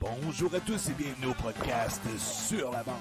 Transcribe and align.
Bonjour 0.00 0.54
à 0.54 0.60
tous 0.60 0.88
et 0.88 0.92
bienvenue 0.92 1.26
au 1.26 1.34
podcast 1.34 2.00
Sur 2.18 2.70
la 2.70 2.82
bande. 2.82 2.94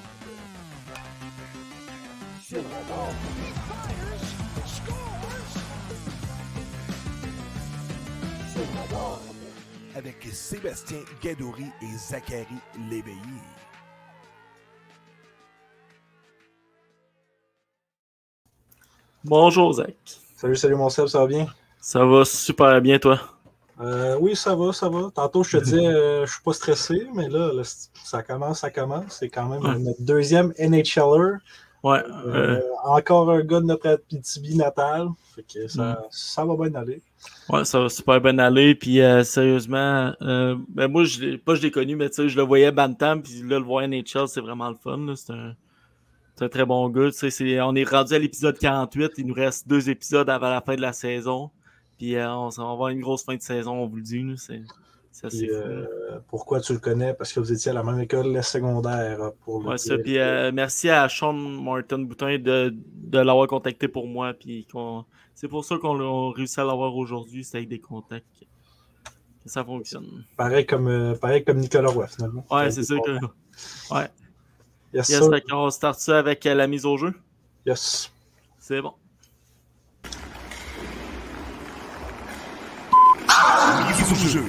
Avec 10.07 10.23
Sébastien 10.33 10.99
Gadouri 11.21 11.65
et 11.81 11.97
Zachary 11.97 12.45
Léveillé. 12.89 13.17
Bonjour 19.25 19.73
Zach. 19.73 19.93
Salut, 20.37 20.55
salut 20.55 20.75
mon 20.75 20.87
Seb, 20.87 21.07
ça 21.07 21.19
va 21.19 21.27
bien? 21.27 21.47
Ça 21.81 22.05
va 22.05 22.23
super 22.23 22.79
bien 22.79 22.99
toi? 22.99 23.19
Euh, 23.81 24.15
oui, 24.21 24.33
ça 24.37 24.55
va, 24.55 24.71
ça 24.71 24.87
va. 24.87 25.11
Tantôt, 25.13 25.43
je 25.43 25.57
te 25.57 25.63
disais, 25.65 25.85
euh, 25.85 26.25
je 26.25 26.31
suis 26.31 26.41
pas 26.41 26.53
stressé, 26.53 27.05
mais 27.13 27.27
là, 27.27 27.51
là, 27.51 27.63
ça 28.05 28.23
commence, 28.23 28.61
ça 28.61 28.69
commence. 28.71 29.17
C'est 29.19 29.27
quand 29.27 29.47
même 29.49 29.61
Ouais. 29.61 29.77
notre 29.77 30.01
deuxième 30.01 30.53
NHLer. 30.57 31.39
Ouais. 31.83 31.99
Euh, 32.25 32.57
euh, 32.57 32.61
encore 32.85 33.29
un 33.31 33.41
gars 33.43 33.59
de 33.59 33.65
notre 33.65 33.87
Abitibi 33.87 34.55
natal. 34.55 35.09
Fait 35.35 35.43
que 35.43 35.67
ça, 35.67 35.83
Mm. 35.93 35.97
ça 36.09 36.45
va 36.45 36.55
bien 36.55 36.75
aller. 36.79 37.01
ouais, 37.49 37.63
ça 37.65 37.79
va 37.81 37.89
super 37.89 38.19
bien 38.19 38.37
aller. 38.39 38.73
Puis 38.75 38.99
euh, 39.01 39.23
sérieusement, 39.23 40.11
euh, 40.21 40.55
ben 40.69 40.87
moi, 40.87 41.03
je 41.03 41.19
l'ai- 41.21 41.37
pas 41.37 41.55
je 41.55 41.61
l'ai 41.61 41.71
connu, 41.71 41.95
mais 41.95 42.09
tu 42.09 42.15
sais, 42.15 42.29
je 42.29 42.35
le 42.37 42.43
voyais 42.43 42.71
Bantam, 42.71 43.21
puis 43.21 43.41
là, 43.43 43.59
le 43.59 43.65
voir 43.65 43.83
NHL, 43.87 44.27
c'est 44.27 44.41
vraiment 44.41 44.69
le 44.69 44.75
fun. 44.75 45.13
C'est 45.15 45.33
un, 45.33 45.53
un 46.41 46.49
très 46.49 46.65
bon 46.65 46.89
gars. 46.89 47.09
On 47.63 47.75
est 47.75 47.83
rendu 47.83 48.13
à 48.13 48.19
l'épisode 48.19 48.57
48. 48.57 49.11
Il 49.17 49.27
nous 49.27 49.33
reste 49.35 49.67
deux 49.67 49.89
épisodes 49.89 50.29
avant 50.29 50.49
la 50.49 50.61
fin 50.61 50.75
de 50.75 50.81
la 50.81 50.93
saison. 50.93 51.51
Puis 51.97 52.15
on, 52.17 52.49
va 52.49 52.71
avoir 52.71 52.89
une 52.89 53.01
grosse 53.01 53.23
fin 53.23 53.35
de 53.35 53.41
saison, 53.41 53.73
on 53.73 53.87
vous 53.87 53.95
le 53.97 54.01
dit. 54.03 54.25
C'est 54.37 54.61
Puis, 55.29 55.49
euh, 55.51 55.85
pourquoi 56.27 56.59
tu 56.61 56.73
le 56.73 56.79
connais? 56.79 57.13
Parce 57.13 57.33
que 57.33 57.39
vous 57.39 57.51
étiez 57.51 57.71
à 57.71 57.73
la 57.73 57.83
même 57.83 57.99
école 57.99 58.31
le 58.33 58.41
secondaire. 58.41 59.21
euh, 59.21 59.29
Pour 59.43 59.61
le 59.61 59.69
Ouais, 59.69 59.77
ça. 59.77 59.97
Puis 59.97 60.17
euh, 60.19 60.51
merci 60.53 60.89
à 60.89 61.07
Sean 61.09 61.33
Martin 61.33 61.99
Boutin 61.99 62.37
de, 62.37 62.73
de 62.75 63.19
l'avoir 63.19 63.47
contacté 63.47 63.87
pour 63.87 64.07
moi. 64.07 64.33
Puis 64.33 64.67
c'est 65.33 65.47
pour 65.47 65.65
ça 65.65 65.77
qu'on 65.77 65.95
l'a 65.95 66.33
réussi 66.35 66.59
à 66.59 66.63
l'avoir 66.65 66.95
aujourd'hui. 66.95 67.43
C'est 67.43 67.57
avec 67.57 67.69
des 67.69 67.79
contacts 67.79 68.25
que 69.43 69.49
ça 69.49 69.63
fonctionne. 69.63 70.25
pareil, 70.35 70.65
comme, 70.65 70.87
euh, 70.87 71.15
pareil 71.15 71.43
comme 71.43 71.57
Nicolas 71.59 71.89
Roy, 71.89 72.07
finalement. 72.07 72.45
Ouais, 72.51 72.69
c'est 72.71 72.83
ça 72.83 72.95
que. 72.99 73.11
Ouais. 73.93 74.07
Yes, 74.93 75.09
Yes, 75.09 75.19
sir. 75.19 75.29
fait 75.29 75.41
qu'on 75.41 75.69
start 75.69 75.99
ça 75.99 76.19
avec 76.19 76.45
euh, 76.45 76.53
la 76.53 76.65
mise 76.67 76.85
au 76.85 76.95
jeu. 76.97 77.13
Yes. 77.65 78.11
C'est 78.59 78.81
bon. 78.81 78.93
Mise 83.87 84.11
au 84.11 84.15
jeu. 84.29 84.43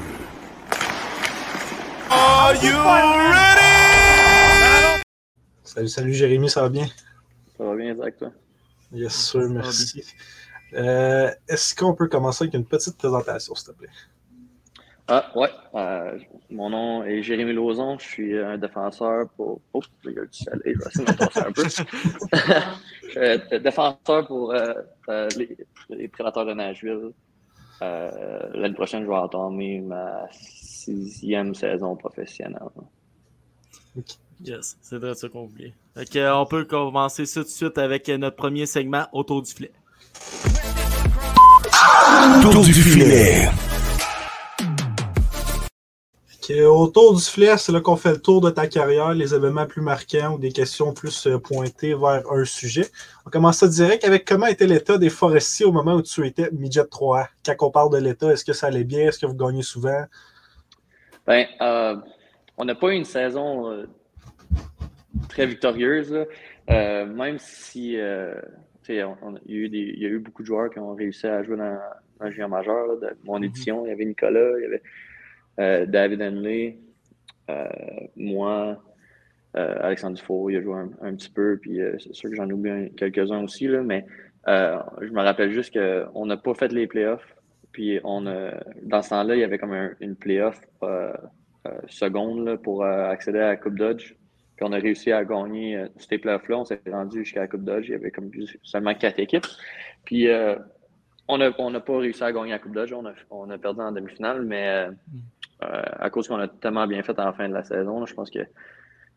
Are 2.40 2.54
you 2.54 2.70
ready? 2.70 5.02
Salut, 5.64 5.88
salut 5.88 6.14
Jérémy, 6.14 6.48
ça 6.48 6.62
va 6.62 6.68
bien? 6.68 6.86
Ça 7.56 7.64
va 7.64 7.74
bien, 7.74 7.96
Zach, 7.96 8.16
toi? 8.16 8.30
Yes, 8.92 9.12
sir, 9.12 9.48
merci. 9.50 10.04
Euh, 10.74 11.30
Est-ce 11.48 11.74
qu'on 11.74 11.94
peut 11.94 12.06
commencer 12.06 12.44
avec 12.44 12.54
une 12.54 12.64
petite 12.64 12.96
présentation, 12.96 13.56
s'il 13.56 13.72
te 13.72 13.78
plaît? 13.78 13.88
Ah, 15.08 15.32
ouais. 15.34 15.50
euh, 15.74 16.16
mon 16.50 16.70
nom 16.70 17.02
est 17.02 17.22
Jérémy 17.22 17.52
Lauzon. 17.54 17.98
Je 17.98 18.06
suis 18.06 18.38
un 18.38 18.56
défenseur 18.56 19.28
pour. 19.36 19.60
Oh, 19.72 19.82
il 20.04 20.12
y 20.12 20.18
a 20.18 20.24
du 20.24 20.28
soleil. 20.32 20.74
Je 20.74 20.78
vais 20.78 20.90
essayer 20.90 21.06
de 21.06 21.48
un 21.48 21.52
peu. 21.52 21.64
je 21.64 21.70
suis 23.08 23.18
un 23.18 23.58
défenseur 23.58 24.26
pour 24.26 24.52
euh, 24.52 24.74
euh, 25.08 25.28
les, 25.36 25.56
les 25.90 26.08
Prédateurs 26.08 26.46
de 26.46 26.52
Nashville. 26.52 27.10
Euh, 27.82 28.40
L'année 28.54 28.74
prochaine, 28.74 29.04
je 29.04 29.08
vais 29.08 29.14
entamer 29.14 29.80
ma 29.80 30.26
sixième 30.32 31.54
saison 31.54 31.96
professionnelle. 31.96 32.58
Yes, 34.44 34.76
c'est 34.80 35.00
de 35.00 35.14
ça 35.14 35.28
qu'on 35.28 35.46
voulait. 35.46 35.74
Euh, 36.16 36.32
on 36.32 36.46
peut 36.46 36.64
commencer 36.64 37.26
ça 37.26 37.40
tout 37.40 37.46
de 37.46 37.52
suite 37.52 37.78
avec 37.78 38.08
euh, 38.08 38.18
notre 38.18 38.36
premier 38.36 38.66
segment 38.66 39.06
autour 39.12 39.42
du 39.42 39.52
filet. 39.52 39.72
Tour 42.42 42.64
du 42.64 42.72
filet. 42.72 43.48
Que 46.48 46.64
autour 46.64 47.14
du 47.14 47.20
filet, 47.22 47.58
c'est 47.58 47.72
là 47.72 47.82
qu'on 47.82 47.96
fait 47.96 48.12
le 48.12 48.22
tour 48.22 48.40
de 48.40 48.48
ta 48.48 48.66
carrière, 48.66 49.12
les 49.12 49.34
événements 49.34 49.66
plus 49.66 49.82
marquants 49.82 50.32
ou 50.34 50.38
des 50.38 50.50
questions 50.50 50.94
plus 50.94 51.26
euh, 51.26 51.38
pointées 51.38 51.92
vers 51.94 52.22
un 52.32 52.44
sujet. 52.46 52.86
On 53.26 53.28
commence 53.30 53.58
ça 53.58 53.68
direct 53.68 54.02
avec 54.04 54.24
comment 54.24 54.46
était 54.46 54.66
l'état 54.66 54.96
des 54.96 55.10
forestiers 55.10 55.66
au 55.66 55.72
moment 55.72 55.96
où 55.96 56.00
tu 56.02 56.26
étais 56.26 56.48
midget 56.52 56.86
3 56.86 57.28
Quand 57.44 57.54
on 57.66 57.70
parle 57.70 57.92
de 57.92 57.98
l'état, 57.98 58.32
est-ce 58.32 58.46
que 58.46 58.54
ça 58.54 58.68
allait 58.68 58.84
bien? 58.84 59.08
Est-ce 59.08 59.18
que 59.18 59.26
vous 59.26 59.34
gagnez 59.34 59.60
souvent? 59.60 60.04
Ben, 61.26 61.44
euh, 61.60 61.96
on 62.56 62.64
n'a 62.64 62.74
pas 62.74 62.88
eu 62.88 62.94
une 62.96 63.04
saison 63.04 63.70
euh, 63.70 63.86
très 65.28 65.44
victorieuse. 65.44 66.16
Euh, 66.70 67.04
même 67.04 67.36
si 67.38 67.98
on- 68.00 69.16
on 69.20 69.34
il, 69.44 69.54
y 69.54 69.58
a 69.58 69.60
eu 69.64 69.68
des- 69.68 69.92
il 69.96 70.02
y 70.02 70.06
a 70.06 70.08
eu 70.08 70.18
beaucoup 70.18 70.40
de 70.40 70.46
joueurs 70.46 70.70
qui 70.70 70.78
ont 70.78 70.94
réussi 70.94 71.26
à 71.26 71.42
jouer 71.42 71.58
dans, 71.58 71.78
dans 72.18 72.24
le 72.24 72.30
junior 72.30 72.48
majeur 72.48 72.86
là, 72.86 72.94
de 73.10 73.16
mon 73.24 73.42
édition. 73.42 73.84
Il 73.84 73.90
y 73.90 73.92
avait 73.92 74.06
Nicolas, 74.06 74.58
il 74.58 74.62
y 74.62 74.66
avait 74.66 74.82
euh, 75.58 75.86
David 75.86 76.22
Henley, 76.22 76.78
euh, 77.50 77.66
moi, 78.16 78.82
euh, 79.56 79.74
Alexandre 79.80 80.16
Dufault, 80.16 80.50
il 80.50 80.56
a 80.56 80.62
joué 80.62 80.76
un, 81.00 81.14
petit 81.14 81.30
peu, 81.30 81.58
puis 81.60 81.80
c'est 81.98 82.14
sûr 82.14 82.30
que 82.30 82.36
j'en 82.36 82.48
oublie 82.50 82.70
un- 82.70 82.88
quelques-uns 82.88 83.42
aussi, 83.42 83.66
là, 83.66 83.82
mais 83.82 84.06
je 84.46 85.10
me 85.10 85.20
rappelle 85.20 85.52
juste 85.52 85.72
qu'on 85.78 86.26
n'a 86.26 86.36
pas 86.36 86.54
fait 86.54 86.72
les 86.72 86.86
playoffs. 86.86 87.34
Puis 87.72 88.00
on 88.02 88.22
dans 88.22 89.02
ce 89.02 89.10
temps-là, 89.10 89.34
il 89.34 89.40
y 89.40 89.44
avait 89.44 89.58
comme 89.58 89.72
un- 89.72 89.92
une 90.00 90.16
playoff 90.16 90.60
seconde 91.88 92.56
pour 92.62 92.84
accéder 92.84 93.38
à 93.38 93.48
la 93.48 93.56
Coupe 93.56 93.76
Dodge. 93.76 94.14
Puis 94.56 94.66
on 94.68 94.72
a 94.72 94.78
réussi 94.78 95.12
à 95.12 95.24
gagner 95.24 95.76
euh, 95.76 95.86
ces 95.98 96.18
playoffs-là. 96.18 96.58
On 96.58 96.64
s'est 96.64 96.80
rendu 96.90 97.24
jusqu'à 97.24 97.40
la 97.40 97.46
Coupe 97.46 97.62
Dodge. 97.62 97.86
Il 97.88 97.92
y 97.92 97.94
avait 97.94 98.10
comme 98.10 98.28
seulement 98.64 98.92
quatre 98.92 99.20
équipes. 99.20 99.46
Puis 100.04 100.28
on 101.28 101.38
n'a 101.38 101.80
pas 101.80 101.98
réussi 101.98 102.24
à 102.24 102.32
gagner 102.32 102.50
la 102.50 102.58
Coupe 102.58 102.72
Dodge. 102.72 102.92
On 103.30 103.50
a, 103.50 103.58
perdu 103.58 103.80
en 103.80 103.92
demi-finale, 103.92 104.42
mais 104.42 104.68
euh, 104.68 104.90
à 105.60 106.10
cause 106.10 106.28
qu'on 106.28 106.38
a 106.38 106.48
tellement 106.48 106.86
bien 106.86 107.02
fait 107.02 107.18
à 107.18 107.26
la 107.26 107.32
fin 107.32 107.48
de 107.48 107.54
la 107.54 107.64
saison, 107.64 108.00
là, 108.00 108.06
je 108.06 108.14
pense 108.14 108.30
que 108.30 108.40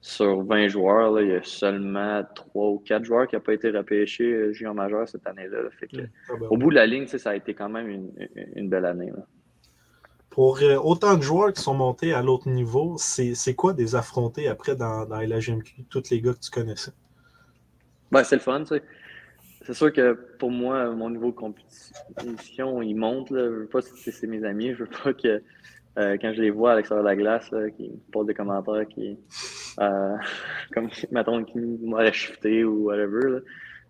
sur 0.02 0.42
20 0.44 0.68
joueurs, 0.68 1.12
là, 1.12 1.22
il 1.22 1.30
y 1.30 1.36
a 1.36 1.44
seulement 1.44 2.24
3 2.34 2.70
ou 2.70 2.80
4 2.80 3.04
joueurs 3.04 3.28
qui 3.28 3.36
n'ont 3.36 3.42
pas 3.42 3.54
été 3.54 3.70
repêchés 3.70 4.34
euh, 4.34 4.52
junior 4.52 4.74
majeur 4.74 5.08
cette 5.08 5.28
année-là. 5.28 5.60
Ah 5.70 6.34
ben, 6.40 6.48
au 6.50 6.58
bout 6.58 6.72
de 6.72 6.76
la 6.76 6.88
ligne, 6.88 7.06
ça 7.06 7.30
a 7.30 7.36
été 7.36 7.54
quand 7.54 7.70
même 7.70 7.88
une, 7.88 8.12
une 8.56 8.68
belle 8.68 8.86
année. 8.86 9.12
là. 9.12 9.24
Pour 10.32 10.60
euh, 10.62 10.78
autant 10.78 11.18
de 11.18 11.22
joueurs 11.22 11.54
qui 11.54 11.62
sont 11.62 11.74
montés 11.74 12.14
à 12.14 12.22
l'autre 12.24 12.50
niveau, 12.50 12.96
c'est 12.98 13.54
quoi 13.54 13.74
des 13.74 13.96
affrontés 13.96 14.48
après 14.48 14.76
dans, 14.76 15.06
dans 15.06 15.20
LHMQ, 15.20 15.84
tous 15.90 16.10
les 16.10 16.22
gars 16.22 16.34
que 16.34 16.40
tu 16.40 16.50
connaissais? 16.50 16.92
Ben, 18.12 18.24
c'est 18.24 18.38
le 18.38 18.42
fun, 18.42 18.62
tu 18.62 18.68
sais. 18.68 18.82
C'est 19.64 19.74
sûr 19.74 19.94
que 19.94 20.14
pour 20.40 20.50
moi, 20.50 20.90
mon 20.96 21.12
niveau 21.12 21.28
de 21.32 21.36
compétition, 21.36 22.82
il 22.82 22.96
monte. 22.96 23.30
Là. 23.30 23.44
Je 23.44 23.50
veux 23.50 23.68
pas 23.68 23.82
que 23.82 23.88
c'est 23.88 24.28
mes 24.28 24.44
amis. 24.44 24.74
Je 24.74 24.84
veux 24.86 24.90
pas 25.04 25.14
que 25.14 25.44
euh, 25.98 26.18
quand 26.22 26.34
je 26.34 26.42
les 26.42 26.52
vois 26.52 26.74
à 26.74 26.76
l'extérieur 26.76 27.04
de 27.04 27.10
la 27.10 27.16
glace, 27.16 27.52
là, 27.52 27.70
qui 27.70 27.90
me 27.90 28.12
posent 28.12 28.28
des 28.28 28.34
commentaires 28.34 28.88
qui 28.88 29.18
euh, 29.80 30.16
comme 30.74 30.90
mettons 31.12 31.44
qui 31.44 31.60
m'auraient 31.60 32.14
shifté 32.14 32.64
ou 32.64 32.86
whatever. 32.86 33.30
Là. 33.30 33.40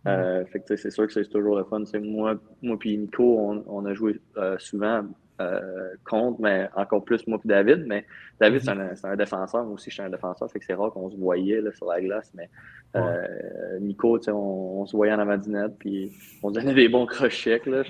Euh, 0.08 0.46
fait 0.46 0.62
que, 0.62 0.76
c'est 0.76 0.90
sûr 0.90 1.06
que 1.06 1.14
c'est 1.14 1.30
toujours 1.30 1.58
le 1.58 1.64
fun. 1.64 1.84
Moi, 2.02 2.36
moi 2.62 2.78
puis 2.80 2.98
Nico, 2.98 3.38
on, 3.40 3.64
on 3.68 3.86
a 3.86 3.94
joué 3.94 4.20
euh, 4.38 4.58
souvent 4.58 5.04
euh, 5.42 5.94
contre, 6.10 6.42
mais 6.42 6.70
encore 6.76 7.04
plus 7.04 7.26
moi 7.28 7.40
puis 7.40 7.50
David. 7.50 7.86
Mais 7.88 8.06
David, 8.40 8.62
c'est 8.64 8.70
un, 8.72 8.96
c'est 8.96 9.08
un 9.08 9.16
défenseur. 9.16 9.64
Moi 9.64 9.74
aussi, 9.74 9.90
je 9.90 9.96
suis 9.96 10.04
un 10.04 10.10
défenseur. 10.10 10.50
Fait 10.52 10.60
que 10.60 10.66
c'est 10.66 10.74
rare 10.74 10.92
qu'on 10.92 11.10
se 11.10 11.18
voyait 11.18 11.62
là, 11.62 11.72
sur 11.74 11.88
la 11.88 12.02
glace. 12.02 12.32
Mais 12.34 12.50
euh, 12.96 13.80
Nico, 13.80 14.20
on, 14.28 14.82
on 14.82 14.86
se 14.86 14.96
voyait 14.96 15.14
en 15.14 15.26
net, 15.26 15.72
puis 15.80 16.12
on 16.44 16.50
se 16.50 16.54
donnait 16.54 16.74
des 16.74 16.90
bons 16.90 17.06
crochets. 17.06 17.62
Là, 17.66 17.84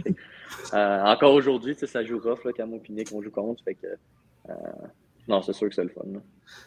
euh, 0.74 1.04
encore 1.04 1.34
aujourd'hui, 1.34 1.76
ça 1.76 2.04
joue 2.04 2.20
rough 2.20 2.44
là, 2.46 2.52
quand 2.56 2.68
moi 2.68 2.80
et 2.88 2.92
Nick, 2.92 3.10
on 3.14 3.22
joue 3.22 3.32
contre. 3.32 3.64
Fait 3.64 3.76
que, 3.76 3.88
euh, 4.50 4.54
non, 5.28 5.42
c'est 5.42 5.54
sûr 5.54 5.70
que 5.70 5.76
c'est 5.76 5.84
le 5.84 5.90
fun. 5.90 6.02
là. 6.12 6.20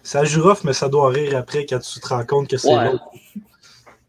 Ça 0.02 0.24
joue 0.24 0.42
rough, 0.42 0.64
mais 0.64 0.72
ça 0.72 0.88
doit 0.88 1.10
rire 1.10 1.36
après 1.36 1.66
quand 1.66 1.78
tu 1.78 2.00
te 2.00 2.08
rends 2.08 2.24
compte 2.24 2.48
que 2.48 2.56
c'est 2.56 2.74
Ouais. 2.74 2.90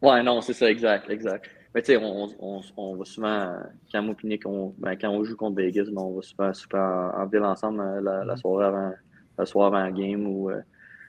Ouais, 0.01 0.21
non, 0.23 0.41
c'est 0.41 0.53
ça, 0.53 0.69
exact, 0.69 1.09
exact. 1.09 1.49
Mais 1.75 1.81
tu 1.81 1.87
sais, 1.87 1.97
on, 1.97 2.29
on, 2.39 2.61
on 2.77 2.95
va 2.95 3.03
souvent, 3.05 3.53
quand 3.91 4.01
moi 4.01 4.15
et 4.23 4.27
Nick, 4.27 4.45
on, 4.45 4.73
ben, 4.77 4.95
quand 4.95 5.09
on 5.09 5.23
joue 5.25 5.35
contre 5.35 5.57
Vegas, 5.57 5.83
ben, 5.91 6.01
on 6.01 6.15
va 6.15 6.21
souvent, 6.21 6.53
souvent 6.53 6.79
en, 7.13 7.21
en 7.21 7.25
ville 7.27 7.43
ensemble 7.43 7.81
euh, 7.81 8.01
la, 8.01 8.23
la 8.23 8.37
soirée 8.37 8.65
avant, 8.65 8.93
la 9.37 9.45
soirée 9.45 9.67
avant 9.75 9.83
la 9.85 9.91
game 9.91 10.25
ou 10.25 10.49
euh, 10.49 10.61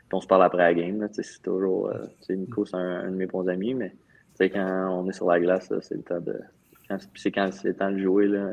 puis 0.08 0.14
on 0.14 0.20
se 0.20 0.26
parle 0.26 0.42
après 0.42 0.58
la 0.58 0.74
game. 0.74 1.08
C'est 1.12 1.42
toujours, 1.42 1.88
euh, 1.90 2.04
tu 2.18 2.24
sais, 2.26 2.36
Nico, 2.36 2.66
c'est 2.66 2.76
un, 2.76 3.00
un 3.04 3.10
de 3.10 3.16
mes 3.16 3.26
bons 3.26 3.46
amis, 3.48 3.74
mais 3.74 3.90
tu 3.90 3.96
sais, 4.38 4.50
quand 4.50 4.88
on 4.90 5.08
est 5.08 5.12
sur 5.12 5.28
la 5.28 5.38
glace, 5.40 5.70
là, 5.70 5.78
c'est 5.80 5.94
le 5.94 6.02
temps 6.02 6.20
de. 6.20 6.38
quand- 6.88 6.98
C'est 7.14 7.30
quand 7.30 7.48
c'est 7.52 7.68
le 7.68 7.74
temps 7.76 7.90
de 7.92 7.98
jouer. 7.98 8.26
Là, 8.26 8.48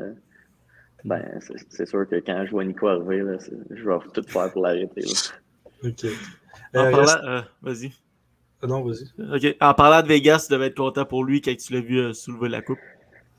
ben, 1.04 1.22
c'est 1.68 1.86
sûr 1.86 2.08
que 2.08 2.16
quand 2.16 2.44
je 2.46 2.50
vois 2.52 2.64
Nico 2.64 2.86
arriver, 2.88 3.22
là, 3.22 3.38
je 3.70 3.84
vais 3.88 3.96
tout 4.14 4.22
faire 4.22 4.50
pour 4.52 4.62
l'arrêter. 4.62 5.02
OK. 5.84 6.06
En 6.74 6.78
Euh, 6.80 6.90
parlant... 6.92 7.00
reste- 7.00 7.48
Vas-y. 7.60 7.92
Ah 8.62 8.66
Non, 8.66 8.82
vas-y. 8.82 9.04
OK. 9.50 9.56
En 9.60 9.74
parlant 9.74 10.02
de 10.02 10.08
Vegas, 10.08 10.46
tu 10.48 10.52
devais 10.54 10.66
être 10.68 10.76
content 10.76 11.04
pour 11.04 11.24
lui 11.24 11.40
quand 11.40 11.54
tu 11.56 11.72
l'as 11.72 11.80
vu 11.80 11.98
euh, 11.98 12.12
soulever 12.12 12.48
la 12.48 12.62
coupe. 12.62 12.78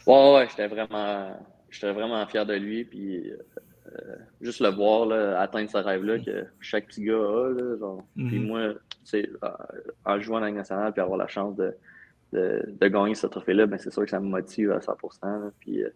Ouais, 0.06 0.36
ouais, 0.36 0.48
j'étais 0.50 0.68
vraiment, 0.68 1.36
j'étais 1.72 1.92
vraiment 1.92 2.26
fier 2.28 2.46
de 2.46 2.54
lui. 2.54 2.84
Puis, 2.86 3.32
euh, 3.32 4.16
juste 4.42 4.60
le 4.62 4.70
voir 4.70 5.06
là, 5.08 5.40
atteindre 5.42 5.70
ce 5.70 5.78
rêve-là 5.78 6.20
que 6.20 6.46
chaque 6.60 6.88
petit 6.88 7.04
gars 7.04 7.16
a. 7.16 7.50
Là, 7.50 7.78
genre. 7.80 8.06
Puis 8.16 8.40
Mhm. 8.40 8.46
moi, 8.48 8.60
euh, 8.60 9.24
en 10.06 10.20
jouant 10.20 10.38
à 10.38 10.42
la 10.42 10.48
Ligue 10.48 10.58
nationale 10.58 10.92
puis 10.94 11.02
avoir 11.02 11.18
la 11.18 11.28
chance 11.28 11.56
de, 11.56 11.74
de, 12.34 12.64
de 12.80 12.88
gagner 12.88 13.16
ce 13.16 13.28
trophée-là, 13.28 13.66
ben, 13.66 13.78
c'est 13.80 13.92
sûr 13.92 14.04
que 14.04 14.10
ça 14.10 14.20
me 14.20 14.28
motive 14.28 14.72
à 14.72 14.80
100%. 14.80 15.40
là. 15.40 15.52
Puis, 15.60 15.84
euh, 15.84 15.90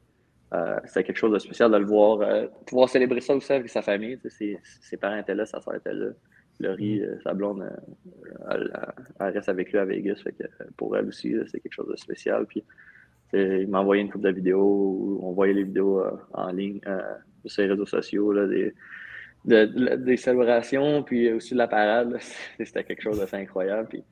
euh, 0.54 0.80
c'est 0.86 1.04
quelque 1.04 1.18
chose 1.18 1.34
de 1.34 1.38
spécial 1.40 1.70
de 1.72 1.78
le 1.78 1.86
voir, 1.86 2.22
euh, 2.22 2.48
pouvoir 2.66 2.90
célébrer 2.90 3.22
ça 3.22 3.36
aussi 3.36 3.54
avec 3.54 3.70
sa 3.70 3.84
famille. 3.84 4.18
Ses, 4.28 4.58
ses 4.82 4.98
parents 4.98 5.18
étaient 5.18 5.36
là, 5.36 5.46
sa 5.46 5.62
soeur 5.62 5.76
était 5.76 5.94
là. 5.94 6.08
Laurie, 6.60 7.02
euh, 7.02 7.16
sa 7.24 7.34
blonde, 7.34 7.62
euh, 7.62 8.34
elle, 8.52 8.72
elle 9.20 9.28
reste 9.34 9.50
avec 9.50 9.72
lui 9.72 9.80
à 9.80 9.86
Vegas. 9.86 10.20
Fait 10.24 10.34
que 10.34 10.44
euh, 10.44 10.66
pour 10.78 10.96
elle 10.98 11.08
aussi, 11.08 11.36
c'est 11.48 11.60
quelque 11.60 11.74
chose 11.74 11.90
de 11.90 11.96
spécial. 11.96 12.46
Puis, 12.46 12.64
il 13.34 13.68
m'a 13.68 13.80
envoyé 13.82 14.02
une 14.02 14.10
couple 14.12 14.26
de 14.26 14.32
vidéos 14.32 14.62
où 14.64 15.20
on 15.24 15.32
voyait 15.34 15.54
les 15.54 15.64
vidéos 15.64 16.04
en 16.34 16.52
ligne 16.52 16.82
sur 17.46 17.62
les 17.62 17.70
réseaux 17.70 17.86
sociaux, 17.86 18.34
là, 18.34 18.48
des, 18.48 18.74
de- 19.46 19.66
de- 19.66 19.96
des 19.98 20.18
célébrations, 20.18 21.04
puis 21.04 21.32
aussi 21.32 21.54
de 21.54 21.60
la 21.60 21.68
parade. 21.68 22.18
C'était 22.60 22.84
quelque 22.84 23.02
chose 23.04 23.20
d'assez 23.20 23.38
incroyable. 23.38 23.88
Puis, 23.88 24.04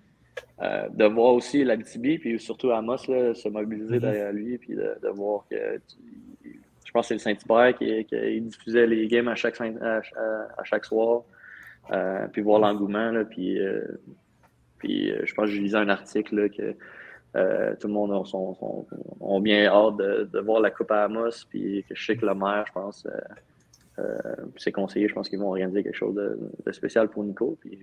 euh, 0.61 0.87
de 0.89 1.05
voir 1.05 1.33
aussi 1.33 1.63
la 1.63 1.75
BTB, 1.75 2.19
puis 2.19 2.39
surtout 2.39 2.71
Amos 2.71 3.07
là, 3.07 3.33
se 3.33 3.49
mobiliser 3.49 3.95
Mhm. 3.95 3.99
derrière 4.01 4.31
lui, 4.31 4.57
puis 4.59 4.75
de, 4.75 4.95
de 5.01 5.09
voir 5.09 5.45
que 5.49 5.77
tu- 5.77 6.61
je 6.85 6.91
pense 6.93 7.09
que 7.09 7.17
c'est 7.17 7.29
le 7.31 7.35
Saint-Hubert 7.37 7.75
qui, 7.77 8.05
qui 8.05 8.41
diffusait 8.41 8.87
les 8.87 9.07
games 9.07 9.27
à 9.27 9.35
chaque, 9.35 9.55
Saint- 9.57 9.75
à, 9.81 9.97
à- 10.15 10.47
à 10.59 10.63
chaque 10.63 10.85
soir, 10.85 11.23
euh, 11.91 12.27
puis 12.31 12.41
voir 12.41 12.59
l'engouement, 12.59 13.11
là, 13.11 13.23
puis, 13.25 13.59
euh, 13.59 13.81
puis 14.79 15.11
euh, 15.11 15.21
je 15.25 15.33
pense 15.33 15.45
que 15.45 15.51
je 15.51 15.61
lisais 15.61 15.77
un 15.77 15.89
article 15.89 16.35
là, 16.35 16.49
que 16.49 16.75
euh, 17.35 17.75
tout 17.79 17.87
le 17.87 17.93
monde 17.93 18.11
a, 18.13 18.23
son- 18.25 18.55
son- 18.55 18.85
ont 19.19 19.39
bien 19.41 19.65
hâte 19.67 19.97
de, 19.97 20.29
de 20.31 20.39
voir 20.39 20.59
la 20.61 20.71
Coupe 20.71 20.91
à 20.91 21.03
Amos, 21.03 21.45
puis 21.49 21.85
que 21.87 21.95
je 21.95 22.05
sais 22.05 22.15
que 22.17 22.25
le 22.25 22.33
maire, 22.35 22.63
je 22.67 22.71
pense, 22.73 23.05
euh, 23.05 23.19
euh, 23.99 24.17
ses 24.57 24.71
conseillers, 24.71 25.07
je 25.07 25.13
pense 25.13 25.27
qu'ils 25.29 25.39
vont 25.39 25.49
organiser 25.49 25.83
quelque 25.83 25.95
chose 25.97 26.15
de, 26.15 26.39
de 26.65 26.71
spécial 26.71 27.09
pour 27.09 27.23
Nico, 27.23 27.57
puis 27.59 27.79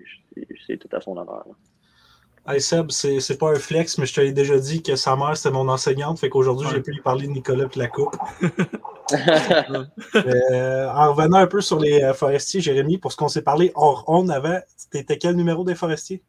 c'est- 0.66 0.76
tout 0.76 0.88
à 0.96 1.00
son 1.00 1.12
honneur. 1.16 1.44
là. 1.46 2.52
Hey 2.52 2.60
Seb, 2.60 2.90
c'est 2.90 3.20
c'est 3.20 3.38
pas 3.38 3.52
un 3.52 3.58
flex, 3.58 3.96
mais 3.96 4.04
je 4.04 4.14
te 4.14 4.20
l'ai 4.20 4.32
déjà 4.32 4.58
dit 4.58 4.82
que 4.82 4.96
sa 4.96 5.16
mère, 5.16 5.34
c'était 5.34 5.54
mon 5.54 5.66
enseignante. 5.66 6.18
Fait 6.18 6.28
qu'aujourd'hui, 6.28 6.66
j'ai 6.70 6.76
Ouais. 6.76 6.82
pu 6.82 6.90
lui 6.92 7.00
parler 7.00 7.26
de 7.26 7.32
Nicolas 7.32 7.64
et 7.74 7.78
la 7.78 7.86
coupe. 7.88 8.14
Euh, 9.12 10.88
en 10.88 11.12
revenant 11.12 11.38
un 11.38 11.46
peu 11.46 11.60
sur 11.60 11.78
les 11.78 12.02
euh, 12.02 12.14
forestiers, 12.14 12.60
Jérémy, 12.60 12.98
pour 12.98 13.12
ce 13.12 13.16
qu'on 13.16 13.28
s'est 13.28 13.42
parlé 13.42 13.72
hors 13.74 14.04
on 14.08 14.28
avant, 14.28 14.58
t'étais 14.90 15.18
quel 15.18 15.36
numéro 15.36 15.64
des 15.64 15.74
forestiers? 15.74 16.22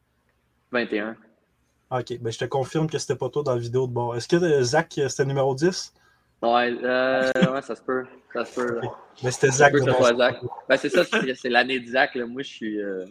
21. 0.71 1.15
Ah, 1.89 1.99
Ok, 1.99 2.17
ben 2.19 2.31
je 2.33 2.39
te 2.39 2.45
confirme 2.45 2.89
que 2.89 2.97
c'était 2.97 3.15
pas 3.15 3.29
toi 3.29 3.43
dans 3.43 3.53
la 3.53 3.59
vidéo 3.59 3.87
de 3.87 3.93
bord. 3.93 4.15
Est-ce 4.15 4.27
que 4.27 4.35
euh, 4.35 4.63
Zach, 4.63 4.87
c'était 5.07 5.25
numéro 5.25 5.55
10? 5.55 5.93
Ouais, 6.41 6.75
euh, 6.83 7.31
ouais, 7.53 7.61
ça 7.61 7.75
se 7.75 7.81
peut. 7.81 8.03
Ça 8.33 8.43
se 8.43 8.55
peut. 8.55 8.81
Mais 9.23 9.31
c'était 9.31 9.51
Ça 9.51 9.69
Zach 9.69 9.73
de. 9.73 9.79
Ben, 10.67 10.77
c'est 10.77 10.89
ça, 10.89 11.03
c'est 11.05 11.35
c'est 11.35 11.49
l'année 11.49 11.79
de 11.79 11.87
Zach. 11.87 12.15
Là. 12.15 12.25
Moi, 12.25 12.41
je 12.41 12.49
suis. 12.49 12.81
euh, 12.81 13.05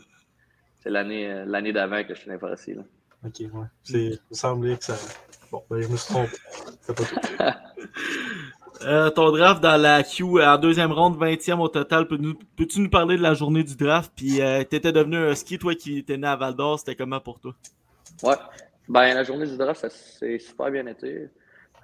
c'est 0.82 0.90
l'année 0.90 1.44
l'année 1.46 1.72
d'avant 1.72 2.02
que 2.05 2.14
je 2.14 2.20
suis 2.20 2.31
les 2.31 2.37
Là. 2.75 2.82
Ok, 3.25 3.40
ouais. 3.40 3.49
C'est- 3.82 3.99
Il 3.99 4.20
me 4.31 4.34
semblait 4.34 4.76
que 4.76 4.84
ça. 4.84 4.96
Bon, 5.50 5.65
ben 5.70 5.81
je 5.81 5.89
me 5.89 5.96
suis 5.96 6.12
trompé. 6.12 6.36
C'était 6.82 6.94
pas 6.94 7.05
toi. 7.39 7.55
Euh, 8.82 9.08
ton 9.10 9.31
draft 9.31 9.62
dans 9.62 9.81
la 9.81 10.02
Q 10.02 10.24
en 10.43 10.58
deuxième 10.58 10.93
ronde, 10.93 11.16
20e 11.16 11.60
au 11.60 11.69
total. 11.69 12.06
Peux 12.08 12.16
nous- 12.16 12.34
Peux-tu 12.56 12.81
nous 12.81 12.90
parler 12.90 13.16
de 13.16 13.22
la 13.22 13.34
journée 13.34 13.62
du 13.62 13.76
draft? 13.76 14.12
Puis 14.14 14.40
euh, 14.43 14.64
t'étais 14.64 14.93
devenu 14.93 15.16
un 15.16 15.34
ski, 15.34 15.58
toi 15.58 15.74
qui 15.74 15.98
étais 15.98 16.16
né 16.16 16.26
à 16.26 16.36
Val 16.36 16.54
d'Or, 16.54 16.78
c'était 16.78 16.96
comment 16.96 17.20
pour 17.20 17.38
toi? 17.40 17.54
Ouais. 18.22 18.34
Ben, 18.88 19.14
la 19.14 19.22
journée 19.24 19.46
du 19.46 19.56
draft, 19.56 19.81
ça 19.81 19.90
s'est 19.90 20.38
super 20.38 20.70
bien 20.70 20.86
été. 20.86 21.28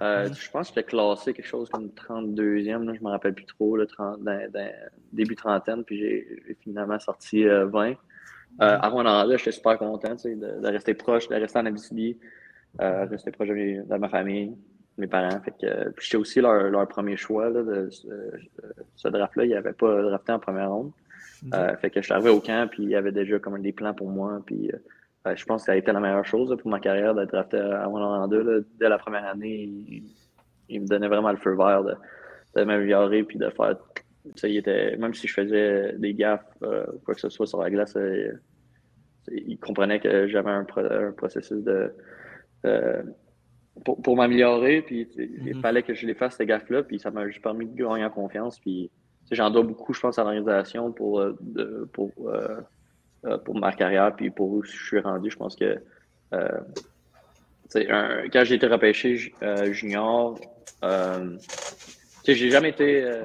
Euh, 0.01 0.27
Mhm. 0.27 0.35
Je 0.35 0.51
pense 0.51 0.69
que 0.69 0.75
j'étais 0.75 0.87
classé 0.89 1.33
quelque 1.33 1.45
chose 1.47 1.69
comme 1.69 1.89
32e, 1.91 2.83
là, 2.83 2.93
je 2.97 3.03
me 3.03 3.09
rappelle 3.09 3.33
plus 3.35 3.45
trop, 3.45 3.77
là, 3.77 3.85
30, 3.85 4.21
dans- 4.23 4.51
dans- 4.51 4.71
début 5.13 5.35
trentaine, 5.35 5.83
puis 5.83 5.97
j'ai 5.99 6.55
finalement 6.61 6.99
sorti 6.99 7.47
euh, 7.47 7.67
20. 7.67 7.91
Euh, 7.91 7.95
à 8.59 8.89
Rwanda, 8.89 9.25
j'étais 9.37 9.51
super 9.51 9.77
content 9.77 10.15
de, 10.15 10.59
de 10.61 10.67
rester 10.67 10.93
proche, 10.93 11.27
de 11.29 11.35
rester 11.35 11.57
en 11.59 11.65
Abitibi, 11.67 12.17
euh, 12.81 13.05
rester 13.05 13.31
proche 13.31 13.47
de 13.49 13.97
ma 13.97 14.09
famille, 14.09 14.53
mes 15.01 15.07
parents. 15.07 15.39
Fait 15.41 15.51
que, 15.51 15.65
euh, 15.65 15.89
puis 15.95 16.05
j'étais 16.05 16.17
aussi 16.17 16.39
leur, 16.41 16.69
leur 16.69 16.87
premier 16.87 17.17
choix 17.17 17.49
là, 17.49 17.61
de 17.63 17.89
ce, 17.89 18.07
ce 18.95 19.07
draft-là. 19.09 19.45
Ils 19.45 19.51
n'avaient 19.51 19.73
pas 19.73 20.01
drafté 20.01 20.31
en 20.31 20.39
première 20.39 20.69
ronde. 20.71 20.91
Euh, 21.53 21.75
fait 21.77 21.89
que 21.89 21.99
je 22.01 22.05
suis 22.05 22.13
arrivé 22.13 22.29
au 22.29 22.39
camp, 22.39 22.69
puis 22.69 22.83
il 22.83 22.89
y 22.89 22.95
avait 22.95 23.11
déjà 23.11 23.39
comme 23.39 23.59
des 23.61 23.71
plans 23.73 23.93
pour 23.93 24.09
moi. 24.09 24.41
Puis 24.45 24.69
euh, 24.71 24.77
euh, 25.27 25.35
je 25.35 25.43
pense 25.45 25.61
que 25.63 25.65
ça 25.67 25.71
a 25.73 25.75
été 25.75 25.91
la 25.91 25.99
meilleure 25.99 26.25
chose 26.25 26.49
là, 26.51 26.57
pour 26.57 26.69
ma 26.71 26.79
carrière 26.79 27.13
d'être 27.15 27.31
drafté 27.31 27.57
à 27.57 27.85
Rwanda 27.85 28.27
2. 28.27 28.65
Dès 28.79 28.89
la 28.89 28.97
première 28.97 29.25
année, 29.25 29.63
il, 29.63 30.03
il 30.69 30.81
me 30.81 30.87
donnait 30.87 31.07
vraiment 31.07 31.31
le 31.31 31.37
feu 31.37 31.55
vert 31.55 31.83
de, 31.83 31.95
de 32.55 32.63
m'améliorer 32.63 33.23
puis 33.23 33.37
de 33.39 33.49
faire. 33.49 33.75
il 34.43 34.57
était, 34.57 34.95
même 34.97 35.13
si 35.15 35.27
je 35.27 35.33
faisais 35.33 35.93
des 35.97 36.13
gaffes 36.13 36.45
euh, 36.63 36.85
quoi 37.05 37.15
que 37.15 37.21
ce 37.21 37.29
soit 37.29 37.47
sur 37.47 37.61
la 37.61 37.69
glace, 37.71 37.95
euh, 37.97 38.33
il 39.31 39.57
comprenait 39.59 39.99
que 39.99 40.27
j'avais 40.27 40.49
un, 40.51 40.63
pro- 40.63 40.81
un 40.81 41.11
processus 41.11 41.63
de. 41.63 41.91
euh, 42.65 43.01
pour, 43.83 44.01
pour 44.01 44.15
m'améliorer, 44.15 44.81
puis 44.81 45.07
il 45.17 45.55
Mhm. 45.55 45.61
fallait 45.61 45.83
que 45.83 45.93
je 45.93 46.05
les 46.05 46.13
fasse 46.13 46.35
ces 46.37 46.45
gaffes-là, 46.45 46.83
puis 46.83 46.99
ça 46.99 47.11
m'a 47.11 47.27
juste 47.27 47.41
permis 47.41 47.65
de 47.67 47.75
gagner 47.75 48.05
en 48.05 48.09
confiance. 48.09 48.59
Puis 48.59 48.91
j'en 49.31 49.49
dois 49.49 49.63
beaucoup, 49.63 49.93
je 49.93 49.99
pense, 50.01 50.19
à 50.19 50.23
l'organisation 50.23 50.91
pour, 50.91 51.19
euh, 51.19 51.35
de- 51.41 51.89
pour, 51.93 52.11
euh, 52.27 52.59
euh, 53.25 53.37
pour 53.37 53.55
ma 53.55 53.71
carrière, 53.73 54.15
puis 54.15 54.29
pour 54.29 54.49
où 54.51 54.63
je 54.63 54.71
suis 54.71 54.99
rendu. 54.99 55.29
Je 55.29 55.37
pense 55.37 55.55
que 55.55 55.77
un- 56.31 58.27
quand 58.31 58.43
j'ai 58.43 58.55
été 58.55 58.67
repêché 58.67 59.15
ju- 59.15 59.33
junior, 59.71 60.39
j'ai 62.25 62.49
jamais 62.49 62.69
été. 62.69 63.23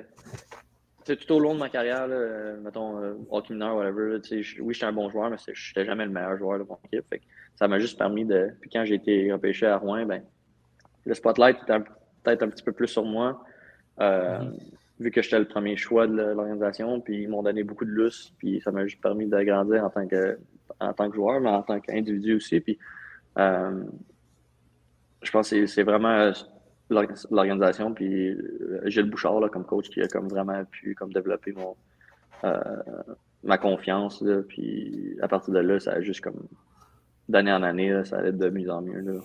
tout 1.07 1.33
au 1.35 1.39
long 1.39 1.55
de 1.55 1.61
ma 1.61 1.69
carrière, 1.69 2.09
là, 2.09 2.17
euh, 2.17 2.61
mettons, 2.61 2.99
euh, 3.01 3.15
hockey 3.31 3.53
mineur, 3.55 3.77
whatever, 3.77 4.15
là, 4.15 4.19
oui, 4.61 4.75
j'étais 4.75 4.87
un 4.87 4.93
bon 4.93 5.09
joueur, 5.09 5.31
mais 5.31 5.37
je 5.47 5.71
n'étais 5.71 5.87
jamais 5.87 6.05
le 6.05 6.11
meilleur 6.11 6.37
joueur 6.37 6.59
de 6.59 6.65
mon 6.65 6.77
équipe. 6.85 7.07
Fait 7.09 7.21
que 7.21 7.25
ça 7.55 7.69
m'a 7.69 7.79
juste 7.79 7.97
permis 7.97 8.25
de. 8.25 8.51
Puis 8.61 8.71
quand 8.71 8.85
j'ai 8.85 8.97
été 8.97 9.31
repêché 9.33 9.67
à 9.67 9.77
Rouen, 9.79 10.05
ben, 10.05 10.25
le 11.07 11.15
spotlight 11.15 11.57
était 11.63 11.79
peut-être 12.23 12.43
un 12.43 12.49
petit 12.49 12.63
peu 12.65 12.73
plus 12.73 12.89
sur 12.89 13.05
moi. 13.05 13.43
euh, 14.01 14.41
Vu 14.99 15.11
que 15.11 15.21
j'étais 15.21 15.39
le 15.39 15.45
premier 15.47 15.77
choix 15.77 16.07
de 16.07 16.15
l'organisation, 16.15 17.01
puis 17.03 17.23
ils 17.25 17.29
m'ont 17.29 17.43
donné 17.43 17.63
beaucoup 17.65 17.85
de 17.85 17.91
lousse, 17.91 18.33
puis 18.39 18.61
ça 18.63 18.73
m'a 18.73 18.87
juste 18.87 19.01
permis 19.03 19.27
d'agrandir 19.27 19.85
en 19.85 19.91
tant 19.91 20.07
que 20.07 20.39
en 20.81 20.93
tant 20.95 21.09
que 21.11 21.17
joueur, 21.17 21.39
mais 21.41 21.51
en 21.51 21.63
tant 21.63 21.79
qu'individu 21.81 22.35
aussi. 22.37 22.61
Puis 22.61 22.79
euh, 23.39 23.85
je 25.23 25.31
pense 25.31 25.51
que 25.51 25.67
c'est- 25.67 25.83
vraiment 25.83 26.33
l'orga- 26.91 27.27
l'organisation, 27.31 27.93
puis 27.93 28.31
euh, 28.31 28.81
Gilles 28.87 29.11
Bouchard 29.11 29.39
là, 29.41 29.49
comme 29.51 29.65
coach 29.67 29.89
qui 29.91 30.01
a 30.01 30.09
comme 30.09 30.29
vraiment 30.29 30.65
pu 30.65 30.95
comme 30.95 31.13
développer 31.13 31.53
mon 31.53 31.77
euh, 32.45 32.59
ma 33.45 33.59
confiance. 33.59 34.23
Là, 34.23 34.41
puis 34.49 35.17
à 35.21 35.29
partir 35.29 35.53
de 35.53 35.59
là, 35.61 35.79
ça 35.79 35.93
a 35.93 36.01
juste 36.01 36.23
comme 36.23 36.47
d'année 37.29 37.53
en 37.53 37.63
année, 37.63 37.91
là, 37.91 38.05
ça 38.05 38.19
allait 38.19 38.33
de 38.33 38.49
mieux 38.51 38.71
en 38.71 38.83
mieux 38.83 39.01
là, 39.01 39.21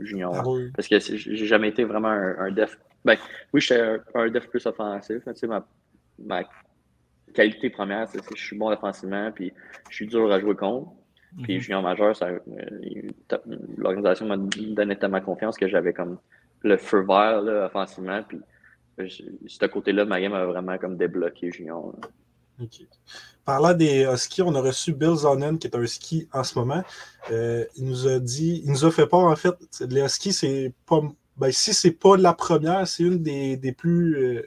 junior. 0.00 0.34
Ah 0.36 0.42
oui. 0.48 0.70
Parce 0.74 0.88
que 0.88 0.98
j'ai 1.00 1.46
jamais 1.46 1.68
été 1.68 1.84
vraiment 1.84 2.08
un, 2.08 2.38
un 2.38 2.50
def. 2.50 2.78
Ben, 3.04 3.16
oui, 3.52 3.60
j'étais 3.60 3.80
un, 3.80 3.98
un 4.14 4.28
def 4.28 4.48
plus 4.48 4.64
offensif. 4.66 5.22
mais 5.26 5.32
Tu 5.34 5.40
sais, 5.40 5.46
ma, 5.46 5.66
ma 6.18 6.42
qualité 7.34 7.70
première, 7.70 8.08
c'est 8.08 8.24
que 8.24 8.36
je 8.36 8.42
suis 8.44 8.56
bon 8.58 8.70
défensivement, 8.70 9.30
puis 9.32 9.52
je 9.90 9.94
suis 9.96 10.06
dur 10.06 10.30
à 10.32 10.40
jouer 10.40 10.54
contre. 10.56 10.90
Puis 11.42 11.56
Mhm. 11.56 11.60
junior 11.60 11.82
majeur, 11.82 12.16
ça, 12.16 12.26
euh, 12.28 12.40
l'organisation 13.76 14.26
m'a 14.26 14.36
donné 14.38 14.96
tellement 14.96 15.20
confiance 15.20 15.58
que 15.58 15.68
j'avais 15.68 15.92
comme 15.92 16.18
le 16.62 16.76
feu 16.78 17.00
vert 17.06 17.42
là, 17.42 17.66
offensivement. 17.66 18.22
Puis 18.22 18.40
ce 19.46 19.66
côté-là, 19.66 20.04
ma 20.06 20.20
game 20.20 20.32
a 20.32 20.44
vraiment 20.46 20.76
comme 20.78 20.96
débloqué 20.96 21.50
junior. 21.52 21.94
là. 22.02 22.08
Ok. 22.60 22.82
Parlant 23.44 23.72
des 23.74 24.04
Huskies, 24.12 24.42
on 24.42 24.54
a 24.54 24.60
reçu 24.60 24.92
Bill 24.92 25.14
Zonen, 25.14 25.58
qui 25.58 25.66
est 25.68 25.76
un 25.76 25.86
ski 25.86 26.28
en 26.32 26.44
ce 26.44 26.58
moment. 26.58 26.82
Euh, 27.30 27.64
il 27.76 27.84
nous 27.86 28.06
a 28.06 28.18
dit, 28.18 28.62
il 28.64 28.70
nous 28.72 28.84
a 28.84 28.90
fait 28.90 29.06
part, 29.06 29.20
en 29.20 29.36
fait, 29.36 29.54
les 29.88 30.02
Huskies, 30.02 30.32
c'est 30.32 30.72
pas. 30.86 31.00
Ben, 31.36 31.52
si 31.52 31.72
c'est 31.72 31.92
pas 31.92 32.16
la 32.16 32.34
première, 32.34 32.86
c'est 32.86 33.04
une 33.04 33.22
des, 33.22 33.56
des 33.56 33.72
plus. 33.72 34.16
euh, 34.16 34.42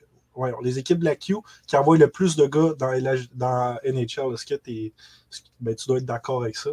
les 0.64 0.80
équipes 0.80 1.00
de 1.00 1.06
la 1.06 1.16
Q 1.16 1.36
qui 1.68 1.76
envoient 1.76 1.98
le 1.98 2.10
plus 2.10 2.36
de 2.36 2.46
gars 2.48 2.74
dans, 2.80 2.92
dans 3.36 3.78
NHL. 3.84 4.34
Est-ce 4.34 4.46
que 4.46 4.56
ben, 5.60 5.76
tu 5.76 5.88
dois 5.88 5.98
être 5.98 6.06
d'accord 6.06 6.44
avec 6.44 6.56
ça? 6.56 6.72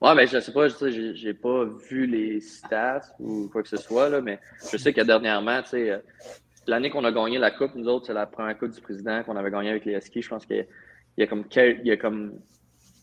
Ouais, 0.00 0.14
ben 0.14 0.28
je 0.28 0.38
sais 0.38 0.52
pas, 0.52 0.68
je 0.68 1.12
j'ai- 1.14 1.34
pas 1.34 1.64
vu 1.64 2.06
les 2.06 2.40
stats 2.40 3.02
ou 3.18 3.48
quoi 3.50 3.62
que 3.62 3.68
ce 3.68 3.76
soit, 3.76 4.08
là, 4.08 4.20
mais 4.20 4.38
je 4.70 4.76
sais 4.76 4.92
que 4.92 5.00
dernièrement, 5.00 5.60
tu 5.62 5.70
sais, 5.70 5.90
euh, 5.90 5.98
l'année 6.68 6.90
qu'on 6.90 7.04
a 7.04 7.12
gagné 7.12 7.38
la 7.38 7.50
Coupe, 7.50 7.74
nous 7.74 7.88
autres, 7.88 8.06
c'est 8.06 8.14
la 8.14 8.26
première 8.26 8.56
Coupe 8.58 8.70
du 8.70 8.80
Président 8.80 9.22
qu'on 9.24 9.36
avait 9.36 9.50
gagné 9.50 9.70
avec 9.70 9.84
les 9.84 9.94
Huskies. 9.94 10.22
Je 10.22 10.28
pense 10.28 10.46
qu'il 10.46 10.66
y 11.16 11.20
y, 11.20 11.24
a 11.24 11.26
comme 11.26 11.44
il 11.52 11.86
y 11.86 11.90
a 11.90 11.96
comme 11.96 12.34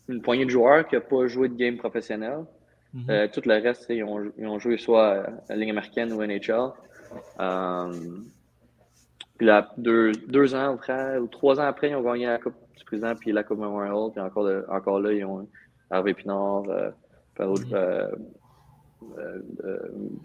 une 0.08 0.22
poignée 0.22 0.44
de 0.44 0.50
joueurs 0.50 0.86
qui 0.88 0.94
n'ont 0.94 1.02
pas 1.02 1.26
joué 1.26 1.48
de 1.48 1.54
game 1.54 1.76
professionnel. 1.76 2.38
Mhm. 2.94 3.04
Euh, 3.10 3.28
tout 3.32 3.42
le 3.44 3.54
reste, 3.54 3.86
ils 3.90 4.02
ont, 4.04 4.30
ils 4.38 4.46
ont 4.46 4.58
joué 4.58 4.78
soit 4.78 5.08
à 5.24 5.30
la 5.50 5.56
Ligue 5.56 5.70
américaine 5.70 6.12
ou 6.12 6.22
NHL. 6.22 6.70
Euh, 7.40 7.92
Puis 9.36 9.46
là, 9.46 9.70
deux, 9.76 10.12
deux 10.28 10.54
ans 10.54 10.74
après, 10.74 11.18
ou 11.18 11.26
trois 11.26 11.60
ans 11.60 11.64
après, 11.64 11.90
ils 11.90 11.94
ont 11.96 12.02
gagné 12.02 12.26
la 12.26 12.38
Coupe 12.38 12.54
du 12.78 12.84
Président 12.84 13.14
puis 13.14 13.32
la 13.32 13.42
Coupe 13.42 13.58
Memorial. 13.58 14.10
Puis 14.12 14.20
encore, 14.20 14.44
de- 14.44 14.64
encore 14.70 15.00
là, 15.00 15.12
ils 15.12 15.24
ont 15.24 15.46
Harvey 15.90 16.14
Pinard, 16.14 16.62
euh, 16.70 16.90
plein 17.34 17.46
d'autres 17.46 17.74
euh, 17.74 18.08
euh, 19.18 19.40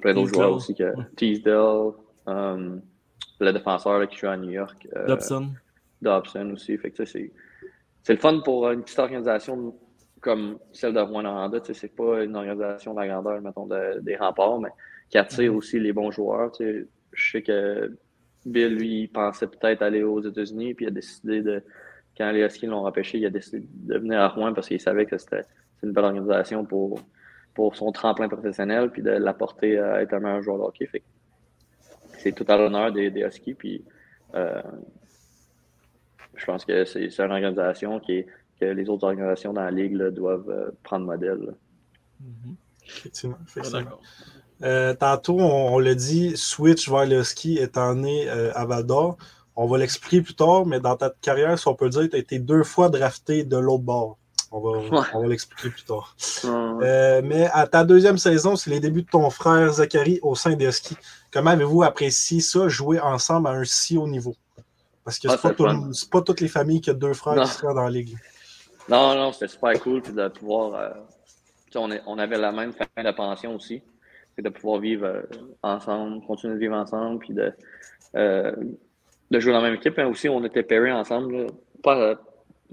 euh, 0.05 0.25
joueurs 0.27 0.53
aussi. 0.53 0.74
Que. 0.75 0.93
Teasdale, 1.17 1.91
euh, 2.29 2.77
le 3.45 3.53
défenseur 3.53 4.00
là, 4.00 4.07
qui 4.07 4.17
joue 4.17 4.27
à 4.27 4.38
New 4.38 4.50
York. 4.51 4.88
euh, 4.95 5.07
Dobson. 5.07 5.50
Dobson 6.01 6.51
aussi. 6.53 6.77
Fait 6.77 6.91
que, 6.91 7.05
c'est, 7.05 7.31
c'est 8.03 8.13
le 8.13 8.19
fun 8.19 8.39
pour 8.43 8.69
une 8.71 8.81
petite 8.83 9.00
organisation 9.00 9.75
comme 10.19 10.57
celle 10.71 10.93
de 10.93 11.00
Rwanda. 11.00 11.60
C'est 11.74 11.95
pas 11.95 12.24
une 12.24 12.36
organisation 12.36 12.93
de 12.93 13.00
la 13.00 13.07
grandeur, 13.07 13.41
mettons, 13.41 13.65
de- 13.67 14.00
des 14.01 14.15
remparts, 14.15 14.60
mais 14.60 14.69
qui 15.10 15.17
attire 15.17 15.53
aussi 15.55 15.79
les 15.79 15.93
bons 15.93 16.12
joueurs. 16.12 16.51
Je 16.60 17.31
sais 17.31 17.41
que 17.41 17.95
Bill, 18.45 18.75
lui, 18.75 19.07
pensait 19.07 19.48
peut-être 19.48 19.81
aller 19.83 20.01
aux 20.03 20.21
États-Unis, 20.21 20.74
puis 20.74 20.86
il 20.86 20.88
a 20.88 20.91
décidé 20.91 21.41
de. 21.41 21.63
Quand 22.17 22.31
les 22.31 22.41
Huskies 22.43 22.65
l'ont 22.67 22.81
repêché, 22.81 23.17
il 23.19 23.25
a 23.25 23.29
décidé 23.29 23.65
de 23.71 23.98
venir 23.98 24.19
à 24.19 24.27
Rouen 24.27 24.53
parce 24.53 24.67
qu'il 24.67 24.79
savait 24.81 25.05
que 25.05 25.17
c'était 25.17 25.43
c'est 25.79 25.88
une 25.88 25.93
belle 25.93 26.03
organisation 26.05 26.65
pour, 26.65 27.00
pour 27.53 27.75
son 27.75 27.91
tremplin 27.91 28.27
professionnel, 28.27 28.89
puis 28.91 29.01
de 29.01 29.12
l'apporter 29.12 29.79
à 29.79 30.01
être 30.01 30.13
un 30.13 30.19
meilleur 30.19 30.41
joueur 30.41 30.57
de 30.57 30.63
hockey. 30.63 30.86
Fait 30.88 31.00
que 31.00 31.05
c'est 32.22 32.32
tout 32.32 32.46
à 32.48 32.58
l'honneur 32.58 32.92
des, 32.92 33.10
des 33.12 33.22
Huskies, 33.22 33.54
puis 33.54 33.84
euh, 34.36 34.62
je 36.36 36.46
pense 36.46 36.66
que 36.66 36.86
c'est 36.86 37.10
c'est 37.10 37.24
une 37.24 37.32
organisation 37.32 38.00
qui 38.00 38.13
est- 38.20 38.28
que 38.60 38.66
les 38.66 38.90
autres 38.90 39.06
organisations 39.08 39.54
dans 39.54 39.63
la 39.63 39.72
ligue 39.72 39.94
là, 39.96 40.12
doivent 40.12 40.50
euh, 40.50 40.70
prendre 40.84 41.06
modèle. 41.06 41.40
là. 41.48 41.54
Mhm. 42.20 42.56
Effectivement. 42.86 43.38
Euh, 44.63 44.94
tantôt, 44.94 45.40
on, 45.40 45.74
on 45.74 45.80
l'a 45.80 45.96
dit, 45.96 46.38
switch 46.38 46.88
vers 46.88 47.08
le 47.08 47.24
ski 47.24 47.58
étant 47.58 47.96
né 47.96 48.30
euh, 48.30 48.51
à 48.54 48.66
Val 48.66 48.86
d'Or. 48.86 49.18
On 49.56 49.66
va 49.66 49.80
l'expliquer 49.80 50.22
plus 50.22 50.36
tard, 50.36 50.66
mais 50.68 50.80
dans 50.80 50.96
ta 50.96 51.12
carrière, 51.22 51.58
si 51.58 51.68
on 51.68 51.74
peut 51.74 51.90
dire, 51.90 52.08
tu 52.10 52.16
as 52.16 52.20
été 52.20 52.38
deux 52.38 52.63
fois 52.63 52.90
drafté 52.90 53.44
de 53.44 53.58
l'autre 53.58 53.84
bord. 53.84 54.18
On 54.51 54.60
va, 54.60 54.70
Ouais. 54.89 55.22
va 55.22 55.27
l'expliquer 55.27 55.70
plus 55.70 55.84
tard. 55.84 56.15
Euh, 56.46 56.79
Euh, 56.81 57.22
mais 57.24 57.48
à 57.53 57.67
ta 57.67 57.84
deuxième 57.84 58.17
saison, 58.17 58.55
c'est 58.55 58.70
les 58.70 58.79
débuts 58.79 59.03
de 59.03 59.10
ton 59.10 59.29
frère 59.29 59.72
Zachary 59.74 60.20
au 60.22 60.36
sein 60.36 60.53
des 60.55 60.72
skis. 60.72 60.98
Comment 61.31 61.51
avez-vous 61.51 61.84
apprécié 61.84 62.41
ça, 62.41 62.67
jouer 62.67 63.00
ensemble 63.00 63.48
à 63.48 63.51
un 63.51 63.63
si 63.63 63.98
haut 63.98 64.08
niveau? 64.08 64.36
Parce 65.05 65.17
que 65.20 65.27
Ah, 65.29 65.38
c'est 65.93 66.10
pas, 66.10 66.22
toutes 66.22 66.41
les 66.41 66.48
familles 66.48 66.81
qui 66.81 66.91
ont 66.91 66.96
deux 66.96 67.13
frères 67.13 67.36
Non. 67.36 67.43
qui 67.43 67.50
seraient 67.51 67.74
dans 67.74 67.84
la 67.84 67.89
ligue. 67.89 68.17
Non, 68.89 69.15
non, 69.15 69.31
c'était 69.31 69.48
super 69.48 69.79
cool 69.81 70.01
puis 70.01 70.13
de 70.13 70.27
pouvoir. 70.27 70.74
euh, 70.75 70.89
on, 71.75 71.89
est- 71.91 72.01
on 72.05 72.17
avait 72.20 72.38
la 72.38 72.51
même 72.51 72.74
fin 72.74 72.86
de 73.03 73.12
pension 73.12 73.55
aussi. 73.55 73.81
C'est 74.36 74.41
de 74.41 74.50
pouvoir 74.50 74.79
vivre 74.79 75.05
euh, 75.05 75.22
ensemble, 75.63 76.22
continuer 76.25 76.55
de 76.55 76.60
vivre 76.60 76.75
ensemble, 76.75 77.20
puis 77.20 77.34
de, 77.34 77.53
euh, 78.15 78.51
de 79.31 79.39
jouer 79.39 79.53
dans 79.53 79.60
la 79.62 79.70
même 79.70 79.75
équipe. 79.79 79.96
Mais 79.98 80.03
aussi, 80.03 80.27
on 80.29 80.43
était 80.43 80.63
pairés 80.63 80.91
ensemble. 80.91 81.36
là. 81.38 81.48
Pas, 81.84 82.15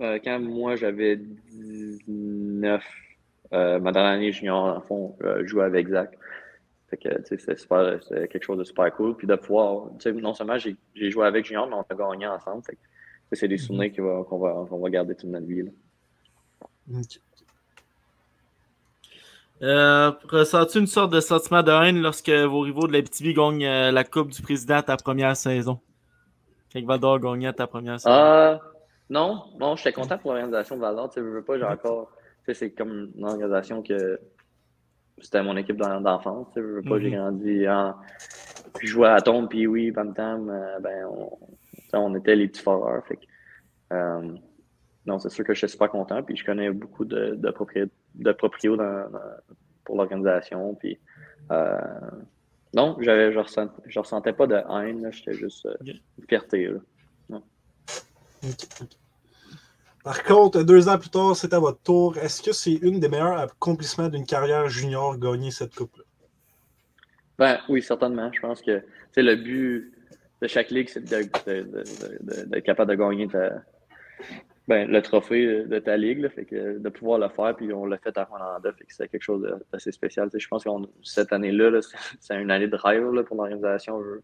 euh, 0.00 0.18
quand 0.22 0.40
moi 0.40 0.76
j'avais 0.76 1.16
19, 1.16 2.82
euh, 3.52 3.78
ma 3.78 3.92
dernière 3.92 4.12
année 4.12 4.32
junior, 4.32 4.76
en 4.76 4.80
fond, 4.80 5.16
euh, 5.22 5.40
je 5.42 5.46
jouais 5.46 5.64
avec 5.64 5.88
Zach. 5.88 6.18
Fait 6.88 6.96
que, 6.96 7.08
tu 7.08 7.24
sais, 7.24 7.38
c'était 7.38 7.56
super, 7.56 7.98
c'était 8.02 8.28
quelque 8.28 8.44
chose 8.44 8.58
de 8.58 8.64
super 8.64 8.92
cool. 8.94 9.16
Puis 9.16 9.26
de 9.26 9.34
pouvoir, 9.36 9.90
tu 9.98 10.02
sais, 10.02 10.12
non 10.12 10.34
seulement 10.34 10.58
j'ai 10.58 10.76
j'ai 10.94 11.10
joué 11.10 11.26
avec 11.26 11.44
junior, 11.44 11.66
mais 11.68 11.74
on 11.74 11.82
a 11.82 11.94
gagné 11.94 12.26
ensemble. 12.26 12.62
Fait 12.64 12.76
que, 12.76 13.36
c'est 13.36 13.48
des 13.48 13.58
souvenirs 13.58 13.92
qu'on 13.94 14.02
va, 14.02 14.24
qu'on 14.24 14.38
va, 14.38 14.66
qu'on 14.68 14.78
va 14.78 14.90
garder 14.90 15.14
toute 15.14 15.28
notre 15.28 15.46
vie. 15.46 15.62
là. 15.62 15.70
Euh, 19.60 20.12
Ressens-tu 20.28 20.78
une 20.78 20.86
sorte 20.86 21.12
de 21.12 21.20
sentiment 21.20 21.62
de 21.62 21.72
haine 21.72 22.00
lorsque 22.00 22.30
vos 22.30 22.60
rivaux 22.60 22.86
de 22.86 22.92
la 22.92 23.02
BTB 23.02 23.34
gagnent 23.34 23.66
euh, 23.66 23.90
la 23.90 24.04
Coupe 24.04 24.30
du 24.30 24.40
Président 24.40 24.76
à 24.76 24.82
ta 24.82 24.96
première 24.96 25.36
saison? 25.36 25.80
Quand 26.72 26.84
Valdor 26.84 27.18
à 27.44 27.52
ta 27.52 27.66
première 27.66 27.98
saison? 27.98 28.14
Ah, 28.14 28.60
non, 29.10 29.44
non, 29.58 29.76
j'étais 29.76 29.92
content 29.92 30.18
pour 30.18 30.32
l'organisation 30.32 30.76
de 30.76 30.80
Val-d'Or. 30.80 31.10
Tu 31.10 31.14
sais, 31.14 31.20
je 31.26 31.30
veux 31.30 31.42
pas, 31.44 31.56
j'ai 31.58 31.64
encore. 31.64 32.10
Tu 32.44 32.46
sais, 32.46 32.54
c'est 32.54 32.70
comme 32.72 33.10
une 33.16 33.24
organisation 33.24 33.82
que 33.82 34.20
c'était 35.20 35.42
mon 35.42 35.56
équipe 35.56 35.76
d'en- 35.76 36.00
d'enfance. 36.00 36.48
Tu 36.48 36.54
sais, 36.54 36.66
je 36.66 36.66
veux 36.74 36.82
pas, 36.82 36.98
j'ai 37.00 37.10
Mhm. 37.10 37.16
grandi 37.16 37.68
en. 37.68 37.94
Puis 38.74 38.86
je 38.86 38.92
jouais 38.92 39.08
à 39.08 39.20
Tombe, 39.20 39.48
puis 39.48 39.66
oui, 39.66 39.90
Bam 39.90 40.14
Tam, 40.14 40.48
euh, 40.50 40.78
ben, 40.80 41.06
on, 41.94 42.14
était 42.14 42.36
les 42.36 42.48
petits 42.48 42.62
foreurs. 42.62 43.04
Fait 43.06 43.16
que, 43.16 43.22
euh, 43.94 44.32
non, 45.06 45.18
c'est 45.18 45.30
sûr 45.30 45.44
que 45.44 45.54
je 45.54 45.58
suis 45.58 45.68
super 45.68 45.90
content. 45.90 46.22
Puis 46.22 46.36
je 46.36 46.44
connais 46.44 46.70
beaucoup 46.70 47.04
de, 47.04 47.34
de, 47.34 47.50
propri- 47.50 47.88
de 48.14 48.32
proprios 48.32 48.76
dans- 48.76 49.08
dans- 49.10 49.20
pour 49.84 49.96
l'organisation. 49.96 50.74
Puis, 50.74 50.98
euh, 51.50 51.78
non, 52.74 52.96
j'avais, 53.00 53.32
je, 53.32 53.38
ressent, 53.38 53.68
je 53.86 53.98
ressentais 53.98 54.34
pas 54.34 54.46
de 54.46 54.54
haine. 54.56 55.10
J'étais 55.10 55.32
juste 55.32 55.64
euh, 55.66 55.74
une 55.86 56.26
fierté. 56.28 56.66
là. 56.68 57.40
Par 60.04 60.22
contre, 60.24 60.62
deux 60.62 60.88
ans 60.88 60.98
plus 60.98 61.10
tard, 61.10 61.36
c'est 61.36 61.52
à 61.52 61.58
votre 61.58 61.80
tour. 61.82 62.16
Est-ce 62.18 62.42
que 62.42 62.52
c'est 62.52 62.74
une 62.74 63.00
des 63.00 63.08
meilleurs 63.08 63.38
accomplissements 63.38 64.08
d'une 64.08 64.24
carrière 64.24 64.68
junior 64.68 65.18
gagner 65.18 65.50
cette 65.50 65.74
coupe-là? 65.74 66.04
Ben, 67.38 67.58
oui, 67.68 67.82
certainement. 67.82 68.30
Je 68.32 68.40
pense 68.40 68.62
que 68.62 68.82
c'est 69.12 69.22
le 69.22 69.36
but 69.36 69.92
de 70.40 70.46
chaque 70.48 70.70
ligue, 70.70 70.88
c'est 70.88 71.04
d'être 71.04 72.60
capable 72.64 72.90
de 72.90 72.96
gagner 72.96 73.28
ben, 74.66 74.90
le 74.90 75.02
trophée 75.02 75.64
de 75.64 75.78
ta 75.78 75.96
ligue. 75.96 76.28
fait 76.28 76.44
que 76.44 76.78
de 76.78 76.88
pouvoir 76.88 77.18
le 77.18 77.28
faire, 77.28 77.56
puis 77.56 77.72
on 77.72 77.86
l'a 77.86 77.98
fait 77.98 78.16
à 78.16 78.24
Rwanda. 78.24 78.70
C'est 78.88 79.08
quelque 79.08 79.22
chose 79.22 79.46
d'assez 79.72 79.92
spécial. 79.92 80.28
Je 80.32 80.48
pense 80.48 80.64
que 80.64 80.70
cette 81.02 81.32
année-là, 81.32 81.70
là, 81.70 81.80
c'est- 82.20 82.40
une 82.40 82.50
année 82.50 82.68
de 82.68 82.76
rêve 82.76 83.04
pour 83.24 83.36
l'organisation. 83.36 84.02
Je, 84.02 84.20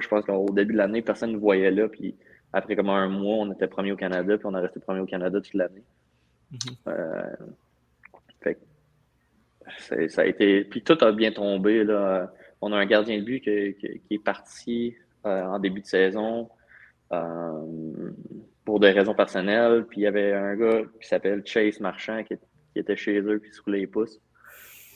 je 0.00 0.08
pense 0.08 0.24
qu'au 0.24 0.46
début 0.50 0.72
de 0.72 0.78
l'année, 0.78 1.02
personne 1.02 1.32
ne 1.32 1.38
voyait 1.38 1.70
là. 1.70 1.88
Puis 1.88 2.16
après 2.52 2.76
comme 2.76 2.90
un 2.90 3.08
mois, 3.08 3.36
on 3.36 3.52
était 3.52 3.66
premier 3.66 3.92
au 3.92 3.96
Canada, 3.96 4.36
puis 4.38 4.46
on 4.46 4.54
a 4.54 4.60
resté 4.60 4.80
premier 4.80 5.00
au 5.00 5.06
Canada 5.06 5.40
toute 5.40 5.54
l'année. 5.54 5.82
Mhm. 6.50 6.58
Euh, 6.88 7.22
fait 8.40 8.58
ça 10.10 10.22
a 10.22 10.24
été. 10.24 10.64
Puis 10.64 10.82
tout 10.82 10.96
a 11.02 11.12
bien 11.12 11.30
tombé. 11.32 11.84
Là. 11.84 12.32
On 12.60 12.72
a 12.72 12.76
un 12.76 12.86
gardien 12.86 13.18
de 13.18 13.22
but 13.24 13.40
qui, 13.40 13.74
qui- 13.78 14.00
qui 14.00 14.14
est 14.14 14.22
parti 14.24 14.94
euh, 15.26 15.42
en 15.44 15.58
début 15.58 15.80
de 15.82 15.86
saison 15.86 16.48
euh, 17.12 18.10
pour 18.64 18.80
des 18.80 18.90
raisons 18.90 19.14
personnelles. 19.14 19.84
Puis 19.88 20.00
il 20.00 20.04
y 20.04 20.06
avait 20.06 20.32
un 20.32 20.56
gars 20.56 20.82
qui 21.00 21.06
s'appelle 21.06 21.42
Chase 21.44 21.80
Marchand 21.80 22.24
qui, 22.24 22.34
qui 22.72 22.78
était 22.78 22.96
chez 22.96 23.20
eux 23.20 23.40
se 23.52 23.60
roulait 23.62 23.80
les 23.80 23.86
pouces. 23.86 24.18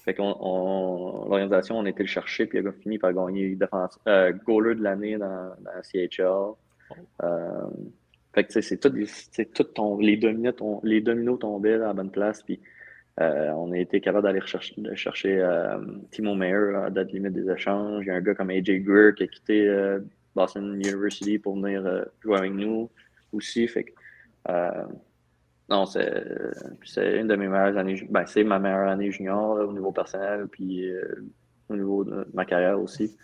Fait 0.05 0.15
qu'on 0.15 0.35
on- 0.41 1.27
l'organisation, 1.29 1.79
on 1.79 1.85
a 1.85 1.91
été 1.91 2.03
le 2.03 2.09
chercher, 2.09 2.47
puis 2.47 2.59
il 2.59 2.67
a 2.67 2.73
fini 2.73 2.99
par 2.99 3.13
gagner 3.13 3.55
défense, 3.55 3.99
euh, 4.09 4.33
goaler 4.33 4.75
de 4.75 4.83
l'année 4.83 5.17
dans, 5.19 5.55
dans 5.61 5.73
la 5.75 5.83
CHL. 5.83 6.55
Euh, 7.23 7.67
fait 8.35 8.45
que 8.45 8.61
c'est 8.61 8.79
tout, 8.79 8.91
tout 9.65 9.99
les, 10.01 10.17
dominos, 10.17 10.55
les 10.83 11.01
dominos 11.01 11.39
tombaient 11.39 11.75
à 11.75 11.79
la 11.79 11.93
bonne 11.93 12.11
place. 12.11 12.43
Puis 12.43 12.61
euh, 13.21 13.51
on 13.51 13.73
a 13.73 13.79
été 13.79 14.01
capable 14.01 14.25
d'aller 14.25 14.41
chercher 14.95 15.41
euh, 15.41 15.79
Timo 16.11 16.35
Meyer 16.35 16.77
à 16.85 16.91
date 16.91 17.13
limite 17.13 17.35
des 17.35 17.51
échanges. 17.51 18.05
Il 18.05 18.09
y 18.09 18.11
a 18.11 18.15
un 18.15 18.21
gars 18.21 18.35
comme 18.35 18.51
AJ 18.51 18.83
Greer 18.83 19.15
qui 19.15 19.25
a 19.25 19.27
quitté 19.27 19.99
Boston 20.35 20.75
University 20.75 21.39
pour 21.39 21.57
venir 21.57 22.07
jouer 22.23 22.39
avec 22.39 22.53
nous 22.53 22.91
aussi. 23.33 23.69
Fait 23.69 23.85
que, 23.85 23.93
non, 25.69 25.85
c'est 25.87 27.19
une 27.19 27.29
de 27.29 27.37
mes 27.37 27.49
meilleures 27.49 27.77
années. 27.77 28.07
Ben, 28.09 28.25
c'est 28.27 28.45
ma 28.45 28.59
meilleure 28.59 28.89
année 28.89 29.11
junior 29.11 29.69
au 29.69 29.73
niveau 29.73 29.93
personnel, 29.93 30.47
puis 30.51 30.91
au 31.69 31.77
niveau 31.77 32.05
de 32.05 32.27
ma 32.33 32.47
carrière 32.47 32.81
aussi. 32.81 33.15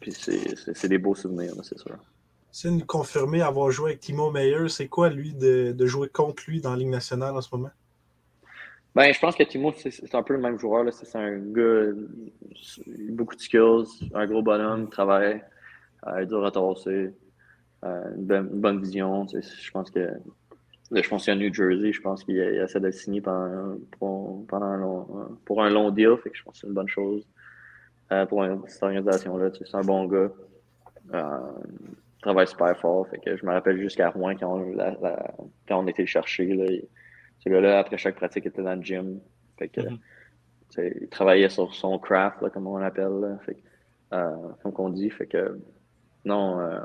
Puis 0.00 0.12
c'est 0.12 0.88
des 0.88 0.98
beaux 0.98 1.14
souvenirs, 1.14 1.52
c'est 1.62 1.78
sûr. 1.78 1.96
C'est 2.50 2.70
nous 2.70 2.84
confirmer 2.84 3.42
avoir 3.42 3.70
joué 3.70 3.90
avec 3.90 4.00
Timo 4.00 4.30
Meyer. 4.30 4.68
C'est 4.68 4.88
quoi, 4.88 5.10
lui, 5.10 5.34
de, 5.34 5.72
de 5.72 5.86
jouer 5.86 6.08
contre 6.08 6.44
lui 6.48 6.60
dans 6.60 6.70
la 6.70 6.76
Ligue 6.76 6.88
nationale 6.88 7.34
en 7.36 7.40
ce 7.40 7.54
moment? 7.54 7.70
Ben, 8.94 9.12
je 9.12 9.20
pense 9.20 9.36
que 9.36 9.42
Timo, 9.42 9.72
c'est 9.76 10.14
un 10.14 10.22
peu 10.22 10.34
le 10.34 10.40
même 10.40 10.58
joueur. 10.58 10.84
C'est 10.92 11.18
un 11.18 11.38
gars, 11.38 11.92
beaucoup 13.10 13.36
de 13.36 13.40
skills, 13.40 13.84
un 14.14 14.26
gros 14.26 14.42
bonhomme, 14.42 14.84
il 14.84 14.88
travaille, 14.88 15.42
euh, 16.06 16.24
dur 16.24 16.44
à 16.44 16.50
tasser, 16.50 17.12
euh, 17.84 18.14
une, 18.16 18.24
bonne, 18.24 18.50
une 18.52 18.60
bonne 18.60 18.82
vision. 18.82 19.26
Je 19.28 19.70
pense 19.70 19.90
que 19.90 20.08
je 20.90 21.06
pense 21.06 21.24
qu'il 21.24 21.34
y 21.34 21.36
a 21.36 21.38
New 21.38 21.52
Jersey, 21.52 21.92
je 21.92 22.00
pense 22.00 22.24
qu'il 22.24 22.36
il 22.36 22.62
essaie 22.62 22.80
de 22.80 22.90
signer 22.90 23.20
pendant, 23.20 23.76
pour, 23.98 24.46
pendant 24.46 24.66
un 24.66 24.78
long, 24.78 25.06
pour 25.44 25.62
un 25.62 25.68
long 25.68 25.90
deal. 25.90 26.16
Fait 26.22 26.30
que 26.30 26.36
je 26.36 26.42
pense 26.42 26.54
que 26.54 26.60
c'est 26.60 26.66
une 26.66 26.72
bonne 26.72 26.88
chose 26.88 27.26
euh, 28.12 28.26
pour 28.26 28.44
cette 28.66 28.82
organisation-là. 28.82 29.50
tu 29.50 29.58
sais. 29.58 29.64
C'est 29.70 29.76
un 29.76 29.82
bon 29.82 30.06
gars. 30.06 30.30
Euh, 31.14 31.38
il 32.16 32.20
travaille 32.22 32.46
super 32.46 32.76
fort. 32.78 33.06
Fait 33.08 33.18
que 33.18 33.36
je 33.36 33.44
me 33.46 33.52
rappelle 33.52 33.78
jusqu'à 33.78 34.10
Rouen 34.10 34.34
quand 34.36 34.54
on, 34.58 34.70
la- 34.74 34.96
la- 35.00 35.34
quand 35.68 35.82
on 35.82 35.86
était 35.86 36.02
le 36.02 36.08
chercher. 36.08 36.46
Là, 36.54 36.64
il- 36.66 36.88
ce 37.38 37.48
gars-là, 37.48 37.78
après 37.78 37.96
chaque 37.98 38.16
pratique, 38.16 38.46
était 38.46 38.62
dans 38.62 38.74
le 38.74 38.82
gym. 38.82 39.20
Fait 39.58 39.68
que, 39.68 39.80
Mhm. 39.82 39.98
sais, 40.70 40.96
il 41.00 41.08
travaillait 41.08 41.48
sur 41.48 41.72
son 41.74 41.98
craft, 41.98 42.42
là, 42.42 42.50
comme 42.50 42.66
on 42.66 42.78
l'appelle. 42.78 43.38
que, 43.46 43.52
euh, 44.14 44.36
comme 44.62 44.72
on 44.78 44.88
dit. 44.90 45.10
Fait 45.10 45.26
que, 45.26 45.58
non, 46.24 46.60
euh, 46.60 46.80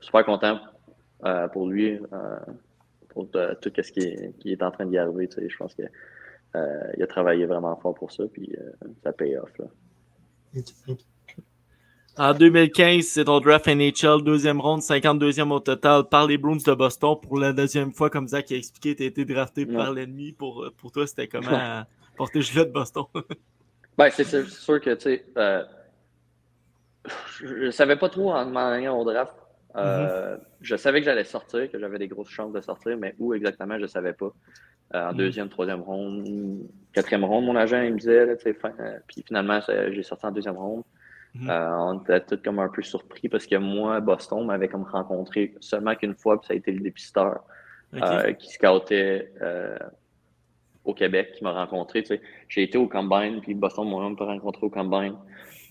super 0.00 0.24
content 0.24 0.58
euh, 1.24 1.48
pour 1.48 1.68
lui, 1.68 1.98
euh, 2.12 2.36
pour 3.08 3.26
euh, 3.36 3.54
tout 3.62 3.72
ce 3.80 3.90
qui 3.92 4.00
est, 4.00 4.36
qui 4.38 4.52
est 4.52 4.62
en 4.62 4.70
train 4.70 4.84
d'y 4.86 4.98
arriver. 4.98 5.28
tu 5.28 5.36
sais. 5.40 5.48
Je 5.48 5.56
pense 5.56 5.74
qu'il 5.74 5.88
a 6.54 7.06
travaillé 7.06 7.46
vraiment 7.46 7.76
fort 7.76 7.94
pour 7.94 8.10
ça, 8.12 8.24
puis 8.32 8.54
euh, 8.58 8.88
ça 9.02 9.12
paye 9.12 9.36
off. 9.36 9.56
Là. 9.58 9.66
En 12.18 12.32
2015, 12.32 13.04
c'est 13.04 13.24
ton 13.24 13.40
draft 13.40 13.66
NHL, 13.66 14.22
deuxième 14.22 14.60
ronde, 14.60 14.80
52e 14.80 15.50
au 15.52 15.60
total 15.60 16.04
par 16.08 16.26
les 16.26 16.38
Bruins 16.38 16.56
de 16.64 16.74
Boston. 16.74 17.16
Pour 17.20 17.38
la 17.38 17.52
deuxième 17.52 17.92
fois, 17.92 18.08
comme 18.08 18.26
Zach 18.26 18.50
a 18.52 18.54
expliqué, 18.56 18.96
tu 18.96 19.02
as 19.02 19.06
été 19.06 19.24
drafté 19.26 19.66
Ouais. 19.66 19.74
par 19.74 19.92
l'ennemi. 19.92 20.32
Pour, 20.32 20.66
pour 20.78 20.90
toi, 20.92 21.06
c'était 21.06 21.28
comment 21.28 21.52
euh, 21.52 21.82
porter 22.16 22.38
le 22.38 22.44
gilet 22.44 22.64
de 22.64 22.72
Boston? 22.72 23.04
Ben, 23.98 24.10
c'est 24.10 24.24
sûr 24.46 24.78
que, 24.78 24.94
tu 24.94 25.00
sais, 25.00 25.24
euh, 25.38 25.64
je, 27.40 27.64
je 27.64 27.70
savais 27.70 27.96
pas 27.96 28.10
trop 28.10 28.30
en 28.32 28.44
m'en 28.44 28.98
au 29.00 29.04
draft. 29.10 29.32
Euh, 29.76 30.36
Je 30.62 30.76
savais 30.76 31.00
que 31.00 31.04
j'allais 31.04 31.24
sortir, 31.24 31.70
que 31.70 31.78
j'avais 31.78 31.98
des 31.98 32.08
grosses 32.08 32.30
chances 32.30 32.52
de 32.52 32.60
sortir, 32.60 32.96
mais 32.96 33.14
où 33.18 33.34
exactement, 33.34 33.78
je 33.78 33.86
savais 33.86 34.12
pas. 34.14 34.30
Euh, 34.94 35.08
en 35.08 35.12
Mhm. 35.12 35.18
deuxième, 35.18 35.48
troisième 35.48 35.80
ronde, 35.80 36.26
quatrième 36.92 37.24
ronde, 37.24 37.44
mon 37.44 37.56
agent, 37.56 37.82
il 37.82 37.92
me 37.94 37.98
disait, 37.98 38.36
tu 38.38 38.54
fin- 38.54 38.72
euh, 38.80 38.98
puis 39.06 39.22
finalement, 39.26 39.60
j'ai 39.90 40.02
sorti 40.02 40.24
en 40.26 40.30
deuxième 40.30 40.56
ronde. 40.56 40.82
Mhm. 41.34 41.50
On 41.50 42.00
était 42.00 42.20
tous 42.20 42.36
comme 42.42 42.58
un 42.60 42.68
peu 42.68 42.82
surpris 42.82 43.28
parce 43.28 43.46
que 43.46 43.56
moi, 43.56 44.00
Boston 44.00 44.46
m'avait 44.46 44.68
comme 44.68 44.84
rencontré 44.84 45.54
seulement 45.60 45.94
qu'une 45.94 46.14
fois, 46.14 46.40
puis 46.40 46.46
ça 46.46 46.54
a 46.54 46.56
été 46.56 46.72
le 46.72 46.80
dépisteur 46.80 47.44
qui 48.38 48.48
scoutait 48.50 49.32
au 50.84 50.94
Québec, 50.94 51.32
qui 51.32 51.44
m'a 51.44 51.52
rencontré. 51.52 52.04
J'ai 52.48 52.62
été 52.62 52.78
au 52.78 52.86
Combine, 52.88 53.40
puis 53.40 53.54
Boston 53.54 53.88
m'a 53.90 53.96
rencontré 54.24 54.64
au 54.64 54.70
Combine. 54.70 55.16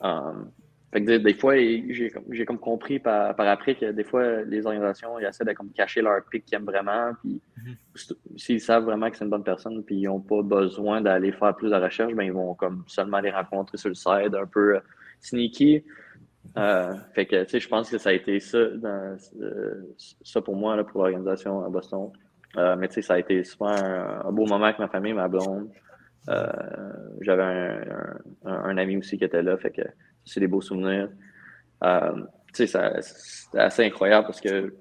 Um, 0.02 0.52
fait 0.92 1.04
que 1.04 1.18
des, 1.18 1.34
fois, 1.34 1.56
j'ai 1.58 2.10
comme, 2.14 2.24
j'ai 2.32 2.46
comme 2.46 2.60
compris 2.60 3.00
par, 3.00 3.36
par 3.36 3.48
après 3.48 3.76
que 3.76 3.92
des 3.92 4.04
fois, 4.04 4.44
les 4.44 4.66
organisations 4.66 5.20
ils 5.20 5.26
essaient 5.26 5.44
de 5.44 5.52
comme 5.54 5.72
cacher 5.72 6.02
leur 6.02 6.24
pic 6.30 6.46
qu'ils 6.46 6.56
aiment 6.56 6.66
vraiment, 6.66 7.12
puis 7.22 7.42
Mhm. 7.66 7.76
s'ils 8.38 8.62
savent 8.62 8.84
vraiment 8.84 9.10
que 9.10 9.18
c'est 9.18 9.24
une 9.24 9.30
bonne 9.30 9.44
personne, 9.44 9.84
puis 9.84 9.96
ils 9.96 10.06
n'ont 10.06 10.20
pas 10.20 10.42
besoin 10.44 11.02
d'aller 11.02 11.32
faire 11.32 11.56
plus 11.56 11.70
de 11.70 11.76
recherche, 11.76 12.14
ben 12.14 12.24
ils 12.24 12.34
vont 12.34 12.54
comme 12.54 12.84
seulement 12.88 13.20
les 13.20 13.32
rencontrer 13.32 13.78
sur 13.78 13.90
le 13.90 13.96
side, 13.96 14.36
un 14.36 14.46
peu 14.46 14.76
euh, 14.76 14.80
sneaky. 15.20 15.84
Euh, 16.58 16.94
fait 17.14 17.26
que, 17.26 17.44
tu 17.44 17.50
sais, 17.50 17.60
je 17.60 17.68
pense 17.68 17.90
que 17.90 17.98
ça 17.98 18.10
a 18.10 18.14
été 18.14 18.40
ça, 18.40 18.66
dans, 18.68 19.18
euh, 19.42 19.96
ça 20.24 20.42
pour 20.42 20.56
moi, 20.56 20.76
là, 20.76 20.84
pour 20.84 21.02
l'organisation 21.02 21.64
à 21.66 21.70
Boston. 21.70 22.12
Euh, 22.58 22.76
mais 22.78 22.88
tu 22.88 22.96
sais, 22.96 23.02
ça 23.02 23.16
a 23.16 23.20
été 23.20 23.44
super 23.44 23.68
un, 23.68 24.22
un 24.28 24.32
beau 24.32 24.46
moment 24.46 24.66
avec 24.66 24.80
ma 24.80 24.88
famille, 24.88 25.14
ma 25.14 25.28
blonde. 25.28 25.70
J'avais 27.22 27.44
un, 27.44 28.18
un, 28.46 28.54
un 28.54 28.78
ami 28.78 28.98
aussi 28.98 29.18
qui 29.18 29.24
était 29.24 29.42
là, 29.42 29.58
fait 29.58 29.72
que 29.72 29.82
c'est 30.26 30.40
des 30.40 30.48
beaux 30.48 30.62
souvenirs. 30.62 31.10
Euh, 31.84 32.22
tu 32.54 32.66
sais, 32.66 32.68
ça- 32.68 33.02
c'était 33.02 33.60
assez 33.60 33.86
incroyable 33.86 34.26
parce 34.28 34.42
que 34.42 34.74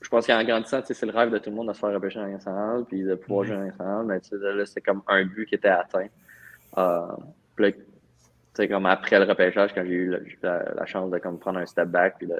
je 0.00 0.08
pense 0.08 0.26
qu'en 0.26 0.42
grandissant, 0.44 0.80
tu 0.80 0.88
sais, 0.88 0.94
c'est 0.94 1.06
le 1.06 1.12
rêve 1.12 1.30
de 1.30 1.38
tout 1.38 1.50
le 1.50 1.56
monde 1.56 1.68
de 1.68 1.72
se 1.72 1.78
faire 1.80 1.92
repêcher 1.92 2.20
nationale, 2.20 2.84
puis 2.88 3.02
de 3.02 3.14
pouvoir 3.14 3.44
jouer 3.44 3.56
Ligue 3.56 3.66
nationale, 3.66 4.06
mais 4.06 4.20
tu 4.20 4.30
sais, 4.30 4.36
là, 4.38 4.64
c'était 4.64 4.80
comme 4.80 5.02
un 5.06 5.24
but 5.24 5.46
qui 5.46 5.54
était 5.56 5.68
atteint. 5.68 6.06
Euh, 6.78 7.06
puis 7.56 7.74
là, 8.58 8.66
comme 8.68 8.86
après 8.86 9.18
le 9.18 9.24
repêchage, 9.24 9.74
quand 9.74 9.84
j'ai 9.84 9.92
eu 9.94 10.10
la, 10.10 10.18
la- 10.42 10.74
la 10.74 10.86
chance 10.86 11.10
de 11.10 11.18
comme 11.18 11.38
prendre 11.38 11.58
un 11.58 11.66
step 11.66 11.88
back 11.88 12.16
puis 12.18 12.26
de, 12.26 12.34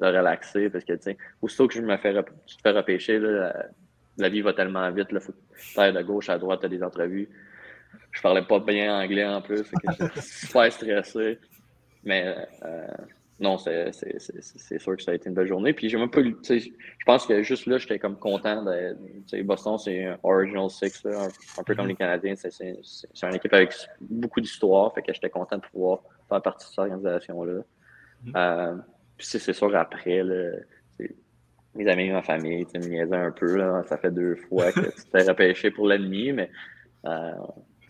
de 0.00 0.06
relaxer, 0.06 0.70
parce 0.70 0.84
que, 0.84 0.92
tu 0.94 1.02
sais, 1.02 1.16
aussitôt 1.42 1.66
que 1.68 1.74
je 1.74 1.82
me 1.82 1.96
fais, 1.96 2.14
tu 2.46 2.56
te 2.56 2.62
fais 2.62 2.70
repêcher, 2.70 3.18
là, 3.18 3.30
la, 3.30 3.66
la 4.18 4.28
vie 4.28 4.40
va 4.40 4.52
tellement 4.52 4.90
vite, 4.90 5.12
là, 5.12 5.20
faut 5.20 5.32
que 5.32 5.90
de 5.90 6.02
gauche 6.02 6.28
à 6.28 6.38
droite, 6.38 6.60
tu 6.60 6.66
as 6.66 6.68
des 6.68 6.82
entrevues. 6.82 7.28
Je 8.18 8.22
parlais 8.22 8.42
pas 8.42 8.58
bien 8.58 9.00
anglais 9.00 9.24
en 9.24 9.40
plus, 9.40 9.62
j'étais 9.64 10.20
super 10.20 10.72
stressé. 10.72 11.38
Mais 12.02 12.34
euh, 12.64 12.86
non, 13.38 13.58
c'est 13.58 13.92
c'est- 13.92 14.18
c'est- 14.18 14.40
c'est 14.42 14.78
sûr 14.80 14.96
que 14.96 15.02
ça 15.04 15.12
a 15.12 15.14
été 15.14 15.28
une 15.28 15.36
belle 15.36 15.46
journée. 15.46 15.72
Puis 15.72 15.88
j'ai 15.88 15.96
même 15.98 16.10
pas 16.10 16.20
je 16.22 16.68
pense 17.06 17.26
que 17.26 17.42
juste 17.44 17.66
là, 17.66 17.78
j'étais 17.78 18.00
comme 18.00 18.16
content. 18.18 18.64
De, 18.64 19.42
Boston, 19.44 19.78
c'est 19.78 20.04
un 20.06 20.18
Original 20.24 20.68
Six, 20.68 21.04
là, 21.04 21.22
un, 21.26 21.60
un 21.60 21.62
peu 21.64 21.76
comme 21.76 21.86
les 21.86 21.94
Canadiens. 21.94 22.34
C'est 22.34 22.50
c'est- 22.52 22.80
c'est 22.82 23.26
une 23.28 23.36
équipe 23.36 23.54
avec 23.54 23.72
beaucoup 24.00 24.40
d'histoire. 24.40 24.92
Fait 24.94 25.02
que 25.02 25.12
j'étais 25.14 25.30
content 25.30 25.56
de 25.58 25.62
pouvoir 25.62 26.00
faire 26.28 26.42
partie 26.42 26.66
de 26.66 26.70
cette 26.70 26.78
organisation-là. 26.80 27.62
Mhm. 28.24 28.32
Euh, 28.36 28.74
puis 29.16 29.26
c'est 29.28 29.52
sûr, 29.52 29.74
après, 29.76 30.24
là, 30.24 30.56
mes 31.76 31.86
amis, 31.86 32.10
ma 32.10 32.22
famille, 32.22 32.66
tu 32.66 32.80
me 32.80 32.86
niaisaient 32.88 33.14
un 33.16 33.30
peu. 33.30 33.56
Là, 33.56 33.84
ça 33.88 33.96
fait 33.98 34.10
deux 34.10 34.34
fois 34.34 34.72
que 34.72 34.80
tu 34.80 35.04
t'es 35.12 35.22
repêché 35.22 35.70
pour 35.70 35.86
l'ennemi, 35.86 36.32
mais 36.32 36.50
euh, 37.06 37.30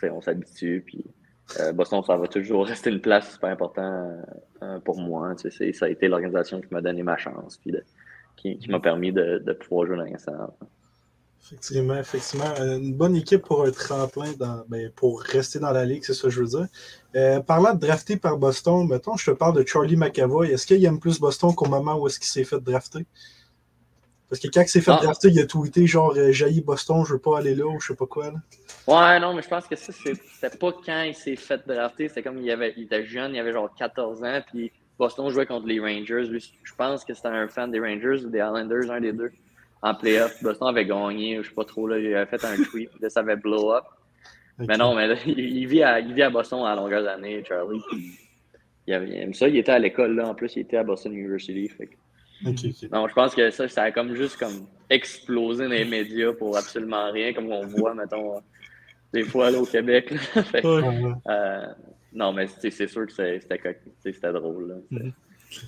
on 0.04 0.20
s'habitue. 0.20 0.82
Puis 0.86 1.04
euh, 1.60 1.72
Boston, 1.72 2.02
ça 2.06 2.16
va 2.16 2.26
toujours 2.28 2.66
rester 2.66 2.90
une 2.90 3.00
place 3.00 3.32
super 3.32 3.50
importante 3.50 4.24
euh, 4.62 4.78
pour 4.80 4.98
moi. 5.00 5.34
Ça 5.36 5.84
a 5.86 5.88
été 5.88 6.08
l'organisation 6.08 6.60
qui 6.60 6.68
m'a 6.72 6.80
donné 6.80 7.02
ma 7.02 7.16
chance, 7.16 7.56
puis 7.56 7.74
qui, 8.36 8.58
m'a 8.68 8.80
permis 8.80 9.12
de, 9.12 9.52
pouvoir 9.52 9.86
jouer 9.86 9.96
dans 9.96 10.04
nationale. 10.04 10.50
Effectivement, 11.40 11.98
effectivement. 11.98 12.52
Euh, 12.60 12.78
Une 12.78 12.94
bonne 12.94 13.16
équipe 13.16 13.42
pour 13.42 13.64
un 13.64 13.70
tremplin 13.70 14.30
ben, 14.68 14.90
pour 14.94 15.22
rester 15.22 15.58
dans 15.58 15.70
la 15.70 15.84
ligue, 15.84 16.04
c'est 16.04 16.12
ça 16.12 16.24
que 16.24 16.30
je 16.30 16.40
veux 16.42 16.46
dire. 16.46 17.44
Parlant 17.44 17.74
de 17.74 17.80
drafté 17.80 18.16
par 18.16 18.36
Boston, 18.36 18.86
je 19.16 19.30
te 19.30 19.36
parle 19.36 19.56
de 19.56 19.66
Charlie 19.66 19.96
McAvoy. 19.96 20.50
Est-ce 20.50 20.66
qu'il 20.66 20.84
aime 20.84 21.00
plus 21.00 21.18
Boston 21.18 21.54
qu'au 21.54 21.68
moment 21.68 21.98
où 21.98 22.06
est-ce 22.06 22.18
qu'il 22.18 22.28
s'est 22.28 22.44
fait 22.44 22.60
drafter? 22.60 23.06
Parce 24.28 24.40
que 24.40 24.48
quand 24.52 24.60
il 24.62 24.68
s'est 24.68 24.80
fait 24.82 24.90
Ah. 24.90 25.00
drafter, 25.02 25.28
il 25.28 25.40
a 25.40 25.46
tweeté 25.46 25.86
genre 25.86 26.12
euh, 26.16 26.32
Jaillit 26.32 26.60
Boston, 26.60 27.04
je 27.06 27.14
veux 27.14 27.18
pas 27.18 27.38
aller 27.38 27.54
là 27.54 27.66
ou 27.66 27.80
je 27.80 27.88
sais 27.88 27.94
pas 27.96 28.06
quoi. 28.06 28.26
là. 28.30 28.34
Ouais, 28.86 29.20
non, 29.20 29.32
mais 29.34 29.42
je 29.42 29.48
pense 29.48 29.66
que 29.66 29.76
ça, 29.76 29.92
c'était 29.92 30.56
pas 30.58 30.72
quand 30.84 31.02
il 31.02 31.14
s'est 31.14 31.36
fait 31.36 31.60
drafter. 31.66 32.08
C'était 32.08 32.22
comme 32.22 32.38
il, 32.38 32.50
avait, 32.50 32.74
il 32.76 32.84
était 32.84 33.04
jeune, 33.04 33.34
il 33.34 33.38
avait 33.40 33.52
genre 33.52 33.74
14 33.74 34.22
ans, 34.24 34.40
puis 34.50 34.70
Boston 34.98 35.30
jouait 35.30 35.46
contre 35.46 35.66
les 35.66 35.80
Rangers. 35.80 36.24
Lui, 36.28 36.52
je 36.62 36.74
pense 36.74 37.04
que 37.04 37.14
c'était 37.14 37.28
un 37.28 37.48
fan 37.48 37.70
des 37.70 37.80
Rangers 37.80 38.24
ou 38.24 38.28
des 38.28 38.38
Islanders, 38.38 38.90
un 38.90 39.00
des 39.00 39.12
deux, 39.12 39.30
en 39.82 39.94
playoff. 39.94 40.42
Boston 40.42 40.68
avait 40.68 40.84
gagné, 40.86 41.38
je 41.42 41.48
sais 41.48 41.54
pas 41.54 41.64
trop, 41.64 41.86
là, 41.86 41.98
il 41.98 42.14
avait 42.14 42.26
fait 42.26 42.44
un 42.44 42.56
tweet, 42.64 42.90
là, 43.00 43.08
ça 43.08 43.20
avait 43.20 43.36
blow 43.36 43.72
up. 43.72 43.84
Mais 44.58 44.76
non, 44.76 44.94
mais 44.94 45.06
là, 45.06 45.14
il, 45.26 45.38
il 45.38 45.66
vit 45.68 45.82
à, 45.82 46.00
il 46.00 46.12
vit 46.12 46.22
à 46.22 46.30
Boston 46.30 46.64
à 46.66 46.74
longueur 46.74 47.02
d'année, 47.02 47.42
Charlie. 47.48 47.80
puis 47.90 48.10
Il, 48.88 48.92
avait- 48.94 49.08
il 49.08 49.14
aime 49.16 49.34
ça, 49.34 49.48
il 49.48 49.56
était 49.56 49.72
à 49.72 49.78
l'école, 49.78 50.16
là, 50.16 50.28
en 50.28 50.34
plus, 50.34 50.56
il 50.56 50.60
était 50.60 50.76
à 50.78 50.82
Boston 50.84 51.12
University. 51.14 51.68
fait 51.68 51.88
que- 52.44 52.48
Ok, 52.50 52.74
ok. 52.82 52.90
non, 52.92 53.08
je 53.08 53.14
pense 53.14 53.34
que 53.34 53.50
ça, 53.50 53.68
ça 53.68 53.82
a 53.84 53.90
comme 53.92 54.14
juste 54.14 54.36
comme 54.38 54.66
explosé 54.90 55.64
dans 55.64 55.70
les 55.70 55.84
médias 55.84 56.32
pour 56.32 56.56
absolument 56.56 57.10
rien, 57.12 57.32
comme 57.32 57.50
on 57.52 57.66
voit, 57.66 57.94
mettons, 57.94 58.40
des 59.12 59.24
fois 59.24 59.50
là, 59.50 59.58
au 59.60 59.66
Québec. 59.66 60.10
là. 60.10 60.18
Fait 60.44 60.62
que, 60.62 60.66
Ouais, 60.66 61.04
ouais. 61.06 61.12
euh, 61.28 61.66
non, 62.12 62.32
mais 62.32 62.46
c'est 62.46 62.70
sûr 62.88 63.06
que 63.06 63.12
c'était 63.12 64.32
drôle. 64.32 64.82
Mhm. 64.90 65.12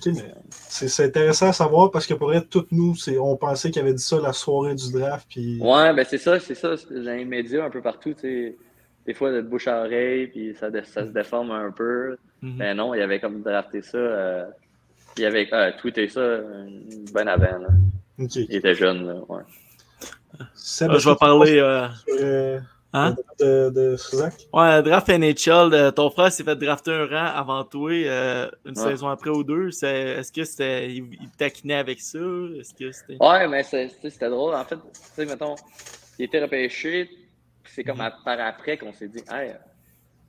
Mais 0.05 0.13
C'est 0.49 1.05
intéressant 1.05 1.47
à 1.49 1.53
savoir 1.53 1.89
parce 1.91 2.05
que 2.05 2.13
pour 2.13 2.33
être 2.33 2.49
toutes 2.49 2.71
nous, 2.71 2.93
on 3.19 3.35
pensait 3.35 3.71
qu'il 3.71 3.81
avait 3.81 3.93
dit 3.95 4.03
ça 4.03 4.19
la 4.21 4.31
soirée 4.33 4.75
du 4.75 4.91
draft. 4.91 5.25
Puis... 5.29 5.59
Ouais, 5.59 5.91
ben 5.93 6.05
c'est 6.07 6.19
ça, 6.19 6.39
c'est 6.39 6.53
ça. 6.55 6.75
Dans 6.89 7.15
les 7.17 7.25
médias, 7.25 7.65
un 7.65 7.69
peu 7.71 7.81
partout, 7.81 8.13
tu 8.13 8.19
sais, 8.21 8.55
des 9.07 9.13
fois, 9.15 9.31
de 9.31 9.41
bouche 9.41 9.67
à 9.67 9.79
oreille, 9.81 10.27
puis 10.27 10.53
ça, 10.55 10.69
ça 10.83 11.05
se 11.07 11.11
déforme 11.11 11.49
un 11.51 11.71
peu. 11.71 12.15
Mhm. 12.43 12.55
Mais 12.57 12.73
non, 12.75 12.93
il 12.93 13.01
avait 13.01 13.19
comme 13.19 13.41
drafté 13.41 13.81
ça. 13.81 13.97
euh, 13.97 14.45
il 15.17 15.25
avait 15.25 15.47
euh, 15.53 15.71
tweeté 15.79 16.07
ça 16.07 16.19
euh, 16.19 16.65
bien 17.13 17.27
avant. 17.27 17.59
là. 17.59 17.67
Il 18.17 18.55
était 18.55 18.75
jeune, 18.75 19.07
là, 19.07 19.15
ouais. 19.29 19.41
Seb, 20.53 20.91
Ah, 20.93 20.97
je 20.97 21.09
vais 21.09 21.15
parler. 21.15 21.57
euh, 21.59 21.87
euh, 22.19 22.59
Hein? 22.93 23.15
de, 23.39 23.69
de 23.69 23.95
Zach. 23.95 24.33
Ouais, 24.51 24.83
draft 24.83 25.07
NHL, 25.07 25.73
euh, 25.73 25.91
ton 25.91 26.09
frère 26.09 26.29
s'est 26.31 26.43
fait 26.43 26.57
drafter 26.57 26.91
un 26.91 27.05
rang 27.05 27.37
avant 27.39 27.63
toi, 27.63 27.89
euh, 27.89 28.49
une 28.65 28.77
Ouais. 28.77 28.83
saison 28.91 29.07
après 29.07 29.29
ou 29.29 29.43
deux. 29.45 29.71
C'est- 29.71 30.17
Est-ce 30.19 30.31
que 30.31 30.43
c'était. 30.43 30.91
Il, 30.91 31.05
taquinait 31.37 31.75
avec 31.75 32.01
ça? 32.01 32.19
Est-ce 32.59 32.73
que 32.73 32.91
c'était. 32.91 33.15
Ouais, 33.23 33.47
mais 33.47 33.63
c'était 33.63 34.29
drôle. 34.29 34.55
En 34.55 34.65
fait, 34.65 34.75
tu 34.75 34.81
sais, 35.15 35.25
mettons, 35.25 35.55
il 36.19 36.25
était 36.25 36.41
repêché, 36.41 37.05
puis 37.63 37.73
c'est 37.73 37.83
comme 37.85 37.95
Mhm. 37.95 38.01
à- 38.01 38.11
par 38.25 38.39
après 38.41 38.77
qu'on 38.77 38.91
s'est 38.91 39.07
dit, 39.07 39.23
hey, 39.31 39.53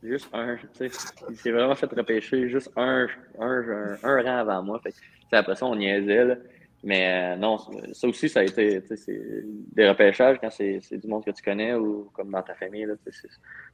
juste 0.02 0.28
un, 0.32 0.56
tu 0.56 0.68
sais, 0.72 0.90
il 1.30 1.36
s'est 1.36 1.50
vraiment 1.52 1.74
fait 1.74 1.90
repêcher 1.92 2.48
juste 2.48 2.70
un, 2.76 3.06
un, 3.38 3.46
un, 3.68 3.98
un 4.02 4.22
rang 4.22 4.36
avant 4.38 4.62
moi. 4.62 4.80
Fait 4.82 4.92
que, 4.92 4.96
après 5.36 5.54
ça, 5.56 5.66
on 5.66 5.76
niaisait, 5.76 6.24
là. 6.24 6.36
Mais 6.84 7.34
euh, 7.34 7.36
non, 7.36 7.58
ça 7.92 8.08
aussi, 8.08 8.28
ça 8.28 8.40
a 8.40 8.42
été, 8.42 8.80
tu 8.82 8.88
sais, 8.88 8.96
c'est 8.96 9.20
des 9.44 9.88
repêchages 9.88 10.38
quand 10.40 10.50
c'est 10.50 10.80
du 10.98 11.06
monde 11.06 11.24
que 11.24 11.30
tu 11.30 11.40
connais 11.42 11.74
ou 11.74 12.10
comme 12.12 12.32
dans 12.32 12.42
ta 12.42 12.54
famille, 12.56 12.86
là. 12.86 12.94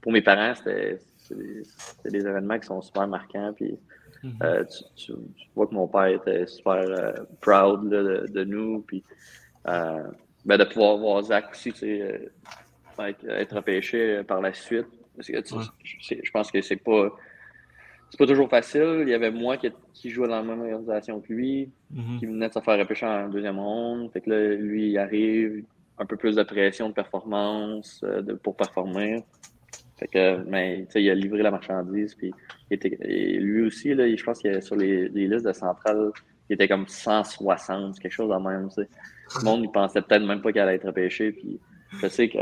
Pour 0.03 0.13
mes 0.13 0.21
parents, 0.21 0.55
c'était 0.55 0.99
c'est 1.17 1.35
des, 1.37 1.63
des 2.05 2.19
événements 2.27 2.59
qui 2.59 2.67
sont 2.67 2.83
super 2.83 3.07
marquants, 3.09 3.53
puis 3.55 3.79
Mhm. 4.25 4.33
euh, 4.43 4.65
tu, 4.65 4.85
tu- 4.97 5.13
tu 5.37 5.49
vois 5.55 5.69
que 5.69 5.75
mon 5.75 5.87
père 5.87 6.07
était 6.09 6.45
super 6.47 6.73
euh, 6.75 7.13
proud 7.41 7.89
là, 7.91 8.03
de, 8.03 8.27
de 8.27 8.45
nous. 8.45 8.83
Puis, 8.83 9.05
euh, 9.69 10.03
ben, 10.45 10.59
de 10.59 10.65
pouvoir 10.65 10.97
voir 10.99 11.23
Zach 11.23 11.51
aussi, 11.53 11.73
tu 11.73 11.79
sais, 11.79 12.03
euh, 12.03 13.07
être, 13.09 13.25
être 13.29 13.55
repêché 13.57 14.25
par 14.25 14.41
la 14.41 14.53
suite. 14.53 14.89
Parce 15.19 15.29
que, 15.29 15.41
tu 15.41 15.55
Ouais. 15.55 16.23
je 16.25 16.31
pense 16.31 16.51
que 16.53 16.63
c'est 16.63 16.77
pas. 16.77 17.11
C'est 18.11 18.17
pas 18.19 18.27
toujours 18.27 18.49
facile. 18.49 19.01
Il 19.03 19.09
y 19.11 19.15
avait 19.15 19.31
moi 19.31 19.59
qui, 19.59 19.71
qui 19.93 20.09
jouais 20.09 20.29
dans 20.29 20.37
la 20.37 20.43
même 20.43 20.61
organisation 20.61 21.21
que 21.21 21.31
lui, 21.31 21.69
Mhm. 21.91 22.19
qui 22.19 22.25
venait 22.27 22.49
de 22.49 22.53
se 22.55 22.61
faire 22.61 22.79
repêcher 22.79 23.05
en 23.05 23.29
deuxième 23.29 23.59
ronde. 23.59 24.11
Fait 24.13 24.23
que 24.23 24.31
là, 24.31 24.55
lui, 24.55 24.93
il 24.93 24.99
arrive, 24.99 25.63
un 25.99 26.07
peu 26.07 26.17
plus 26.17 26.35
de 26.37 26.43
pression 26.43 26.89
de 26.89 26.95
performance 26.95 28.01
euh, 28.05 28.23
de, 28.23 28.33
pour 28.33 28.57
performer. 28.57 29.25
Fait 29.99 30.07
que, 30.07 30.37
mais, 30.45 30.85
tu 30.87 30.93
sais, 30.93 31.03
il 31.03 31.11
a 31.11 31.15
livré 31.15 31.43
la 31.43 31.51
marchandise, 31.51 32.15
puis 32.15 32.33
il 32.71 32.75
était, 32.75 32.97
et 33.03 33.37
lui 33.39 33.67
aussi, 33.67 33.93
là, 33.95 34.09
je 34.15 34.23
pense 34.25 34.41
que 34.41 34.61
sur 34.61 34.77
les, 34.77 35.09
les 35.09 35.27
listes 35.27 35.45
de 35.45 35.53
centrale, 35.53 36.13
il 36.49 36.55
était 36.55 36.69
comme 36.69 36.87
160, 36.87 37.99
quelque 37.99 38.13
chose 38.13 38.31
de 38.31 38.37
même, 38.49 38.69
tu 38.69 38.77
sais. 38.77 38.89
Le 39.41 39.45
monde, 39.45 39.65
il 39.65 39.71
pensait 39.73 40.01
peut-être 40.01 40.25
même 40.25 40.41
pas 40.41 40.53
qu'il 40.53 40.61
allait 40.63 40.77
être 40.77 40.87
repêché, 40.87 41.33
puis 41.33 41.59
je 42.01 42.07
sais 42.07 42.29
que, 42.29 42.39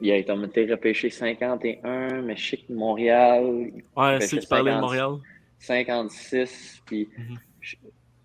il 0.00 0.10
a 0.12 0.16
été 0.16 0.32
été 0.44 0.66
repêché 0.70 1.10
51, 1.10 2.22
mais 2.22 2.36
je 2.36 2.50
sais 2.50 2.56
que 2.58 2.72
Montréal, 2.72 3.70
Ouais, 3.96 4.20
c'est 4.20 4.38
qui 4.38 4.46
parlait 4.46 4.70
de 4.70 4.76
50. 4.76 4.80
Montréal. 4.82 5.10
56, 5.58 6.82
puis 6.86 7.08
Mhm. 7.16 7.38
je- 7.60 7.76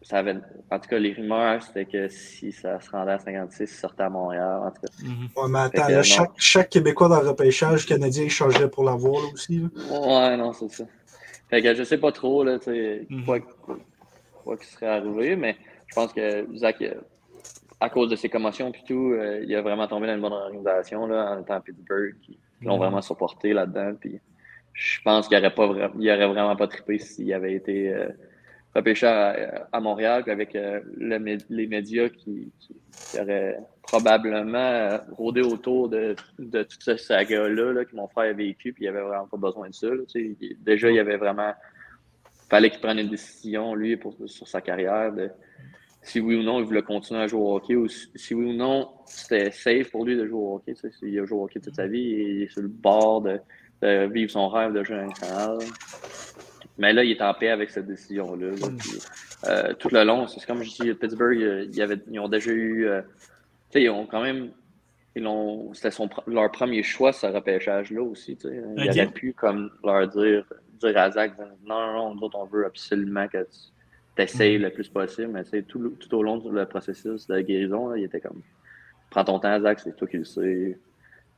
ça 0.03 0.17
avait, 0.17 0.35
en 0.69 0.79
tout 0.79 0.89
cas, 0.89 0.97
les 0.99 1.13
rumeurs, 1.13 1.61
c'était 1.63 1.85
que 1.85 2.07
si 2.09 2.51
ça 2.51 2.79
se 2.81 2.89
rendait 2.89 3.11
à 3.13 3.19
56, 3.19 3.71
il 3.71 3.75
sortait 3.75 4.03
à 4.03 4.09
Montréal. 4.09 4.61
En 4.65 4.71
tout 4.71 4.81
cas, 4.81 4.87
Mhm. 5.03 5.29
Ouais, 5.35 5.49
mais 5.49 5.59
attends, 5.59 5.87
que 5.87 5.91
là, 5.93 6.03
chaque, 6.03 6.31
chaque 6.37 6.69
Québécois 6.69 7.07
dans 7.07 7.21
le 7.21 7.29
repêchage 7.29 7.85
canadien 7.85 8.23
échangerait 8.25 8.69
pour 8.69 8.83
l'avoir 8.83 9.21
là, 9.23 9.29
aussi. 9.33 9.59
là. 9.59 9.67
Ouais, 10.29 10.37
non, 10.37 10.51
c'est 10.53 10.69
ça. 10.69 10.83
Fait 11.49 11.61
que 11.61 11.73
je 11.75 11.83
sais 11.83 11.97
pas 11.97 12.11
trop, 12.11 12.43
là, 12.43 12.59
tu 12.59 12.65
sais, 12.65 13.05
Mhm. 13.09 13.25
quoi, 13.25 13.39
quoi 14.43 14.57
qui 14.57 14.65
serait 14.67 14.87
arrivé, 14.87 15.35
mais 15.35 15.55
je 15.87 15.95
pense 15.95 16.11
que 16.13 16.47
Zach, 16.57 16.83
à 17.81 17.89
cause 17.89 18.09
de 18.09 18.15
ses 18.15 18.29
commotions 18.29 18.69
et 18.71 18.83
tout, 18.87 19.11
euh, 19.11 19.43
il 19.45 19.53
a 19.55 19.61
vraiment 19.61 19.87
tombé 19.87 20.07
dans 20.07 20.13
une 20.15 20.21
bonne 20.21 20.31
organisation, 20.33 21.07
là, 21.07 21.31
en 21.31 21.41
étant 21.41 21.55
à 21.55 21.61
Pittsburgh. 21.61 22.15
Ils 22.29 22.37
l'ont 22.67 22.75
Mhm. 22.75 22.79
vraiment 22.79 23.01
supporté 23.01 23.53
là-dedans, 23.53 23.95
puis 23.99 24.19
je 24.73 25.01
pense 25.01 25.27
qu'il 25.27 25.37
aurait 25.37 25.53
pas 25.53 25.67
vra- 25.67 26.27
vraiment 26.31 26.55
pas 26.55 26.67
trippé 26.67 26.99
s'il 26.99 27.33
avait 27.33 27.53
été 27.55 27.93
euh, 27.93 28.07
repêché 28.75 29.07
à, 29.07 29.67
à 29.71 29.79
Montréal, 29.81 30.21
puis 30.23 30.31
avec 30.31 30.55
euh, 30.55 30.79
le 30.95 31.17
les 31.49 31.67
médias 31.67 32.07
qui, 32.09 32.51
qui, 32.59 32.75
qui 33.09 33.19
auraient 33.19 33.57
probablement 33.81 34.57
euh, 34.57 34.97
rôdé 35.11 35.41
autour 35.41 35.89
de, 35.89 36.15
de 36.39 36.63
toute 36.63 36.81
cette 36.83 36.99
saga-là 36.99 37.73
là, 37.73 37.83
que 37.83 37.95
mon 37.95 38.07
frère 38.07 38.29
a 38.29 38.33
vécu, 38.33 38.71
puis 38.73 38.85
il 38.85 38.87
avait 38.87 39.01
vraiment 39.01 39.27
pas 39.27 39.37
besoin 39.37 39.69
de 39.69 39.73
ça. 39.73 39.87
là, 39.87 40.03
déjà, 40.59 40.89
il 40.89 40.99
avait 40.99 41.17
vraiment. 41.17 41.51
fallait 42.49 42.69
qu'il 42.69 42.79
prenne 42.79 42.99
une 42.99 43.09
décision, 43.09 43.75
lui, 43.75 43.97
pour, 43.97 44.15
sur 44.27 44.47
sa 44.47 44.61
carrière, 44.61 45.11
de 45.11 45.29
si 46.01 46.19
oui 46.19 46.35
ou 46.35 46.43
non 46.43 46.59
il 46.59 46.65
voulait 46.65 46.81
continuer 46.81 47.21
à 47.21 47.27
jouer 47.27 47.41
au 47.41 47.55
hockey, 47.55 47.75
ou 47.75 47.87
si, 47.87 48.33
oui 48.33 48.51
ou 48.51 48.53
non 48.53 48.89
c'était 49.05 49.51
safe 49.51 49.91
pour 49.91 50.05
lui 50.05 50.15
de 50.15 50.25
jouer 50.25 50.39
au 50.39 50.55
hockey. 50.55 50.73
Il 51.03 51.19
a 51.19 51.25
joué 51.25 51.37
au 51.37 51.43
hockey 51.43 51.59
toute 51.59 51.75
sa 51.75 51.87
vie, 51.87 52.13
et 52.13 52.29
il 52.29 52.41
est 52.43 52.47
sur 52.51 52.61
le 52.61 52.67
bord 52.69 53.21
de, 53.21 53.39
de 53.81 54.07
vivre 54.11 54.31
son 54.31 54.47
rêve 54.49 54.73
de 54.73 54.83
jouer 54.83 54.97
à 54.97 55.05
national. 55.05 55.57
Mais 56.77 56.93
là, 56.93 57.03
il 57.03 57.11
est 57.11 57.21
en 57.21 57.33
paix 57.33 57.49
avec 57.49 57.69
cette 57.69 57.87
décision-là. 57.87 58.47
là, 58.47 58.55
puis, 58.79 58.91
euh, 59.45 59.73
tout 59.75 59.89
le 59.91 60.03
long, 60.03 60.27
c'est 60.27 60.43
comme 60.45 60.63
je 60.63 60.69
dis, 60.71 60.93
Pittsburgh, 60.93 61.37
il 61.69 61.75
y 61.75 61.81
avait, 61.81 61.99
ils 62.09 62.19
ont 62.19 62.29
déjà 62.29 62.51
eu. 62.51 62.87
euh, 62.87 63.01
ils 63.75 63.89
ont 63.89 64.05
quand 64.05 64.21
même. 64.21 64.51
C'était 65.73 65.95
leur 66.27 66.49
premier 66.51 66.83
choix, 66.83 67.11
ce 67.11 67.25
repêchage-là 67.27 68.01
aussi. 68.01 68.37
tu 68.37 68.47
sais. 68.47 68.63
Ils 68.77 68.89
Ok. 68.89 68.95
auraient 68.95 69.07
pu 69.07 69.33
comme, 69.33 69.69
leur 69.83 70.07
dire, 70.07 70.45
dire 70.79 70.97
à 70.97 71.11
Zach 71.11 71.37
non, 71.37 71.47
non, 71.65 71.93
non, 71.93 72.15
nous 72.15 72.21
autres, 72.21 72.39
on 72.39 72.45
veut 72.45 72.65
absolument 72.65 73.27
que 73.27 73.39
tu 73.39 73.59
essayes 74.17 74.57
le 74.57 74.69
plus 74.71 74.87
possible. 74.89 75.29
Mais 75.29 75.43
tu 75.43 75.49
sais, 75.51 75.61
tout, 75.63 75.89
tout 75.99 76.15
au 76.15 76.23
long 76.23 76.37
du 76.37 76.49
le 76.51 76.65
processus 76.65 77.27
de 77.27 77.39
guérison, 77.41 77.89
là, 77.89 77.97
il 77.97 78.03
était 78.03 78.19
comme 78.21 78.41
Prends 79.09 79.25
ton 79.25 79.39
temps, 79.39 79.59
Zach, 79.59 79.79
c'est 79.81 79.95
toi 79.95 80.07
qui 80.07 80.17
le 80.17 80.23
sais. 80.25 80.79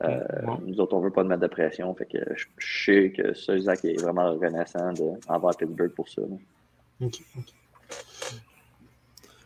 Euh, 0.03 0.19
Ouais. 0.45 0.57
Nous 0.65 0.79
autres, 0.79 0.93
on 0.95 0.99
veut 0.99 1.11
pas 1.11 1.23
te 1.23 1.27
mettre 1.27 1.41
de 1.41 1.47
pression. 1.47 1.93
Fait 1.95 2.05
que 2.05 2.17
je, 2.35 2.45
je 2.57 2.83
sais 2.85 3.13
que 3.15 3.33
ça, 3.33 3.57
Zach 3.59 3.83
est 3.85 3.99
vraiment 4.01 4.31
reconnaissant 4.33 4.91
de, 4.93 5.11
envers 5.27 5.55
Pittsburgh 5.57 5.91
pour 5.91 6.07
ça. 6.09 6.21
là. 6.21 6.35
Ok, 7.01 7.21
ok. 7.37 7.53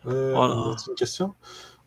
Euh, 0.07 0.33
Voilà. 0.35 0.71
as-tu 0.73 0.89
une 0.89 0.95
question? 0.95 1.33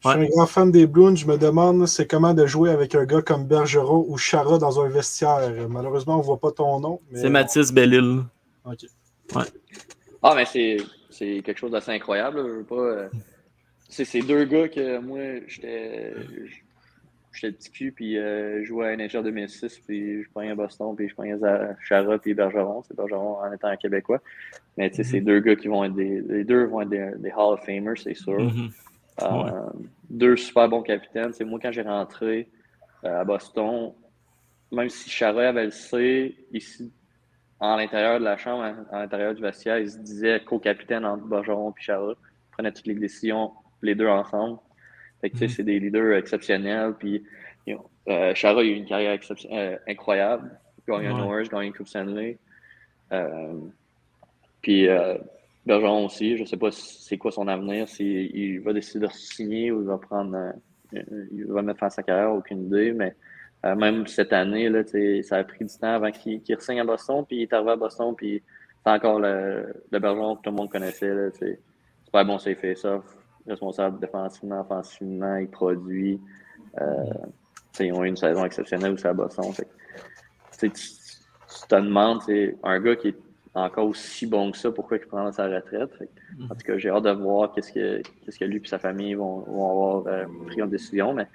Je 0.02 0.08
Ouais. 0.08 0.14
suis 0.14 0.24
un 0.24 0.28
grand 0.28 0.46
fan 0.46 0.70
des 0.70 0.86
Bruins. 0.86 1.14
Je 1.14 1.26
me 1.26 1.36
demande 1.36 1.86
c'est 1.86 2.06
comment 2.06 2.32
de 2.32 2.46
jouer 2.46 2.70
avec 2.70 2.94
un 2.94 3.04
gars 3.04 3.22
comme 3.22 3.44
Bergeron 3.46 4.04
ou 4.08 4.16
Chara 4.16 4.58
dans 4.58 4.80
un 4.80 4.88
vestiaire? 4.88 5.68
Malheureusement, 5.68 6.14
on 6.14 6.18
ne 6.18 6.22
voit 6.22 6.38
pas 6.40 6.50
ton 6.52 6.80
nom. 6.80 7.00
mais- 7.10 7.20
C'est 7.20 7.28
Mathis 7.30 7.72
Bellil. 7.72 8.22
Ok. 8.64 8.86
Ah, 10.22 10.34
mais 10.34 10.44
c'est, 10.46 10.78
c'est 11.10 11.42
quelque 11.42 11.58
chose 11.58 11.70
d'assez 11.70 11.92
incroyable. 11.92 12.38
là, 12.38 12.48
je 12.48 12.52
veux 12.58 12.64
pas, 12.64 12.74
euh, 12.74 13.08
c'est 13.88 14.04
ces 14.04 14.22
deux 14.22 14.44
gars 14.44 14.68
que 14.68 14.98
moi, 14.98 15.20
j'étais, 15.46 16.12
j'étais 17.32 17.52
petit 17.52 17.70
cul, 17.70 17.92
puis 17.92 18.18
euh, 18.18 18.60
je 18.62 18.66
jouais 18.66 18.88
à 18.88 18.96
NHL 18.96 19.22
2006, 19.24 19.78
puis 19.86 20.22
je 20.22 20.30
prenais 20.30 20.50
à 20.50 20.54
Boston, 20.54 20.94
puis 20.96 21.08
je 21.08 21.14
prenais 21.14 21.42
à 21.44 21.76
Chara, 21.80 22.18
puis 22.18 22.34
Bergeron. 22.34 22.82
C'est 22.82 22.96
Bergeron 22.96 23.38
en 23.38 23.52
étant 23.52 23.68
un 23.68 23.76
Québécois. 23.76 24.20
Mais 24.76 24.90
tu 24.90 24.96
sais, 24.96 25.04
ces 25.04 25.20
deux 25.20 25.40
gars 25.40 25.56
qui 25.56 25.68
vont 25.68 25.84
être 25.84 25.94
des. 25.94 26.20
Les 26.20 26.44
deux 26.44 26.64
vont 26.64 26.82
être 26.82 26.88
des, 26.90 27.10
des 27.18 27.30
Hall 27.30 27.54
of 27.54 27.64
Famers, 27.64 27.98
c'est 28.02 28.14
sûr. 28.14 28.40
Mhm. 28.40 28.50
Euh, 28.50 28.70
Ouais. 29.22 29.50
Deux 30.08 30.36
super 30.36 30.66
bons 30.68 30.80
capitaines. 30.80 31.32
C'est 31.34 31.44
moi, 31.44 31.58
quand 31.60 31.70
j'ai 31.70 31.82
rentré 31.82 32.48
à 33.02 33.22
Boston, 33.22 33.92
même 34.72 34.88
si 34.88 35.10
Chara 35.10 35.48
avait 35.48 35.66
le 35.66 35.70
C, 35.70 36.36
ici, 36.52 36.90
en 37.60 37.76
l'intérieur 37.76 38.18
de 38.18 38.24
la 38.24 38.36
chambre, 38.36 38.62
à, 38.64 38.96
à 38.96 39.00
l'intérieur 39.00 39.34
du 39.34 39.42
vestiaire, 39.42 39.78
il 39.78 39.90
se 39.90 39.98
disait 39.98 40.40
co-capitaine 40.44 41.04
entre 41.04 41.24
Bergeron 41.24 41.70
et 41.70 41.80
Chara. 41.82 42.12
Ils 42.12 42.50
prenaient 42.52 42.72
toutes 42.72 42.86
les 42.86 42.94
décisions, 42.94 43.52
les 43.82 43.94
deux 43.94 44.08
ensemble. 44.08 44.58
Fait 45.20 45.30
que, 45.30 45.36
Mhm. 45.44 45.48
c'est 45.48 45.62
des 45.62 45.78
leaders 45.78 46.16
exceptionnels. 46.16 46.94
Puis, 46.98 47.22
euh, 48.08 48.34
Chara 48.34 48.60
a 48.60 48.64
eu 48.64 48.72
une 48.72 48.86
carrière 48.86 49.18
euh, 49.52 49.76
incroyable. 49.86 50.50
Gagné 50.88 51.08
un. 51.08 51.18
Norris, 51.18 51.48
gagné 51.48 51.66
une 51.66 51.74
Coupe 51.74 51.86
Stanley. 51.88 52.38
Euh, 53.12 53.54
puis, 54.62 54.88
euh, 54.88 55.18
Bergeron 55.66 56.06
aussi, 56.06 56.36
je 56.36 56.42
ne 56.42 56.46
sais 56.46 56.56
pas 56.56 56.70
c'est 56.72 57.18
quoi 57.18 57.30
son 57.30 57.46
avenir, 57.46 57.86
s'il 57.88 58.34
il 58.34 58.60
va 58.60 58.72
décider 58.72 59.06
de 59.06 59.12
signer 59.12 59.70
ou 59.70 59.82
il 59.82 59.86
va 59.86 59.98
prendre 59.98 60.54
il 60.92 61.44
va 61.46 61.62
mettre 61.62 61.78
fin 61.78 61.86
à 61.86 61.90
sa 61.90 62.02
carrière, 62.02 62.32
aucune 62.32 62.64
idée, 62.66 62.92
mais 62.92 63.14
euh, 63.64 63.74
même 63.74 64.06
cette 64.06 64.32
année, 64.32 64.68
là, 64.68 64.82
ça 65.22 65.36
a 65.36 65.44
pris 65.44 65.64
du 65.64 65.76
temps 65.76 65.94
avant 65.94 66.10
qu'il 66.10 66.40
re-signe 66.48 66.80
à 66.80 66.84
Boston, 66.84 67.24
puis 67.26 67.38
il 67.38 67.42
est 67.42 67.52
arrivé 67.52 67.72
à 67.72 67.76
Boston, 67.76 68.14
puis 68.16 68.42
c'est 68.84 68.90
encore 68.90 69.20
le, 69.20 69.74
le 69.90 69.98
Bergeron 69.98 70.36
que 70.36 70.42
tout 70.42 70.50
le 70.50 70.56
monde 70.56 70.70
connaissait. 70.70 71.30
Sais. 71.32 71.58
super 72.04 72.24
bon, 72.24 72.38
c'est 72.38 72.54
fait 72.54 72.74
ça, 72.74 73.02
responsable 73.46 74.00
défensivement, 74.00 74.60
offensivement, 74.60 75.36
il 75.36 75.48
produit. 75.48 76.20
Euh, 76.80 77.04
ils 77.78 77.92
ont 77.92 78.04
eu 78.04 78.08
une 78.08 78.16
saison 78.16 78.44
exceptionnelle 78.44 78.92
aussi 78.92 79.06
à 79.06 79.12
Boston. 79.12 79.52
Fait 79.52 80.70
tu, 80.70 80.70
te 81.68 81.74
demandes, 81.74 82.22
c'est 82.22 82.56
un 82.62 82.80
gars 82.80 82.96
qui 82.96 83.08
est 83.08 83.18
encore 83.54 83.86
aussi 83.86 84.26
bon 84.26 84.52
que 84.52 84.58
ça, 84.58 84.70
pourquoi 84.70 84.96
il 84.96 85.06
prend 85.06 85.30
sa 85.32 85.46
retraite. 85.46 85.90
En 86.44 86.54
tout 86.54 86.64
cas, 86.64 86.78
j'ai 86.78 86.90
hâte 86.90 87.04
de 87.04 87.10
voir 87.10 87.52
qu'est-ce 87.52 87.72
que, 87.72 88.02
que 88.02 88.44
lui 88.44 88.60
et 88.62 88.68
sa 88.68 88.78
famille 88.78 89.14
vont, 89.14 89.40
vont 89.40 89.70
avoir 89.70 90.06
euh, 90.06 90.24
pris 90.46 90.62
en 90.62 90.66
décision. 90.66 91.12
Mais 91.12 91.26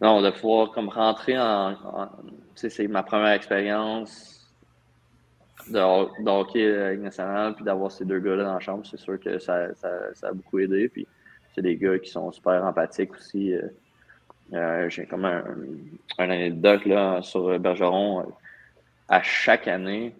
non, 0.00 0.20
de 0.22 0.30
pouvoir 0.30 0.70
comme 0.72 0.88
rentrer 0.88 1.38
en. 1.38 1.72
en- 1.72 2.08
c'est 2.54 2.88
ma 2.88 3.02
première 3.02 3.32
expérience 3.32 4.50
de, 5.68 6.22
de 6.24 6.30
hockey 6.30 6.96
nationale, 6.96 7.54
puis 7.54 7.64
d'avoir 7.64 7.90
ces 7.90 8.04
deux 8.04 8.20
gars-là 8.20 8.44
dans 8.44 8.54
la 8.54 8.60
chambre, 8.60 8.84
c'est 8.86 8.98
sûr 8.98 9.18
que 9.20 9.38
ça, 9.38 9.74
ça, 9.74 10.28
a 10.28 10.32
beaucoup 10.32 10.58
aidé. 10.58 10.88
Puis 10.88 11.06
c'est 11.54 11.62
des 11.62 11.76
gars 11.76 11.98
qui 11.98 12.10
sont 12.10 12.30
super 12.32 12.64
empathiques 12.64 13.14
aussi. 13.14 13.52
euh. 13.54 13.62
Euh, 14.52 14.88
j'ai 14.88 15.06
comme 15.06 15.24
un, 15.24 15.42
un 16.18 16.30
anecdote 16.30 16.84
là, 16.86 17.20
sur 17.22 17.58
Bergeron. 17.58 18.20
euh, 18.20 18.24
À 19.08 19.22
chaque 19.22 19.68
année, 19.68 20.14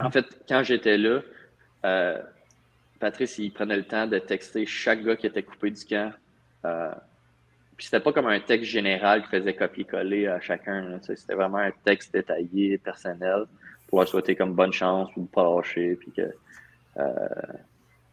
en 0.00 0.10
fait, 0.10 0.26
quand 0.48 0.62
j'étais 0.62 0.96
là, 0.98 1.20
euh, 1.84 2.22
Patrice, 3.00 3.38
il 3.38 3.52
prenait 3.52 3.76
le 3.76 3.84
temps 3.84 4.06
de 4.06 4.18
texter 4.18 4.66
chaque 4.66 5.02
gars 5.02 5.16
qui 5.16 5.26
était 5.26 5.42
coupé 5.42 5.70
du 5.70 5.84
camp. 5.84 6.12
Puis 7.82 7.88
c'était 7.88 7.98
pas 7.98 8.12
comme 8.12 8.28
un 8.28 8.38
texte 8.38 8.70
général 8.70 9.24
qui 9.24 9.28
faisait 9.30 9.54
copier-coller 9.56 10.28
à 10.28 10.40
chacun. 10.40 11.00
C'était 11.02 11.34
vraiment 11.34 11.58
un 11.58 11.72
texte 11.84 12.12
détaillé, 12.12 12.78
personnel, 12.78 13.46
pour 13.88 13.98
leur 13.98 14.06
souhaiter 14.06 14.36
comme 14.36 14.54
bonne 14.54 14.72
chance 14.72 15.10
ou 15.16 15.24
pas 15.24 15.42
lâcher. 15.42 15.96
Puis 15.96 16.12
que 16.12 16.22
euh, 16.98 17.28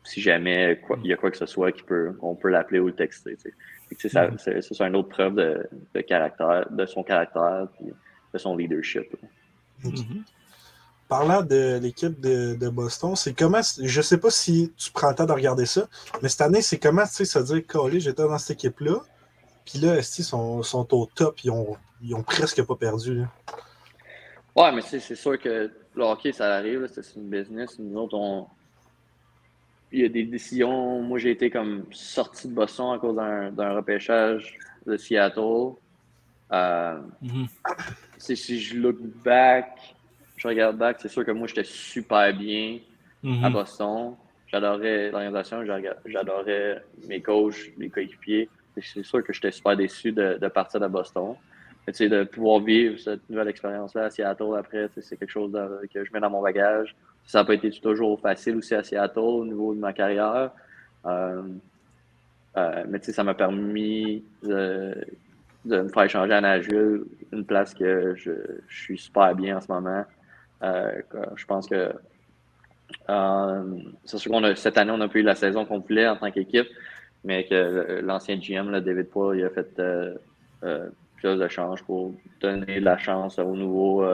si 0.04 0.22
jamais 0.22 0.80
quoi- 0.88 0.98
il 1.04 1.12
y 1.12 1.14
a 1.14 1.18
quoi 1.18 1.30
que 1.30 1.38
ce 1.38 1.46
soit, 1.46 1.72
qui 1.72 1.84
peut, 1.84 2.18
on 2.24 2.34
peut 2.34 2.50
l'appeler 2.50 2.80
ou 2.80 2.88
le 2.88 2.96
texter. 2.96 3.38
ça- 4.10 4.32
C'est 4.40 4.82
une 4.82 4.96
autre 4.96 5.10
preuve 5.10 5.36
de, 5.36 5.70
de 5.94 6.02
caractère, 6.02 6.66
de 6.72 6.88
son 6.88 7.04
caractère 7.04 7.68
puis 7.78 7.94
de 8.34 8.38
son 8.40 8.58
leadership. 8.58 9.16
Mhm. 9.84 10.24
Parlant 11.08 11.44
de 11.44 11.78
l'équipe 11.80 12.20
de, 12.20 12.56
de 12.56 12.70
Boston, 12.70 13.16
c'est 13.16 13.38
comment. 13.38 13.62
Je 13.84 14.02
sais 14.02 14.18
pas 14.18 14.32
si 14.32 14.74
tu 14.78 14.92
prends 14.92 15.10
le 15.12 15.16
temps 15.16 15.28
de 15.28 15.32
regarder 15.32 15.68
ça, 15.68 15.88
mais 16.24 16.30
cette 16.30 16.42
année, 16.42 16.64
c'est 16.64 16.80
comment 16.80 17.04
tu 17.06 17.14
sais, 17.14 17.26
se 17.26 17.38
dire 17.38 17.62
Calé, 17.68 18.00
j'étais 18.00 18.24
dans 18.24 18.40
cette 18.40 18.58
équipe-là. 18.58 18.96
Puis 19.70 19.80
là, 19.80 19.98
esti, 19.98 20.22
ils 20.22 20.26
sont, 20.26 20.64
sont 20.64 20.94
au 20.96 21.06
top, 21.06 21.40
ils 21.44 21.52
ont, 21.52 21.78
ils 22.02 22.16
ont 22.16 22.24
presque 22.24 22.64
pas 22.66 22.76
perdu. 22.76 23.16
là? 23.20 23.26
Ouais, 24.56 24.72
mais 24.72 24.82
c'est 24.82 25.00
c'est 25.00 25.16
sûr 25.16 25.40
que 25.40 25.72
le 25.96 26.04
hockey, 26.04 26.32
ça 26.32 26.56
arrive, 26.56 26.88
c'est 26.92 27.16
une 27.16 27.30
business. 27.30 27.78
Nous 27.78 27.98
autres, 28.00 28.16
on... 28.18 28.48
il 29.92 30.02
y 30.02 30.06
a 30.06 30.10
des 30.10 30.24
décisions. 30.24 31.02
Moi, 31.02 31.20
j'ai 31.20 31.32
été 31.32 31.50
comme 31.50 31.86
sorti 31.92 32.48
de 32.48 32.54
Boston 32.54 32.94
à 32.96 33.00
cause 33.00 33.16
d'un 33.16 33.52
d'un 33.52 33.74
repêchage 33.74 34.58
de 34.86 34.98
Seattle. 34.98 35.74
Euh, 36.52 37.00
Mhm. 37.22 37.48
si, 38.18 38.36
si 38.36 38.60
je 38.60 38.76
look 38.78 38.98
back, 39.24 39.96
je 40.36 40.48
regarde 40.48 40.78
back, 40.78 40.98
c'est 41.00 41.10
sûr 41.10 41.24
que 41.24 41.32
moi, 41.32 41.48
j'étais 41.48 41.64
super 41.64 42.34
bien 42.36 42.80
Mhm. 43.22 43.44
à 43.46 43.50
Boston. 43.52 44.16
J'adorais 44.48 45.12
l'organisation, 45.12 45.64
j'adorais- 46.06 46.84
mes 47.08 47.22
coachs, 47.22 47.72
les 47.78 47.90
coéquipiers. 47.90 48.50
C'est 48.78 49.04
sûr 49.04 49.24
que 49.24 49.34
j'étais 49.34 49.52
super 49.52 49.76
déçu 49.76 50.12
de, 50.12 50.48
partir 50.48 50.80
de 50.80 50.88
Boston. 50.88 51.36
Mais, 51.86 51.94
tu 51.94 51.98
sais, 51.98 52.10
de 52.10 52.24
pouvoir 52.24 52.60
vivre 52.60 53.00
cette 53.00 53.28
nouvelle 53.30 53.48
expérience-là 53.48 54.06
à 54.06 54.10
Seattle 54.10 54.56
après, 54.58 54.90
c'est 55.00 55.18
quelque 55.18 55.30
chose 55.30 55.52
que 55.94 56.06
je 56.06 56.14
mets 56.14 56.20
dans 56.20 56.30
mon 56.30 56.42
bagage. 56.42 56.96
Ça 57.26 57.40
n'a 57.40 57.46
pas 57.46 57.54
été 57.54 57.70
toujours 57.72 58.20
facile 58.20 58.58
aussi 58.58 58.76
à 58.76 58.84
Seattle 58.84 59.20
au 59.20 59.46
niveau 59.46 59.74
de 59.74 59.80
ma 59.80 59.94
carrière. 59.94 60.52
Euh, 61.06 61.42
euh, 62.58 62.84
mais 62.88 63.00
tu 63.00 63.06
sais, 63.06 63.12
ça 63.14 63.24
m'a 63.24 63.34
permis 63.34 64.24
de, 64.44 64.96
me 65.66 65.88
faire 65.90 66.04
échanger 66.04 66.34
à 66.34 66.42
Nashville, 66.42 67.04
une 67.32 67.46
place 67.46 67.74
que 67.74 68.16
je, 68.16 68.32
suis 68.70 68.98
super 68.98 69.36
bien 69.36 69.58
en 69.58 69.62
ce 69.62 69.72
moment. 69.72 70.06
Euh, 70.64 70.92
je 71.36 71.46
pense 71.46 71.68
que 71.68 71.94
c'est 74.06 74.18
sûr 74.18 74.32
qu'on 74.32 74.44
a 74.44 74.56
cette 74.56 74.78
année, 74.78 74.92
on 74.92 74.98
n'a 74.98 75.08
pas 75.08 75.20
eu 75.20 75.24
la 75.24 75.36
saison 75.36 75.64
voulait 75.64 76.08
en 76.08 76.16
tant 76.16 76.32
qu'équipe, 76.32 76.68
mais 77.24 77.46
que 77.46 78.00
l'ancien 78.02 78.38
GM, 78.38 78.70
là, 78.70 78.82
David 78.82 79.10
Poole, 79.10 79.38
il 79.38 79.44
a 79.44 79.50
fait 79.50 79.68
euh, 79.80 80.16
euh, 80.64 80.90
plusieurs 81.16 81.42
échanges 81.44 81.84
pour 81.84 82.14
donner 82.42 82.80
la 82.80 82.98
chance 82.98 83.40
au 83.40 83.56
nouveau 83.56 84.06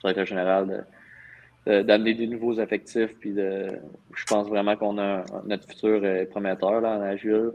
directeur 0.00 0.26
général 0.26 0.86
d'amener 1.66 2.14
des 2.14 2.26
nouveaux 2.26 2.54
effectifs. 2.54 3.14
Puis 3.20 3.32
de, 3.32 3.68
je 4.14 4.24
pense 4.26 4.48
vraiment 4.48 4.76
qu'on 4.76 4.98
a 4.98 5.24
notre 5.46 5.66
futur 5.68 6.04
est 6.04 6.26
prometteur 6.26 6.80
là, 6.80 6.94
à 6.94 6.98
Nashville. 6.98 7.52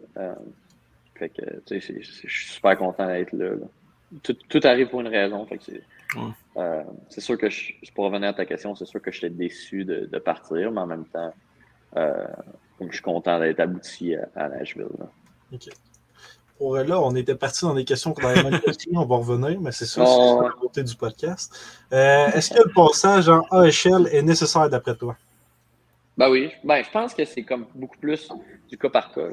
fait 1.15 1.29
que, 1.29 1.43
je 1.69 1.79
suis 1.79 2.53
super 2.53 2.77
content 2.77 3.07
d'être 3.07 3.33
là. 3.33 3.51
Tout, 4.23 4.33
tout, 4.47 4.61
arrive 4.63 4.87
pour 4.87 5.01
une 5.01 5.09
raison. 5.09 5.45
Fait 5.45 5.57
que 5.57 5.63
c'est, 5.65 5.83
euh, 6.57 6.83
sûr 7.09 7.37
que, 7.37 7.49
je, 7.49 7.73
pour 7.93 8.05
revenir 8.05 8.29
à 8.29 8.33
ta 8.33 8.45
question, 8.45 8.75
c'est 8.75 8.85
sûr 8.85 9.01
que 9.01 9.11
j'étais 9.11 9.29
déçu 9.29 9.85
de, 9.85 10.05
de, 10.05 10.19
partir, 10.19 10.71
mais 10.71 10.81
en 10.81 10.87
même 10.87 11.05
temps, 11.05 11.33
euh, 11.97 12.25
je 12.81 12.93
suis 12.93 13.01
content 13.01 13.39
d'être 13.39 13.59
abouti 13.59 14.15
à, 14.15 14.27
à 14.35 14.49
Nashville. 14.49 14.87
Là. 14.99 15.07
OK. 15.53 15.69
Pour 16.57 16.75
là, 16.75 16.99
on 16.99 17.15
était 17.15 17.35
parti 17.35 17.65
dans 17.65 17.75
des 17.75 17.85
questions 17.85 18.13
qu'on 18.13 18.27
avait 18.27 18.41
mal 18.41 18.59
on 18.93 19.05
va 19.05 19.17
revenir, 19.17 19.61
mais 19.61 19.71
c'est 19.71 19.85
ça, 19.85 20.03
c'est 20.05 20.43
la 20.43 20.49
beauté 20.59 20.81
du 20.81 20.95
podcast. 20.95 21.55
Euh, 21.93 22.27
est-ce 22.31 22.49
que 22.49 22.67
le 22.67 22.73
passage 22.73 23.29
en 23.29 23.43
AHL 23.51 24.07
est 24.11 24.23
nécessaire 24.23 24.67
d'après 24.67 24.95
toi? 24.95 25.15
Ben 26.17 26.31
oui, 26.31 26.51
ben, 26.63 26.83
je 26.83 26.89
pense 26.89 27.13
que 27.13 27.25
c'est 27.25 27.43
comme 27.43 27.67
beaucoup 27.75 27.97
plus 27.99 28.27
du 28.67 28.75
cas 28.75 28.89
par 28.89 29.13
cas. 29.13 29.27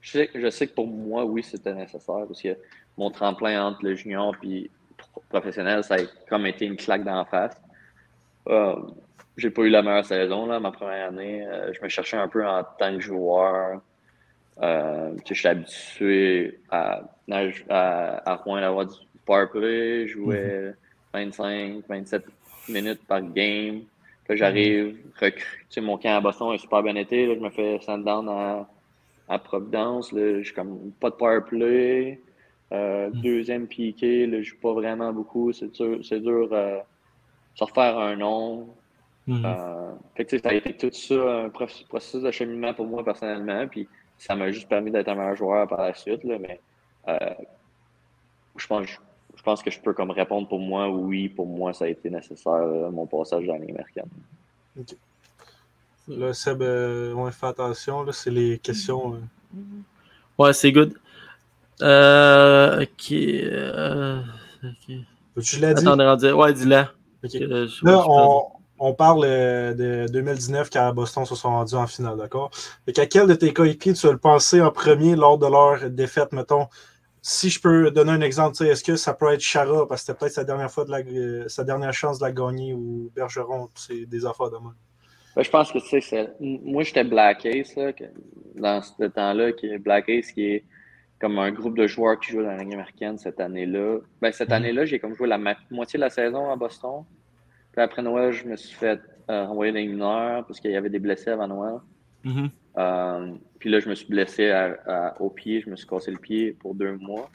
Je 0.00 0.10
sais, 0.10 0.30
je 0.34 0.48
sais 0.48 0.66
que 0.66 0.74
pour 0.74 0.86
moi, 0.86 1.26
oui, 1.26 1.42
c'était 1.42 1.74
nécessaire 1.74 2.24
parce 2.26 2.40
que 2.40 2.56
mon 2.96 3.10
tremplin 3.10 3.66
entre 3.66 3.84
le 3.84 3.94
junior 3.94 4.34
et 4.42 4.70
professionnel, 5.28 5.84
ça 5.84 5.96
a 5.96 5.98
comme 6.30 6.46
été 6.46 6.64
une 6.64 6.76
claque 6.76 7.04
d'en 7.04 7.24
face. 7.26 7.54
Euh, 8.48 8.76
j'ai 9.36 9.50
pas 9.50 9.62
eu 9.62 9.68
la 9.68 9.82
meilleure 9.82 10.04
saison, 10.04 10.46
là, 10.46 10.60
ma 10.60 10.72
première 10.72 11.08
année. 11.08 11.46
Euh, 11.46 11.72
je 11.72 11.82
me 11.82 11.88
cherchais 11.88 12.16
un 12.16 12.28
peu 12.28 12.46
en 12.46 12.64
tant 12.78 12.94
que 12.94 13.00
joueur. 13.00 13.80
Euh, 14.60 15.12
je 15.26 15.34
suis 15.34 15.48
habitué 15.48 16.60
à, 16.70 17.02
à, 17.30 18.30
à 18.30 18.36
Rouen 18.36 18.60
d'avoir 18.60 18.86
du 18.86 18.94
power 19.24 19.46
play. 19.50 20.06
Je 20.06 20.12
jouais 20.12 20.74
25, 21.14 21.82
27 21.88 22.24
minutes 22.68 23.00
par 23.06 23.22
game. 23.22 23.82
Là, 24.28 24.36
j'arrive, 24.36 24.96
recrue. 25.20 25.66
mon 25.80 25.98
camp 25.98 26.16
à 26.16 26.20
Boston 26.20 26.52
est 26.52 26.58
super 26.58 26.82
bien 26.82 26.96
été. 26.96 27.26
Là, 27.26 27.34
je 27.34 27.40
me 27.40 27.50
fais 27.50 27.78
send 27.80 27.98
down 28.04 28.28
à, 28.28 28.68
à 29.28 29.38
Providence. 29.38 30.10
Je 30.14 30.42
suis 30.42 30.54
comme 30.54 30.92
pas 31.00 31.10
de 31.10 31.16
power 31.16 31.40
play. 31.46 32.20
Euh, 32.72 33.10
mm. 33.10 33.20
Deuxième 33.20 33.66
piqué, 33.66 34.28
je 34.30 34.42
joue 34.42 34.56
pas 34.60 34.72
vraiment 34.72 35.12
beaucoup. 35.12 35.52
C'est 35.52 35.72
dur, 35.72 35.98
c'est 36.02 36.20
dur 36.20 36.48
euh, 36.52 36.78
se 37.54 37.64
refaire 37.64 37.98
un 37.98 38.16
nom. 38.16 38.68
Mm. 39.26 39.44
Euh, 39.44 39.92
ça 40.42 40.48
a 40.48 40.54
été 40.54 40.76
tout 40.76 40.90
ça, 40.92 41.44
un 41.44 41.48
processus 41.48 42.22
de 42.22 42.30
cheminement 42.30 42.74
pour 42.74 42.86
moi 42.86 43.04
personnellement. 43.04 43.66
Puis 43.68 43.88
ça 44.18 44.34
m'a 44.34 44.50
juste 44.50 44.68
permis 44.68 44.90
d'être 44.90 45.08
un 45.08 45.14
meilleur 45.14 45.36
joueur 45.36 45.68
par 45.68 45.82
la 45.82 45.94
suite. 45.94 46.24
Là, 46.24 46.38
mais 46.38 46.60
je 48.56 48.66
pense, 48.66 48.86
je 49.34 49.42
pense 49.42 49.62
que 49.62 49.70
je 49.70 49.80
peux 49.80 49.92
comme 49.92 50.10
répondre 50.10 50.48
pour 50.48 50.60
moi, 50.60 50.88
oui, 50.88 51.28
pour 51.28 51.46
moi, 51.46 51.72
ça 51.72 51.86
a 51.86 51.88
été 51.88 52.10
nécessaire, 52.10 52.90
mon 52.92 53.06
passage 53.06 53.46
dans 53.46 53.54
l'année 53.54 53.70
américaine. 53.70 54.08
OK. 54.78 54.96
Là, 56.08 56.32
Seb, 56.32 56.62
on 56.62 57.30
fait 57.30 57.46
attention, 57.46 58.02
là, 58.02 58.12
c'est 58.12 58.30
les 58.30 58.58
questions. 58.58 59.20
Ouais, 60.38 60.52
c'est 60.52 60.72
good. 60.72 60.94
Euh, 61.80 62.82
ok. 62.82 63.12
Euh, 63.12 64.20
Tu 65.42 65.60
l'as 65.60 65.74
dit? 65.74 65.86
Attends, 65.86 66.38
ouais, 66.38 66.52
dis-le. 66.52 66.84
Là, 67.82 68.04
on, 68.08 68.46
on, 68.82 68.94
parle 68.94 69.24
euh, 69.24 69.74
de 69.74 70.12
2019 70.12 70.70
quand 70.70 70.92
Boston 70.92 71.24
se 71.24 71.34
sont 71.34 71.50
rendus 71.50 71.74
en 71.74 71.86
finale, 71.86 72.16
d'accord? 72.16 72.50
Et 72.86 72.98
à 72.98 73.06
quel 73.06 73.26
de 73.26 73.34
tes 73.34 73.52
coéquipiers 73.52 73.94
tu 73.94 74.06
as 74.06 74.12
le 74.12 74.18
pensé 74.18 74.60
en 74.60 74.70
premier 74.70 75.16
lors 75.16 75.38
de 75.38 75.46
leur 75.46 75.90
défaite, 75.90 76.32
mettons? 76.32 76.66
Si 77.20 77.50
je 77.50 77.60
peux 77.60 77.90
donner 77.90 78.12
un 78.12 78.20
exemple, 78.20 78.62
est-ce 78.64 78.82
que 78.82 78.96
ça 78.96 79.14
peut 79.14 79.32
être 79.32 79.40
Chara, 79.40 79.86
parce 79.86 80.02
que 80.02 80.06
c'était 80.06 80.18
peut-être 80.18 80.32
sa 80.32 80.44
dernière 80.44 80.70
fois 80.70 80.84
de 80.84 80.90
la, 80.90 81.48
sa 81.48 81.62
dernière 81.62 81.92
chance 81.92 82.18
de 82.18 82.24
la 82.24 82.32
gagner, 82.32 82.74
ou 82.74 83.12
Bergeron, 83.14 83.68
c'est 83.74 84.06
des 84.06 84.26
affaires 84.26 84.50
de 84.50 84.58
moi. 84.58 84.74
Ben, 85.36 85.42
je 85.42 85.50
pense 85.50 85.72
que 85.72 85.78
tu 85.78 86.00
sais, 86.00 86.30
moi 86.40 86.82
j'étais 86.82 87.04
Black 87.04 87.46
Ace 87.46 87.74
là, 87.76 87.92
dans 88.56 88.82
ce 88.82 89.04
temps-là, 89.04 89.52
qui 89.52 89.66
est 89.66 89.78
Black 89.78 90.08
Ace 90.08 90.32
qui 90.32 90.44
est 90.44 90.64
comme 91.22 91.38
un 91.38 91.52
groupe 91.52 91.78
de 91.78 91.86
joueurs 91.86 92.18
qui 92.18 92.32
jouent 92.32 92.42
dans 92.42 92.48
la 92.48 92.58
Ligue 92.58 92.74
américaine 92.74 93.16
cette 93.16 93.38
année-là. 93.38 93.98
Ben, 94.20 94.32
cette 94.32 94.48
mhm. 94.48 94.54
année-là, 94.54 94.84
j'ai 94.84 94.98
comme 94.98 95.14
joué 95.14 95.28
la 95.28 95.38
moitié 95.70 95.96
de 95.96 96.00
la 96.00 96.10
saison 96.10 96.50
à 96.50 96.56
Boston. 96.56 97.04
Puis 97.72 97.80
après 97.80 98.02
Noël, 98.02 98.32
je 98.32 98.46
me 98.46 98.56
suis 98.56 98.76
fait 98.76 99.00
euh, 99.30 99.46
renvoyer 99.46 99.72
dans 99.72 99.78
les 99.78 99.88
mineurs 99.88 100.46
parce 100.46 100.60
qu'il 100.60 100.70
y 100.70 100.76
avait 100.76 100.90
des 100.90 100.98
blessés 100.98 101.30
avant 101.30 101.48
Noël. 101.48 101.80
Mhm. 102.24 102.50
Euh, 102.78 103.32
puis 103.58 103.70
là, 103.70 103.80
je 103.80 103.88
me 103.88 103.94
suis 103.94 104.06
blessé 104.06 104.52
au 105.18 105.30
pied, 105.30 105.60
je 105.60 105.70
me 105.70 105.76
suis 105.76 105.86
cassé 105.86 106.10
le 106.10 106.18
pied 106.18 106.52
pour 106.52 106.74
deux 106.74 106.96
mois. 106.96 107.30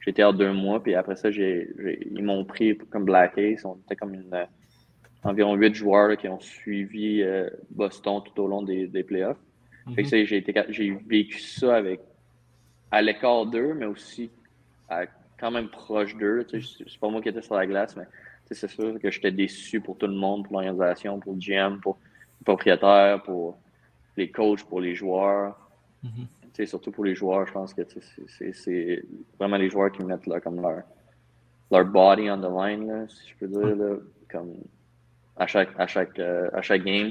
J'étais 0.00 0.22
à 0.22 0.32
deux 0.32 0.52
mois, 0.52 0.82
puis 0.82 0.94
après 0.94 1.14
ça, 1.14 1.30
ils 1.30 2.22
m'ont 2.22 2.44
pris 2.44 2.76
comme 2.90 3.04
Black 3.04 3.38
Ace. 3.38 3.64
On 3.64 3.76
était 3.76 3.94
comme 3.94 4.14
une, 4.14 4.46
environ 5.24 5.54
huit 5.54 5.74
joueurs 5.74 6.16
qui 6.16 6.28
ont 6.28 6.40
suivi 6.40 7.22
euh, 7.22 7.48
Boston 7.70 8.20
tout 8.24 8.42
au 8.42 8.48
long 8.48 8.62
des, 8.62 9.04
playoffs. 9.04 9.38
Mhm. 9.86 10.04
j'ai 10.68 10.90
vécu 11.06 11.40
ça 11.40 11.76
avec 11.76 12.00
à 12.90 13.02
l'écart 13.02 13.46
d'eux, 13.46 13.74
mais 13.74 13.86
aussi 13.86 14.30
quand 15.38 15.50
même 15.50 15.68
proche 15.68 16.16
d'eux. 16.16 16.46
C'est 16.50 17.00
pas 17.00 17.08
moi 17.08 17.20
qui 17.22 17.28
étais 17.28 17.42
sur 17.42 17.54
la 17.54 17.66
glace, 17.66 17.96
mais 17.96 18.04
c'est 18.54 18.68
sûr 18.68 18.98
que 19.00 19.10
j'étais 19.10 19.32
déçu 19.32 19.80
pour 19.80 19.96
tout 19.96 20.06
le 20.06 20.14
monde, 20.14 20.44
pour 20.44 20.60
l'organisation, 20.60 21.18
pour 21.18 21.34
le 21.34 21.38
GM, 21.38 21.80
pour 21.80 21.98
les 22.40 22.44
propriétaires, 22.44 23.22
pour 23.22 23.58
les 24.16 24.30
coachs, 24.30 24.64
pour 24.64 24.80
les 24.80 24.94
joueurs. 24.94 25.58
Mm-hmm. 26.04 26.66
Surtout 26.66 26.90
pour 26.90 27.04
les 27.04 27.14
joueurs, 27.14 27.46
je 27.46 27.52
pense 27.52 27.72
que 27.72 27.82
c'est 28.52 29.04
vraiment 29.38 29.56
les 29.56 29.70
joueurs 29.70 29.90
qui 29.90 30.04
mettent 30.04 30.28
comme 30.42 30.60
leur, 30.60 30.82
leur 31.70 31.84
body 31.86 32.30
on 32.30 32.38
the 32.38 32.50
line, 32.50 33.06
si 33.08 33.30
je 33.30 33.36
peux 33.38 33.48
dire, 33.48 33.98
comme 34.30 34.54
à 35.36 35.46
chaque, 35.46 35.70
à 35.78 35.86
chaque, 35.86 36.18
euh, 36.18 36.50
à 36.52 36.62
chaque 36.62 36.84
game. 36.84 37.10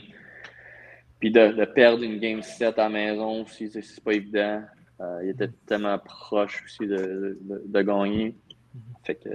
Puis 1.19 1.31
de, 1.31 1.65
perdre 1.65 2.03
une 2.03 2.19
game 2.19 2.41
7 2.41 2.79
à 2.79 2.83
la 2.83 2.89
maison 2.89 3.43
aussi, 3.43 3.69
c'est 3.69 4.03
pas 4.03 4.13
évident. 4.13 4.63
Euh, 4.99 5.19
il 5.23 5.29
était 5.29 5.49
tellement 5.65 5.97
proche 5.99 6.63
aussi 6.63 6.87
de, 6.87 7.37
de, 7.41 7.81
gagner. 7.81 8.35
Fait 9.03 9.15
que, 9.15 9.29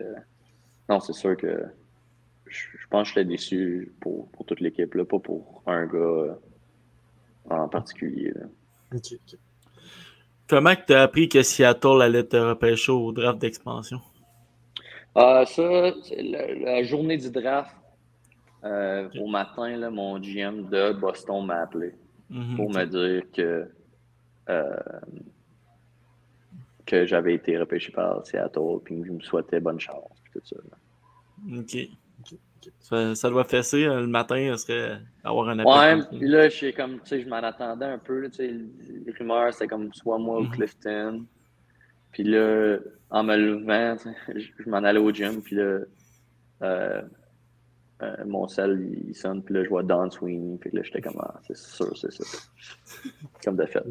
non, 0.88 1.00
c'est 1.00 1.12
sûr 1.12 1.36
que 1.36 1.64
je, 2.78 2.86
pense 2.88 3.08
que 3.08 3.14
j'étais 3.14 3.28
déçu 3.28 3.92
pour, 4.00 4.28
pour 4.30 4.44
toute 4.46 4.60
l'équipe, 4.60 4.90
pas 5.04 5.18
pour 5.18 5.62
un 5.66 5.86
gars 5.86 5.98
euh, 5.98 6.34
en 7.50 7.68
particulier. 7.68 8.32
Comment 10.48 10.74
tu 10.74 10.92
as 10.92 11.02
appris 11.02 11.28
que 11.28 11.42
Seattle 11.42 12.02
allait 12.02 12.24
te 12.24 12.36
repêcher 12.36 12.92
au 12.92 13.12
draft 13.12 13.38
d'expansion? 13.38 14.00
Euh, 15.16 15.44
ça, 15.44 15.92
la, 16.18 16.54
la, 16.54 16.82
journée 16.84 17.16
du 17.16 17.30
draft, 17.30 17.74
au 18.62 19.26
matin, 19.26 19.76
là, 19.76 19.90
mon 19.90 20.18
GM 20.18 20.68
de 20.68 20.92
Boston 20.92 21.46
m'a 21.46 21.62
appelé 21.62 21.94
mhm, 22.30 22.56
pour 22.56 22.70
me 22.70 22.84
dire 22.84 23.22
que 23.32 23.68
que 26.86 27.04
j'avais 27.04 27.34
été 27.34 27.58
repêché 27.58 27.92
par 27.92 28.24
Seattle, 28.24 28.78
puis 28.84 29.00
que 29.00 29.06
je 29.06 29.12
me 29.12 29.20
souhaitais 29.20 29.60
bonne 29.60 29.80
chance, 29.80 30.12
puis 30.22 30.40
tout 30.40 30.46
ça. 30.46 30.56
OK. 31.58 31.76
Ça, 32.81 33.14
ça, 33.14 33.31
doit 33.31 33.44
fesser 33.44 33.85
euh, 33.85 34.00
le 34.00 34.07
matin, 34.07 34.48
ça 34.52 34.59
serait 34.59 34.98
avoir 35.24 35.48
un 35.48 35.59
appel. 35.59 35.98
Ouais, 35.98 36.18
puis 36.18 36.29
là, 36.29 36.48
je 36.48 36.70
comme, 36.70 37.00
tu 37.00 37.07
sais, 37.07 37.20
je 37.22 37.29
m'en 37.29 37.37
attendais 37.37 37.87
un 37.87 37.98
peu, 37.98 38.29
tu 38.31 38.37
sais, 38.37 38.48
les 38.48 39.12
rumeurs, 39.18 39.52
c'était 39.52 39.68
comme 39.68 39.92
soit 39.92 40.18
moi 40.18 40.38
ou 40.38 40.44
mhm. 40.44 40.50
Clifton. 40.50 41.24
Puis 42.12 42.24
là, 42.24 42.79
en 43.11 43.24
me 43.24 43.37
levant, 43.37 43.96
je, 44.35 44.70
m'en 44.70 44.79
allais 44.79 45.00
au 45.00 45.11
gym, 45.11 45.42
puis 45.42 45.57
là, 45.57 45.81
euh, 46.62 47.02
euh, 48.02 48.16
mon 48.26 48.48
sel, 48.48 48.81
il 49.07 49.14
sonne, 49.14 49.42
puis 49.42 49.55
là, 49.55 49.64
je 49.64 49.68
vois 49.68 49.83
Don 49.83 50.11
Sweeney, 50.11 50.59
puis 50.59 50.70
là, 50.72 50.83
j'étais 50.83 51.00
comme, 51.00 51.18
ah, 51.20 51.35
c'est 51.46 51.57
sûr, 51.57 51.96
c'est 51.96 52.12
ça. 52.12 52.24
comme 53.44 53.57
de 53.57 53.66
fait. 53.66 53.85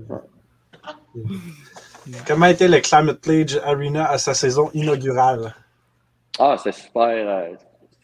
Comment 2.27 2.45
était 2.47 2.67
le 2.67 2.79
Climate 2.79 3.19
Pledge 3.21 3.57
Arena 3.63 4.09
à 4.09 4.17
sa 4.17 4.33
saison 4.33 4.69
inaugurale? 4.73 5.53
Ah, 6.37 6.57
c'est 6.61 6.73
super. 6.73 7.07
Euh, 7.07 7.55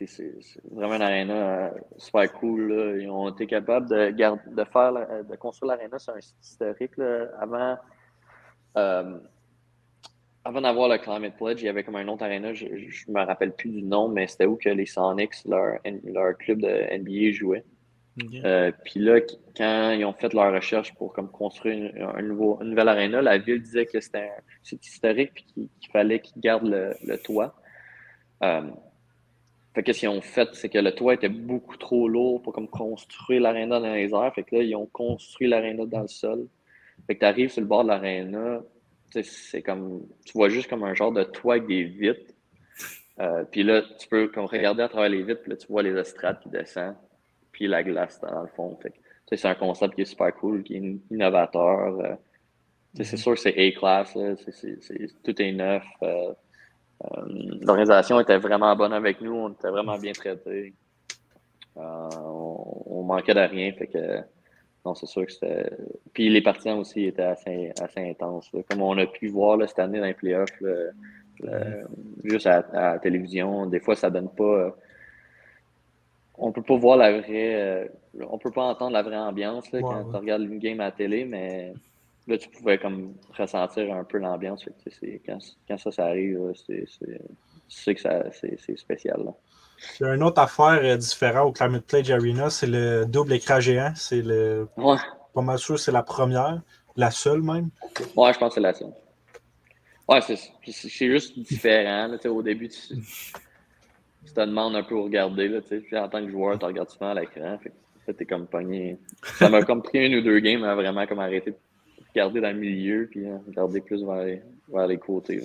c'est 0.07 0.33
vraiment 0.71 0.95
une 0.95 1.01
arena 1.01 1.33
euh, 1.33 1.69
super 1.97 2.31
cool. 2.33 2.99
Ils 3.01 3.09
ont 3.09 3.29
été 3.29 3.47
capables 3.47 3.89
de, 3.89 4.11
de 4.11 4.63
faire, 4.65 4.93
de 4.93 5.35
construire 5.35 5.75
l'arena 5.75 5.99
sur 5.99 6.15
un 6.15 6.21
site 6.21 6.37
historique. 6.41 6.93
Avant, 7.39 7.77
euh, 8.77 9.19
avant 10.43 10.61
d'avoir 10.61 10.89
le 10.89 10.97
Climate 10.97 11.37
Pledge, 11.37 11.61
il 11.61 11.65
y 11.65 11.69
avait 11.69 11.83
comme 11.83 11.95
un 11.95 12.07
autre 12.07 12.23
arena, 12.23 12.53
je 12.53 12.65
ne 12.65 13.13
me 13.13 13.25
rappelle 13.25 13.53
plus 13.53 13.69
du 13.69 13.83
nom, 13.83 14.07
mais 14.07 14.27
c'était 14.27 14.45
où 14.45 14.55
que 14.55 14.69
les 14.69 14.85
Sonics, 14.85 15.45
leur, 15.45 15.77
leur 16.03 16.37
club 16.37 16.61
de 16.61 16.97
NBA, 16.97 17.31
jouaient. 17.31 17.63
Euh, 18.43 18.71
puis 18.83 18.99
là, 18.99 19.19
quand 19.55 19.91
ils 19.91 20.03
ont 20.03 20.13
fait 20.13 20.33
leur 20.33 20.53
recherche 20.53 20.93
pour 20.95 21.13
comme, 21.13 21.31
construire 21.31 21.93
un 22.15 22.21
nouveau, 22.21 22.59
une 22.61 22.71
nouvelle 22.71 22.89
aréna, 22.89 23.21
la 23.21 23.37
ville 23.37 23.61
disait 23.61 23.85
que 23.85 23.99
c'était 24.01 24.29
un 24.29 24.75
historique 24.81 25.45
et 25.57 25.69
qu'il 25.79 25.91
fallait 25.91 26.19
qu'ils 26.19 26.41
gardent 26.41 26.67
le, 26.67 27.17
toit. 27.17 27.55
Euh, 28.43 28.61
Fait 29.73 29.83
que 29.83 29.93
ce 29.93 29.99
qu'ils 30.01 30.09
ont 30.09 30.21
fait, 30.21 30.49
c'est 30.53 30.69
que 30.69 30.79
le 30.79 30.93
toit 30.93 31.13
était 31.13 31.29
beaucoup 31.29 31.77
trop 31.77 32.09
lourd 32.09 32.41
pour 32.41 32.53
comme 32.53 32.67
construire 32.67 33.41
l'aréna 33.41 33.79
dans 33.79 33.93
les 33.93 34.13
airs. 34.13 34.33
Fait 34.33 34.43
que 34.43 34.55
là, 34.55 34.63
ils 34.63 34.75
ont 34.75 34.85
construit 34.85 35.47
l'aréna 35.47 35.85
dans 35.85 36.01
le 36.01 36.07
sol. 36.07 36.47
Fait 37.07 37.15
que 37.15 37.19
tu 37.19 37.25
arrives 37.25 37.49
sur 37.49 37.61
le 37.61 37.67
bord 37.67 37.83
de 37.83 37.89
l'aréna, 37.89 38.61
c'est 39.23 39.61
comme. 39.61 40.05
Tu 40.25 40.33
vois 40.33 40.49
juste 40.49 40.69
comme 40.69 40.83
un 40.83 40.93
genre 40.93 41.11
de 41.11 41.23
toit 41.23 41.55
avec 41.55 41.67
des 41.67 41.83
vitres. 41.83 42.33
Euh, 43.19 43.43
puis 43.49 43.63
là, 43.63 43.81
tu 43.99 44.07
peux 44.07 44.27
comme 44.27 44.45
regarder 44.45 44.83
à 44.83 44.89
travers 44.89 45.09
les 45.09 45.23
vitres, 45.23 45.41
puis 45.41 45.51
là, 45.51 45.57
tu 45.57 45.67
vois 45.67 45.83
les 45.83 45.95
estrades 45.97 46.39
qui 46.41 46.49
descendent, 46.49 46.95
puis 47.51 47.67
la 47.67 47.83
glace 47.83 48.19
dans 48.21 48.41
le 48.41 48.47
fond. 48.47 48.77
Fait 48.81 48.89
que, 48.89 49.35
c'est 49.35 49.47
un 49.47 49.55
concept 49.55 49.95
qui 49.95 50.01
est 50.01 50.05
super 50.05 50.33
cool, 50.35 50.63
qui 50.63 50.75
est 50.75 50.95
innovateur. 51.11 51.99
Euh, 51.99 52.15
c'est 52.95 53.03
mm-hmm. 53.03 53.17
sûr 53.17 53.33
que 53.33 53.39
c'est 53.39 53.57
A-class, 53.57 54.17
tout 55.23 55.41
est 55.41 55.51
neuf. 55.51 55.83
Euh, 56.03 56.07
euh, 56.07 56.33
l'organisation 57.61 58.19
était 58.19 58.37
vraiment 58.37 58.75
bonne 58.75 58.93
avec 58.93 59.21
nous, 59.21 59.33
on 59.33 59.49
était 59.49 59.69
vraiment 59.69 59.97
bien 59.97 60.11
traités. 60.11 60.73
Euh, 61.77 62.09
on, 62.15 63.03
manquait 63.03 63.33
de 63.33 63.39
rien, 63.39 63.71
fait 63.73 63.87
que 63.87 64.19
non, 64.85 64.93
c'est 64.93 65.05
sûr 65.05 65.25
que 65.25 65.31
c'était. 65.31 65.69
Puis 66.13 66.29
les 66.29 66.41
partisans 66.41 66.79
aussi 66.79 67.05
étaient 67.05 67.23
assez, 67.23 67.71
assez 67.81 68.09
intenses. 68.09 68.51
Comme 68.69 68.81
on 68.81 68.97
a 68.97 69.05
pu 69.05 69.27
voir 69.29 69.57
cette 69.67 69.79
année 69.79 69.99
dans 69.99 70.05
les 70.05 70.13
playoffs, 70.13 70.61
juste 72.23 72.47
à, 72.47 72.65
la 72.73 72.99
télévision, 72.99 73.65
des 73.65 73.79
fois 73.79 73.95
ça 73.95 74.09
donne 74.09 74.29
pas. 74.29 74.75
on 76.37 76.51
peut 76.51 76.63
pas 76.63 76.75
voir 76.75 76.97
la 76.97 77.19
vraie. 77.19 77.89
on 78.29 78.37
peut 78.37 78.51
pas 78.51 78.63
entendre 78.63 78.93
la 78.93 79.03
vraie 79.03 79.17
ambiance 79.17 79.69
quand 79.69 80.09
tu 80.09 80.15
regardes 80.15 80.43
une 80.43 80.59
game 80.59 80.79
à 80.81 80.85
la 80.85 80.91
télé, 80.91 81.25
mais 81.25 81.73
là, 82.27 82.37
tu 82.37 82.49
pouvais 82.49 82.77
comme 82.77 83.13
ressentir 83.37 83.93
un 83.93 84.03
peu 84.03 84.17
l'ambiance. 84.17 84.65
Quand, 85.25 85.37
quand, 85.67 85.77
ça, 85.77 85.91
ça 85.91 86.05
arrive, 86.05 86.39
c'est 86.55 86.85
sais 87.67 87.95
que 87.95 88.01
c'est 88.31 88.77
spécial. 88.77 89.23
Là. 89.23 89.31
Il 89.99 90.05
y 90.05 90.09
a 90.09 90.13
une 90.13 90.23
autre 90.23 90.41
affaire 90.41 90.79
euh, 90.83 90.97
différente 90.97 91.47
au 91.47 91.51
Climate 91.51 91.85
Pledge 91.85 92.11
Arena, 92.11 92.49
c'est 92.49 92.67
le 92.67 93.05
double 93.05 93.33
écran 93.33 93.59
géant. 93.59 93.93
C'est 93.95 94.21
le. 94.21 94.67
Ouais. 94.77 94.97
Pas 95.33 95.41
mal 95.41 95.57
sûr 95.57 95.79
c'est 95.79 95.93
la 95.93 96.03
première, 96.03 96.61
la 96.95 97.09
seule 97.09 97.41
même. 97.41 97.69
Ouais, 98.15 98.33
je 98.33 98.39
pense 98.39 98.49
que 98.49 98.53
c'est 98.55 98.59
la 98.59 98.73
seule. 98.73 98.93
Ouais, 100.07 100.19
c'est 100.21 101.09
juste 101.09 101.39
différent. 101.39 102.07
Là, 102.07 102.31
au 102.31 102.43
début, 102.43 102.67
tu, 102.67 102.97
tu, 102.97 104.33
te 104.33 104.41
demandes 104.41 104.75
un 104.75 104.83
peu 104.83 104.95
où 104.95 105.03
regarder. 105.03 105.47
Là, 105.47 105.61
puis 105.61 105.97
en 105.97 106.09
tant 106.09 106.23
que 106.23 106.29
joueur, 106.29 106.59
tu 106.59 106.65
regardes 106.65 106.89
souvent 106.89 107.11
à 107.11 107.21
l'écran. 107.21 107.57
Fait, 108.05 108.13
t'es 108.13 108.25
comme 108.25 108.45
pogné. 108.45 108.97
Ça 109.23 109.47
m'a 109.47 109.63
comme 109.63 109.81
pris 109.81 110.05
une 110.05 110.15
ou 110.15 110.21
deux 110.21 110.39
games 110.39 110.63
à 110.65 110.75
vraiment 110.75 111.07
comme 111.07 111.19
arrêter 111.19 111.53
garder 112.15 112.41
dans 112.41 112.51
le 112.51 112.59
milieu, 112.59 113.07
puis 113.09 113.27
hein, 113.27 113.41
regarder 113.47 113.81
plus 113.81 114.03
vers 114.03 114.23
les, 114.23 114.41
vers 114.71 114.87
les 114.87 114.97
côtés. 114.97 115.41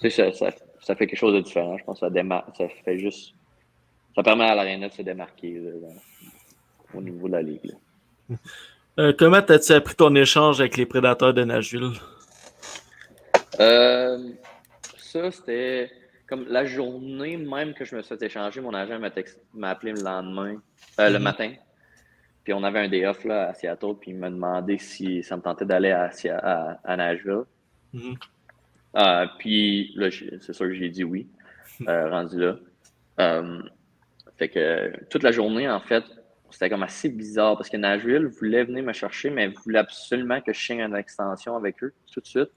Mais 0.00 0.10
ça, 0.10 0.32
ça, 0.32 0.50
ça, 0.80 0.94
fait 0.94 1.06
quelque 1.06 1.18
chose 1.18 1.34
de 1.34 1.40
différent. 1.40 1.76
Je 1.78 1.84
pense 1.84 2.00
que 2.00 2.06
ça, 2.06 2.10
démar 2.10 2.46
ça 2.56 2.68
fait 2.84 2.98
juste. 2.98 3.34
Ça 4.14 4.22
permet 4.22 4.44
à 4.44 4.54
l'aréna 4.54 4.88
de 4.88 4.92
se 4.92 5.02
démarquer 5.02 5.60
au 6.94 7.02
niveau 7.02 7.26
de 7.28 7.32
la 7.32 7.42
ligue. 7.42 7.72
Euh, 8.96 9.12
comment 9.18 9.38
as-tu 9.38 9.72
appris 9.72 9.96
ton 9.96 10.14
échange 10.14 10.60
avec 10.60 10.76
les 10.76 10.86
prédateurs 10.86 11.34
de 11.34 11.42
Nashville? 11.42 11.94
Euh, 13.58 14.30
ça, 14.96 15.32
c'était 15.32 15.90
comme 16.28 16.46
la 16.48 16.64
journée 16.64 17.36
même 17.36 17.74
que 17.74 17.84
je 17.84 17.96
me 17.96 18.02
suis 18.02 18.14
échangé, 18.20 18.60
mon 18.60 18.72
agent 18.72 18.98
m'a 19.52 19.70
appelé 19.70 19.92
le 19.92 20.00
lendemain, 20.00 20.56
euh, 21.00 21.10
le 21.10 21.18
mm-hmm. 21.18 21.22
matin. 21.22 21.52
Puis 22.44 22.52
on 22.52 22.62
avait 22.62 22.80
un 22.80 22.88
day 22.88 23.06
off 23.06 23.24
là, 23.24 23.48
à 23.48 23.54
Seattle, 23.54 23.94
puis 23.98 24.10
il 24.10 24.18
m'a 24.18 24.28
demandé 24.28 24.76
si 24.76 25.22
ça 25.22 25.36
me 25.36 25.42
tentait 25.42 25.64
d'aller 25.64 25.90
à, 25.90 26.10
à, 26.84 26.96
Nashville. 26.96 27.44
Mm-hmm. 27.94 28.16
Euh, 28.96 29.26
puis 29.38 29.92
là, 29.96 30.10
c'est 30.10 30.52
sûr 30.52 30.66
que 30.66 30.74
j'ai 30.74 30.90
dit 30.90 31.04
oui, 31.04 31.26
euh, 31.88 32.10
rendu 32.10 32.38
là. 32.38 32.56
Euh, 33.20 33.62
fait 34.36 34.50
que 34.50 34.92
toute 35.06 35.22
la 35.22 35.32
journée, 35.32 35.68
en 35.70 35.80
fait, 35.80 36.04
c'était 36.50 36.68
comme 36.68 36.82
assez 36.82 37.08
bizarre 37.08 37.56
parce 37.56 37.70
que 37.70 37.78
Nashville 37.78 38.26
voulait 38.26 38.64
venir 38.64 38.84
me 38.84 38.92
chercher, 38.92 39.30
mais 39.30 39.48
voulait 39.48 39.78
absolument 39.78 40.40
que 40.40 40.52
je 40.52 40.60
signe 40.60 40.80
une 40.80 40.94
extension 40.94 41.56
avec 41.56 41.82
eux 41.82 41.94
tout 42.12 42.20
de 42.20 42.26
suite. 42.26 42.50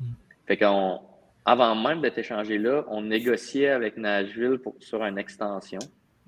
Mm. 0.00 0.04
Fait 0.46 0.56
qu'on, 0.56 1.00
avant 1.44 1.74
même 1.74 2.00
d'être 2.00 2.18
échangé 2.18 2.56
là, 2.56 2.84
on 2.88 3.02
négociait 3.02 3.68
avec 3.68 3.98
Nashville 3.98 4.58
pour, 4.58 4.74
sur 4.80 5.04
une 5.04 5.18
extension. 5.18 5.80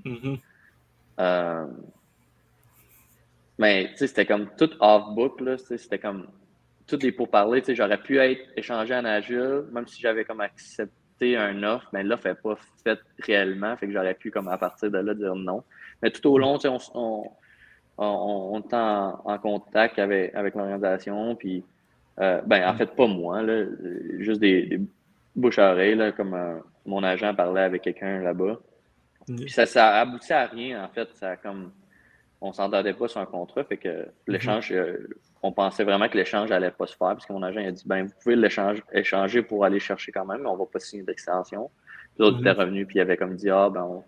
Mm-hmm. 0.05 0.39
Mais 3.59 3.91
c'était 3.97 4.27
comme 4.27 4.49
tout 4.57 4.71
off-book, 4.81 5.41
c'était 5.59 5.99
comme 5.99 6.29
tout 6.87 6.97
des 6.97 7.13
pourparlers. 7.13 7.63
J'aurais 7.69 7.99
pu 7.99 8.19
être 8.19 8.41
échangé 8.57 8.95
à 8.95 9.03
Nashville, 9.03 9.65
même 9.73 9.87
si 9.87 10.01
j'avais 10.01 10.25
comme 10.25 10.41
accepté 10.41 11.37
un 11.37 11.63
offre, 11.65 11.89
mais 11.93 12.05
l'offre 12.05 12.29
n'est 12.29 12.35
pas 12.35 12.57
faite 12.85 13.01
réellement, 13.19 13.77
fait 13.77 13.89
que 13.89 13.93
j'aurais 13.93 14.15
pu 14.15 14.31
comme 14.31 14.49
à 14.49 14.57
partir 14.57 14.91
de 14.91 14.99
là 14.99 15.15
dire 15.15 15.35
non. 15.35 15.65
Mais 16.03 16.11
tout 16.11 16.27
au 16.31 16.39
long, 16.39 16.59
on, 16.65 16.79
on, 16.95 17.25
on, 17.99 18.51
on, 18.55 18.61
est 18.61 18.75
en, 18.75 19.39
contact 19.39 19.99
avec, 19.99 20.35
avec 20.35 20.55
l'organisation, 20.55 21.35
puis 21.35 21.65
euh, 22.21 22.41
ben 22.47 22.69
en 22.69 22.77
fait 22.77 22.95
pas 22.95 23.09
moi, 23.09 23.43
là, 23.43 23.65
juste 24.19 24.41
des, 24.41 24.63
des 24.67 24.81
bouche 25.39 25.59
à 25.59 25.73
oreille, 25.73 25.95
là, 25.95 26.13
comme 26.13 26.35
euh, 26.35 26.59
mon 26.85 27.03
agent 27.03 27.35
parlait 27.35 27.63
avec 27.63 27.83
quelqu'un 27.83 28.21
là-bas. 28.21 28.59
Puis 29.27 29.51
ça, 29.51 29.67
ça 29.67 30.01
aboutit 30.01 30.33
à 30.33 30.47
rien, 30.47 30.85
en 30.85 30.89
fait. 30.89 31.09
Ça 31.15 31.31
a 31.31 31.37
comme 31.37 31.71
on 32.41 32.53
s'entendait 32.53 32.95
pas 32.95 33.09
sur 33.09 33.21
un 33.21 33.27
contrat, 33.27 33.65
fait 33.65 33.77
que 33.77 34.09
l'échange, 34.27 34.71
mhm. 34.71 34.79
euh, 34.79 35.09
on 35.43 35.53
pensait 35.53 35.85
vraiment 35.85 36.09
que 36.09 36.17
l'échange 36.17 36.51
allait 36.53 36.71
pas 36.71 36.87
se 36.87 36.97
faire, 36.97 37.09
parce 37.09 37.27
que 37.27 37.33
mon 37.33 37.43
agent 37.43 37.61
a 37.61 37.71
dit 37.71 37.83
ben 37.87 38.07
vous 38.07 38.15
pouvez 38.23 38.37
l'échange 38.37 38.83
échanger 38.93 39.43
pour 39.43 39.65
aller 39.65 39.81
chercher 39.81 40.13
quand 40.13 40.25
même, 40.25 40.43
mais 40.43 40.49
on 40.49 40.57
va 40.57 40.67
pas 40.67 40.79
signer 40.79 41.03
d'extension. 41.03 41.71
Puis 42.15 42.25
l'autre 42.25 42.39
était 42.41 42.53
mhm. 42.53 42.61
revenu, 42.61 42.87
puis 42.87 42.97
il 42.97 43.01
avait 43.01 43.17
comme 43.17 43.35
dit 43.35 43.51
Ah 43.51 43.71
ben 43.71 43.83
on, 43.83 44.05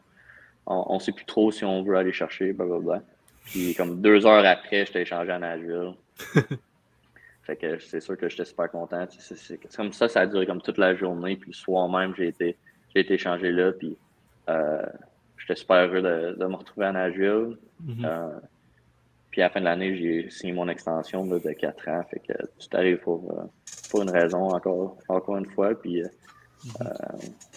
on, 0.66 0.98
sait 1.00 1.12
plus 1.12 1.24
trop 1.24 1.50
si 1.50 1.64
on 1.64 1.82
veut 1.82 1.96
aller 1.96 2.12
chercher, 2.12 2.52
blablabla. 2.52 3.02
Puis 3.44 3.74
comme 3.74 4.00
deux 4.00 4.26
heures 4.26 4.44
après, 4.44 4.86
j'étais 4.86 5.02
échangé 5.02 5.32
à 5.32 5.38
Nashville. 5.38 5.94
fait 7.42 7.56
que 7.56 7.78
c'est 7.80 8.00
sûr 8.00 8.16
que 8.16 8.28
j'étais 8.28 8.44
super 8.44 8.70
content. 8.70 9.06
C'est 9.10 9.58
comme 9.74 9.92
ça, 9.92 10.08
ça 10.08 10.20
a 10.20 10.26
duré 10.26 10.46
comme 10.46 10.62
toute 10.62 10.78
la 10.78 10.94
journée, 10.94 11.36
puis 11.36 11.50
le 11.50 11.54
soir 11.54 11.88
même, 11.88 12.14
j'ai 12.16 12.28
été, 12.28 12.56
j'ai 12.94 13.00
été 13.00 13.14
échangé 13.14 13.50
là, 13.50 13.72
puis 13.72 13.96
euh, 14.48 14.86
j'étais 15.40 15.58
super 15.58 15.76
heureux 15.76 16.02
de, 16.02 16.36
de, 16.38 16.46
me 16.46 16.56
retrouver 16.56 16.86
à 16.86 16.92
Nashville. 16.92 17.56
Mhm. 17.80 18.04
Euh, 18.04 18.38
puis 19.30 19.42
à 19.42 19.44
la 19.46 19.50
fin 19.50 19.60
de 19.60 19.64
l'année, 19.64 19.96
j'ai 19.96 20.30
signé 20.30 20.52
mon 20.52 20.68
extension 20.68 21.24
de 21.24 21.38
4 21.38 21.88
ans. 21.88 22.02
Fait 22.10 22.20
que 22.20 22.32
tout 22.32 22.76
arrive 22.76 22.98
pour, 22.98 23.30
euh, 23.32 23.44
pour 23.90 24.02
une 24.02 24.10
raison, 24.10 24.50
encore, 24.50 24.96
encore 25.08 25.36
une 25.36 25.50
fois. 25.50 25.74
Puis 25.74 26.02
euh, 26.02 26.08
mhm. 26.64 26.88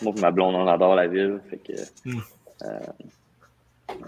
moi, 0.01 0.13
ma 0.19 0.31
blonde, 0.31 0.55
on 0.55 0.67
adore 0.67 0.95
la 0.95 1.07
ville. 1.07 1.39
Fait 1.49 1.57
que 1.57 1.73
mhm. 2.05 2.21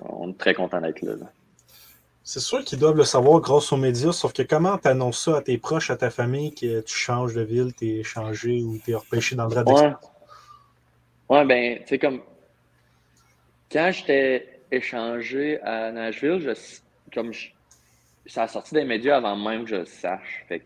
on 0.10 0.30
est 0.30 0.38
très 0.38 0.54
content 0.54 0.82
d'être 0.82 1.02
là. 1.02 1.14
C'est 2.28 2.40
sûr 2.40 2.64
qu'ils 2.64 2.80
doivent 2.80 2.98
le 2.98 3.04
savoir 3.04 3.40
grâce 3.40 3.72
aux 3.72 3.78
médias, 3.78 4.12
sauf 4.12 4.34
que 4.34 4.42
comment 4.42 4.80
tu 4.80 4.88
annonces 4.88 5.26
ça 5.26 5.38
à 5.38 5.42
tes 5.44 5.60
proches, 5.60 5.92
à 5.92 5.96
ta 5.96 6.10
famille, 6.10 6.56
que 6.56 6.82
tu 6.82 6.96
changes 6.96 7.36
de 7.36 7.42
ville, 7.42 7.72
tu 7.78 8.00
es 8.00 8.04
changé 8.04 8.64
ou 8.64 8.80
tu 8.84 8.92
es 8.92 8.96
repêché 8.96 9.36
dans 9.36 9.46
le 9.46 9.64
droit 9.64 9.82
ouais. 9.84 9.94
ouais, 11.30 11.46
ben, 11.46 11.78
tu 11.82 11.88
sais, 11.90 12.00
comme 12.00 12.22
quand 13.72 13.92
j'étais 13.92 14.62
échangé 14.72 15.62
à 15.62 15.92
Nashville, 15.92 16.40
je, 16.40 16.52
comme 17.14 17.32
ça 18.28 18.44
a 18.44 18.48
sorti 18.48 18.74
des 18.74 18.84
médias 18.84 19.18
avant 19.18 19.36
même 19.36 19.64
que 19.64 19.70
je 19.70 19.76
le 19.78 19.86
sache. 19.86 20.46
Fait 20.48 20.64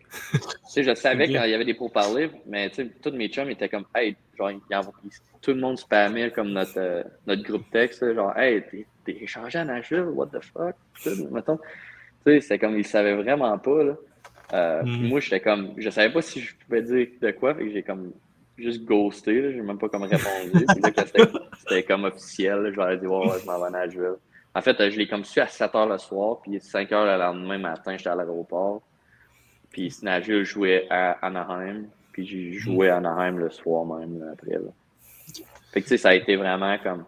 je 0.76 0.94
savais 0.94 1.32
quand 1.32 1.44
il 1.44 1.50
y 1.50 1.54
avait 1.54 1.64
des 1.64 1.74
pourparlers, 1.74 2.30
mais 2.46 2.70
tous 2.70 3.10
mes 3.12 3.28
chums 3.28 3.50
étaient 3.50 3.68
comme 3.68 3.84
Hey, 3.94 4.16
genre, 4.38 4.52
tout 5.42 5.52
le 5.52 5.60
monde 5.60 5.78
spammait 5.78 6.30
comme 6.30 6.50
notre, 6.50 6.78
euh, 6.78 7.02
notre 7.26 7.42
groupe 7.42 7.70
texte, 7.70 8.14
genre 8.14 8.36
Hey, 8.36 8.62
t'es 9.04 9.12
échangé 9.20 9.58
à 9.58 9.64
Nashville, 9.64 10.08
what 10.14 10.28
the 10.28 10.42
fuck? 10.42 10.74
C'est 12.40 12.58
comme 12.58 12.78
ils 12.78 12.86
savaient 12.86 13.16
vraiment 13.16 13.58
pas. 13.58 13.84
Là. 13.84 13.96
Euh, 14.52 14.82
mm. 14.82 15.08
Moi, 15.08 15.20
j'étais 15.20 15.40
comme 15.40 15.74
je 15.76 15.90
savais 15.90 16.12
pas 16.12 16.22
si 16.22 16.40
je 16.40 16.54
pouvais 16.56 16.82
dire 16.82 17.08
de 17.20 17.30
quoi, 17.30 17.54
fait 17.54 17.64
que 17.64 17.72
j'ai 17.72 17.82
comme 17.82 18.12
juste 18.60 18.84
ghosté. 18.84 19.52
J'ai 19.52 19.62
même 19.62 19.78
pas 19.78 19.88
comme 19.88 20.04
répondu. 20.04 20.66
c'était 21.58 21.82
comme 21.82 22.04
officiel. 22.04 22.70
je 22.72 22.76
leur 22.76 22.90
ai 22.90 22.98
dit, 22.98 23.06
ouais, 23.06 23.38
je 23.40 23.46
m'en 23.46 23.58
vais 23.58 23.76
à. 23.76 24.16
En 24.54 24.62
fait, 24.62 24.90
je 24.90 24.96
l'ai 24.98 25.06
comme 25.06 25.24
su 25.24 25.40
à 25.40 25.46
7 25.46 25.72
h 25.72 25.88
le 25.88 25.98
soir, 25.98 26.40
puis 26.42 26.60
5 26.60 26.90
h 26.90 27.04
le 27.04 27.18
lendemain 27.18 27.58
matin, 27.58 27.96
j'étais 27.96 28.10
à 28.10 28.16
l'aéroport. 28.16 28.82
Puis 29.70 29.96
Nashville 30.02 30.44
jouait 30.44 30.86
à 30.90 31.12
Anaheim, 31.24 31.84
puis 32.12 32.26
j'ai 32.26 32.52
joué 32.54 32.88
à 32.88 32.96
Anaheim 32.96 33.36
le 33.36 33.50
soir 33.50 33.84
même 33.84 34.28
après. 34.32 34.58
Fait 35.72 35.80
que 35.80 35.86
tu 35.86 35.90
sais, 35.90 35.96
ça 35.98 36.08
a 36.08 36.14
été 36.14 36.34
vraiment 36.34 36.76
comme. 36.78 37.04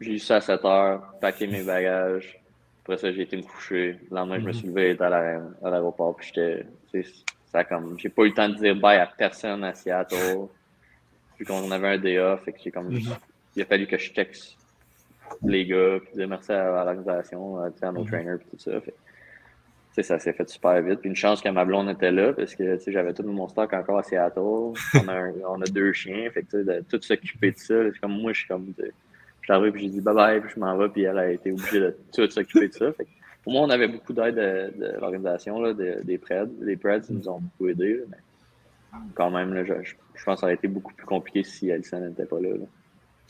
J'ai 0.00 0.12
eu 0.12 0.18
ça 0.20 0.36
à 0.36 0.40
7 0.40 0.62
h, 0.62 1.00
paqué 1.20 1.48
mes 1.48 1.64
bagages. 1.64 2.40
Après 2.82 2.96
ça, 2.96 3.12
j'ai 3.12 3.22
été 3.22 3.36
me 3.36 3.42
coucher. 3.42 3.98
Le 4.08 4.16
lendemain, 4.16 4.38
je 4.38 4.46
me 4.46 4.52
suis 4.52 4.68
levé, 4.68 4.92
j'étais 4.92 5.04
à 5.04 5.70
l'aéroport, 5.70 6.14
puis 6.16 6.30
j'étais. 6.32 6.64
Ça 7.52 7.64
comme, 7.64 7.98
j'ai 7.98 8.08
pas 8.08 8.22
eu 8.22 8.28
le 8.28 8.34
temps 8.34 8.48
de 8.48 8.54
dire 8.54 8.76
bye 8.76 8.98
à 8.98 9.06
personne 9.06 9.64
à 9.64 9.74
Seattle. 9.74 10.48
Vu 11.38 11.44
qu'on 11.44 11.70
avait 11.70 11.88
un 11.88 12.22
off, 12.22 12.44
fait 12.44 12.52
que 12.52 12.58
j'ai 12.62 12.70
comme, 12.70 12.90
mhm. 12.90 13.00
il 13.56 13.62
a 13.62 13.64
fallu 13.64 13.86
que 13.86 13.98
je 13.98 14.12
texte 14.12 14.56
les 15.42 15.64
gars, 15.64 15.98
puis 16.04 16.14
dire 16.14 16.28
merci 16.28 16.52
à, 16.52 16.64
l'organisation, 16.64 17.58
à, 17.58 17.92
nos 17.92 18.02
mhm. 18.02 18.06
trainers, 18.06 18.38
puis 18.38 18.46
tout 18.50 18.58
ça. 18.58 18.80
ça 20.02 20.18
s'est 20.18 20.32
fait 20.32 20.48
super 20.48 20.80
vite. 20.82 21.00
Puis 21.00 21.08
une 21.08 21.16
chance 21.16 21.40
que 21.40 21.48
ma 21.48 21.64
blonde 21.64 21.90
était 21.90 22.12
là 22.12 22.32
parce 22.32 22.54
que 22.54 22.78
j'avais 22.86 23.14
tout 23.14 23.24
mon 23.24 23.48
stock 23.48 23.72
encore 23.72 23.98
à 23.98 24.02
Seattle. 24.02 24.38
On 24.38 25.08
a, 25.08 25.30
on 25.48 25.60
a 25.60 25.66
deux 25.66 25.92
chiens. 25.92 26.30
Fait 26.30 26.42
que 26.42 26.56
de 26.56 26.84
tout 26.88 27.02
s'occuper 27.02 27.52
de 27.52 27.58
ça. 27.58 27.74
comme 28.00 28.20
moi, 28.20 28.32
je 28.32 28.40
suis 28.40 28.48
comme. 28.48 28.72
Je 28.78 29.46
suis 29.46 29.52
arrivé 29.52 29.72
puis 29.72 29.82
j'ai 29.82 29.88
dit 29.88 30.00
bye 30.00 30.14
bye, 30.14 30.40
puis 30.40 30.50
je 30.54 30.60
m'en 30.60 30.76
vais, 30.76 30.88
puis 30.88 31.02
elle 31.02 31.18
a 31.18 31.30
été 31.32 31.50
obligée 31.50 31.80
de 31.80 31.96
tout 32.14 32.30
s'occuper 32.30 32.68
de 32.68 32.74
ça. 32.74 32.92
Fait 32.92 33.06
pour 33.42 33.52
moi, 33.52 33.62
on 33.62 33.70
avait 33.70 33.88
beaucoup 33.88 34.12
d'aide 34.12 34.36
de, 34.36 34.98
l'organisation, 35.00 35.60
de, 35.60 36.00
des 36.02 36.18
Preds. 36.18 36.50
Les 36.60 36.76
Preds 36.76 37.00
nous 37.10 37.28
ont 37.28 37.40
beaucoup 37.40 37.68
aidés. 37.68 38.02
mais 38.08 38.18
quand 39.14 39.30
même, 39.30 39.64
je, 39.64 39.72
pense 40.24 40.36
que 40.36 40.40
ça 40.40 40.46
aurait 40.46 40.54
été 40.54 40.68
beaucoup 40.68 40.92
plus 40.92 41.06
compliqué 41.06 41.44
si 41.44 41.70
Alison 41.70 42.00
n'était 42.00 42.26
pas 42.26 42.40
là. 42.40 42.50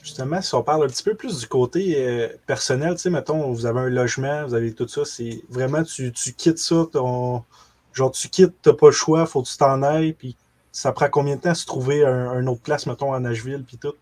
Justement, 0.03 0.41
si 0.41 0.55
on 0.55 0.63
parle 0.63 0.85
un 0.85 0.87
petit 0.87 1.03
peu 1.03 1.15
plus 1.15 1.41
du 1.41 1.47
côté 1.47 1.95
euh, 1.99 2.29
personnel, 2.47 2.95
tu 2.95 3.01
sais, 3.01 3.11
mettons, 3.11 3.53
vous 3.53 3.67
avez 3.67 3.81
un 3.81 3.91
logement, 3.91 4.47
vous 4.47 4.55
avez 4.55 4.73
tout 4.73 4.89
ça, 4.89 5.05
c'est 5.05 5.43
vraiment, 5.51 5.83
tu, 5.83 6.11
tu 6.13 6.33
quittes 6.33 6.59
ça, 6.59 6.87
ton, 6.91 7.45
genre, 7.93 8.11
tu 8.11 8.29
quittes, 8.29 8.55
t'as 8.63 8.73
pas 8.73 8.87
le 8.87 8.93
choix, 8.93 9.27
faut 9.27 9.43
que 9.43 9.49
tu 9.49 9.59
t'en 9.59 9.83
ailles, 9.83 10.15
puis 10.15 10.37
ça 10.73 10.93
prend 10.93 11.09
combien 11.11 11.37
de 11.37 11.43
temps 11.43 11.51
à 11.51 11.55
se 11.55 11.67
trouver 11.67 12.05
un, 12.05 12.47
autre 12.47 12.63
place, 12.63 12.87
mettons, 12.87 13.13
à 13.13 13.21
Nashville, 13.21 13.65
puis 13.67 13.77
tout? 13.77 13.95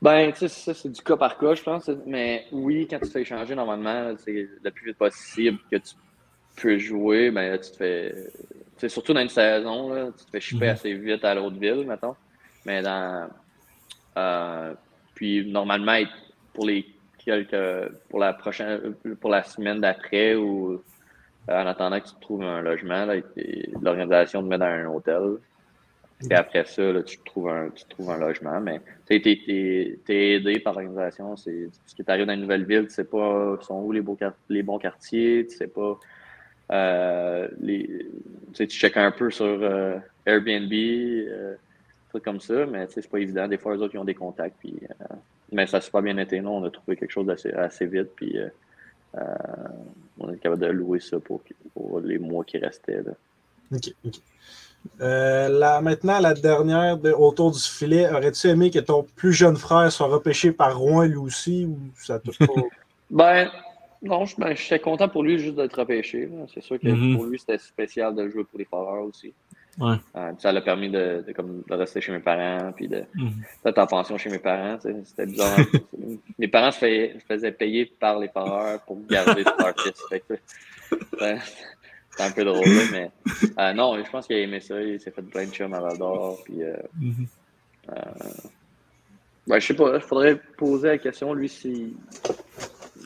Ben, 0.00 0.30
tu 0.32 0.38
sais, 0.38 0.48
ça, 0.48 0.74
c'est 0.74 0.90
du 0.90 1.02
cas 1.02 1.16
par 1.16 1.38
cas, 1.38 1.54
je 1.54 1.62
pense, 1.62 1.90
mais 2.06 2.46
oui, 2.52 2.86
quand 2.88 2.98
tu 2.98 3.06
te 3.06 3.12
fais 3.12 3.22
échanger, 3.22 3.54
normalement, 3.54 4.14
c'est 4.18 4.48
le 4.62 4.70
plus 4.70 4.86
vite 4.86 4.98
possible 4.98 5.58
que 5.70 5.76
tu 5.76 5.94
peux 6.56 6.78
jouer, 6.78 7.30
ben, 7.30 7.58
tu 7.58 7.70
te 7.72 7.76
fais, 7.76 8.14
tu 8.78 8.88
surtout 8.88 9.12
dans 9.12 9.20
une 9.20 9.28
saison, 9.28 9.92
là, 9.92 10.10
tu 10.16 10.24
te 10.24 10.30
fais 10.30 10.40
chipper 10.40 10.66
mm-hmm. 10.66 10.70
assez 10.70 10.94
vite 10.94 11.24
à 11.24 11.34
l'autre 11.34 11.58
ville, 11.58 11.84
mettons, 11.86 12.14
mais 12.64 12.82
dans... 12.82 13.28
Euh, 14.16 14.74
puis 15.14 15.50
normalement, 15.50 15.98
pour 16.52 16.66
les 16.66 16.86
quelques 17.18 17.92
pour 18.08 18.20
la 18.20 18.32
prochaine 18.32 18.94
pour 19.20 19.30
la 19.30 19.42
semaine 19.42 19.80
d'après 19.80 20.34
ou 20.34 20.82
en 21.48 21.66
attendant 21.66 22.00
que 22.00 22.08
tu 22.08 22.14
trouves 22.20 22.42
un 22.42 22.60
logement, 22.60 23.06
l'organisation 23.82 24.42
te 24.42 24.48
met 24.48 24.58
dans 24.58 24.66
un 24.66 24.86
hôtel. 24.86 25.38
Et 26.30 26.34
après 26.34 26.64
ça, 26.64 26.82
tu, 27.04 27.18
trouves 27.24 27.48
un, 27.48 27.70
tu 27.70 27.84
trouves 27.84 28.10
un 28.10 28.18
logement. 28.18 28.60
Mais 28.60 28.80
tu 29.06 29.14
es, 29.14 29.98
aidé 30.08 30.58
par 30.58 30.74
l'organisation. 30.74 31.36
Ce 31.36 31.50
qui 31.94 32.04
t'arrive 32.04 32.26
dans 32.26 32.34
une 32.34 32.40
nouvelle 32.40 32.64
ville, 32.64 32.86
tu 32.86 32.94
sais 32.94 33.04
pas 33.04 33.56
sont 33.62 33.82
où 33.82 33.92
les, 33.92 34.02
les 34.48 34.62
bons 34.62 34.78
quartiers, 34.78 35.46
tu 35.48 35.56
sais 35.56 35.68
pas. 35.68 35.98
Euh, 36.70 37.48
les, 37.60 38.10
tu 38.52 38.66
checkes 38.66 38.96
un 38.96 39.12
peu 39.12 39.30
sur 39.30 39.46
euh, 39.46 39.98
Airbnb. 40.26 40.72
Euh, 40.72 41.54
trucs 42.08 42.24
comme 42.24 42.40
ça, 42.40 42.66
mais 42.66 42.86
c'est 42.90 43.08
pas 43.08 43.18
évident. 43.18 43.48
Des 43.48 43.58
fois, 43.58 43.74
les 43.74 43.82
autres, 43.82 43.94
ils 43.94 43.98
ont 43.98 44.04
des 44.04 44.14
contacts. 44.14 44.56
Puis, 44.58 44.74
euh, 44.82 45.04
mais 45.52 45.66
ça 45.66 45.80
s'est 45.80 45.90
pas 45.90 46.02
bien 46.02 46.16
été. 46.18 46.40
Non, 46.40 46.58
on 46.58 46.64
a 46.64 46.70
trouvé 46.70 46.96
quelque 46.96 47.10
chose 47.10 47.26
d'assez 47.26 47.50
assez 47.50 47.86
vite. 47.86 48.10
Puis, 48.16 48.38
euh, 48.38 48.48
euh, 49.16 49.34
on 50.18 50.32
est 50.32 50.38
capable 50.38 50.62
de 50.62 50.68
louer 50.68 51.00
ça 51.00 51.18
pour, 51.18 51.42
pour 51.74 52.00
les 52.00 52.18
mois 52.18 52.44
qui 52.44 52.58
restaient. 52.58 53.02
Là. 53.02 53.12
Ok. 53.72 53.92
Là, 55.00 55.80
maintenant, 55.80 56.18
la 56.20 56.34
dernière 56.34 56.96
de, 56.98 57.12
autour 57.12 57.52
du 57.52 57.60
filet, 57.60 58.08
aurais-tu 58.10 58.48
aimé 58.48 58.70
que 58.70 58.78
ton 58.78 59.04
plus 59.16 59.32
jeune 59.32 59.56
frère 59.56 59.90
soit 59.92 60.08
repêché 60.08 60.52
par 60.52 60.78
Rouen 60.78 61.06
lui 61.06 61.16
aussi 61.16 61.66
ou 61.66 61.78
ça 61.96 62.18
t'a 62.18 62.32
pas. 62.46 62.52
ben, 63.10 63.50
non, 64.02 64.24
je, 64.24 64.36
ben, 64.36 64.54
suis 64.54 64.78
content 64.80 65.08
pour 65.08 65.22
lui 65.22 65.38
juste 65.38 65.56
d'être 65.56 65.78
repêché. 65.78 66.28
C'est 66.52 66.62
sûr 66.62 66.78
que 66.78 66.86
mm-hmm. 66.86 67.16
pour 67.16 67.24
lui, 67.24 67.38
c'était 67.38 67.58
spécial 67.58 68.14
de 68.14 68.28
jouer 68.28 68.44
pour 68.44 68.58
les 68.58 68.64
Foreurs 68.64 69.04
aussi. 69.04 69.32
Ouais. 69.78 69.96
Euh, 70.16 70.32
ça 70.38 70.50
l'a 70.50 70.60
permis 70.60 70.90
de, 70.90 71.24
de, 71.26 71.32
comme, 71.32 71.62
de 71.68 71.74
rester 71.74 72.00
chez 72.00 72.10
mes 72.10 72.18
parents, 72.18 72.72
puis 72.72 72.88
de 72.88 73.04
mm. 73.14 73.30
d'être 73.64 73.78
en 73.78 73.86
pension 73.86 74.18
chez 74.18 74.30
mes 74.30 74.40
parents. 74.40 74.78
C'était 75.04 75.26
bizarre. 75.26 75.58
mes 76.38 76.48
parents 76.48 76.72
se, 76.72 77.10
faisaient 77.26 77.52
payer 77.52 77.86
par 77.86 78.18
les 78.18 78.28
parents 78.28 78.76
pour 78.86 78.98
garder 79.06 79.44
leur 79.44 79.74
fils. 79.80 80.02
C'est 82.18 82.24
un 82.24 82.32
peu 82.32 82.44
drôle, 82.44 82.66
mais 82.90 83.10
euh, 83.58 83.72
non, 83.74 83.96
je 83.96 84.10
pense 84.10 84.26
qu'il 84.26 84.34
a 84.34 84.40
aimé 84.40 84.58
ça. 84.58 84.82
Il 84.82 84.98
s'est 84.98 85.12
fait 85.12 85.22
plein 85.22 85.46
de 85.46 85.52
chums 85.52 85.72
à 85.72 85.80
Val 85.80 85.98
d'Or. 85.98 86.40
Puis, 86.44 86.64
euh, 86.64 86.74
mm-hmm. 87.00 87.26
euh, 87.90 87.94
ouais, 89.46 89.60
je 89.60 89.66
sais 89.68 89.74
pas, 89.74 89.94
il 89.94 90.00
faudrait 90.00 90.36
poser 90.56 90.88
la 90.88 90.98
question, 90.98 91.32
lui, 91.32 91.48
s'il 91.48 91.94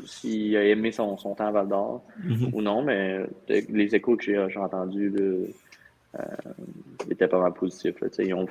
si, 0.07 0.57
a 0.57 0.65
aimé 0.65 0.93
son, 0.93 1.19
son 1.19 1.35
temps 1.35 1.49
à 1.49 1.51
Val 1.51 1.69
d'Or 1.69 2.03
mm-hmm. 2.25 2.51
ou 2.55 2.63
non, 2.63 2.83
mais 2.83 3.21
les 3.49 3.95
échos 3.95 4.17
que 4.17 4.25
j'ai 4.25 4.59
entendus, 4.59 5.13
était 7.11 7.29
pas 7.29 7.41
mal 7.41 7.53
positif. 7.53 7.97
ils 8.19 8.33
ont 8.33 8.47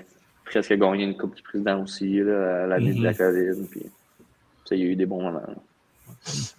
presque 0.45 0.73
gagné 0.73 1.05
une 1.05 1.17
Coupe 1.17 1.35
du 1.35 1.41
Président 1.41 1.81
aussi 1.81 2.19
là, 2.19 2.65
à 2.65 2.67
l'année 2.67 2.93
de 2.93 3.01
la 3.01 3.11
mhm. 3.11 3.17
COVID. 3.17 3.67
Puis, 3.71 3.85
il 4.71 4.77
y 4.77 4.83
a 4.83 4.85
eu 4.85 4.95
des 4.95 5.07
bons 5.07 5.23
moments. 5.23 5.41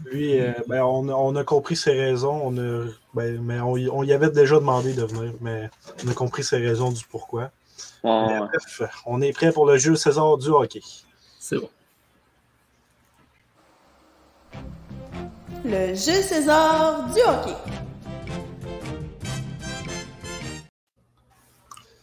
Lui, 0.05 0.41
euh, 0.41 0.53
ben, 0.67 0.83
on, 0.83 1.09
on, 1.09 1.37
a 1.37 1.45
compris 1.45 1.77
ses 1.77 1.93
raisons. 1.93 2.41
On 2.45 2.57
a, 2.59 2.87
ben, 3.15 3.41
mais 3.43 3.61
on, 3.61 3.73
on, 3.73 4.03
y 4.03 4.13
avait 4.13 4.31
déjà 4.31 4.57
demandé 4.57 4.93
de 4.95 5.05
venir, 5.05 5.33
mais 5.41 5.71
on 6.05 6.11
a 6.11 6.15
compris 6.15 6.45
ses 6.45 6.59
raisons 6.59 6.91
du 6.91 7.05
pourquoi. 7.05 7.51
bref, 8.03 8.83
on 9.07 9.21
est 9.21 9.33
prêt 9.33 9.53
pour 9.53 9.67
le 9.67 9.79
jeu 9.79 9.97
César 9.97 10.39
du 10.39 10.49
hockey. 10.49 10.83
C'est 11.39 11.59
bon. 11.59 11.71
Le 15.65 15.95
jeu 15.95 16.23
César 16.23 17.09
du 17.13 17.21
hockey. 17.21 17.57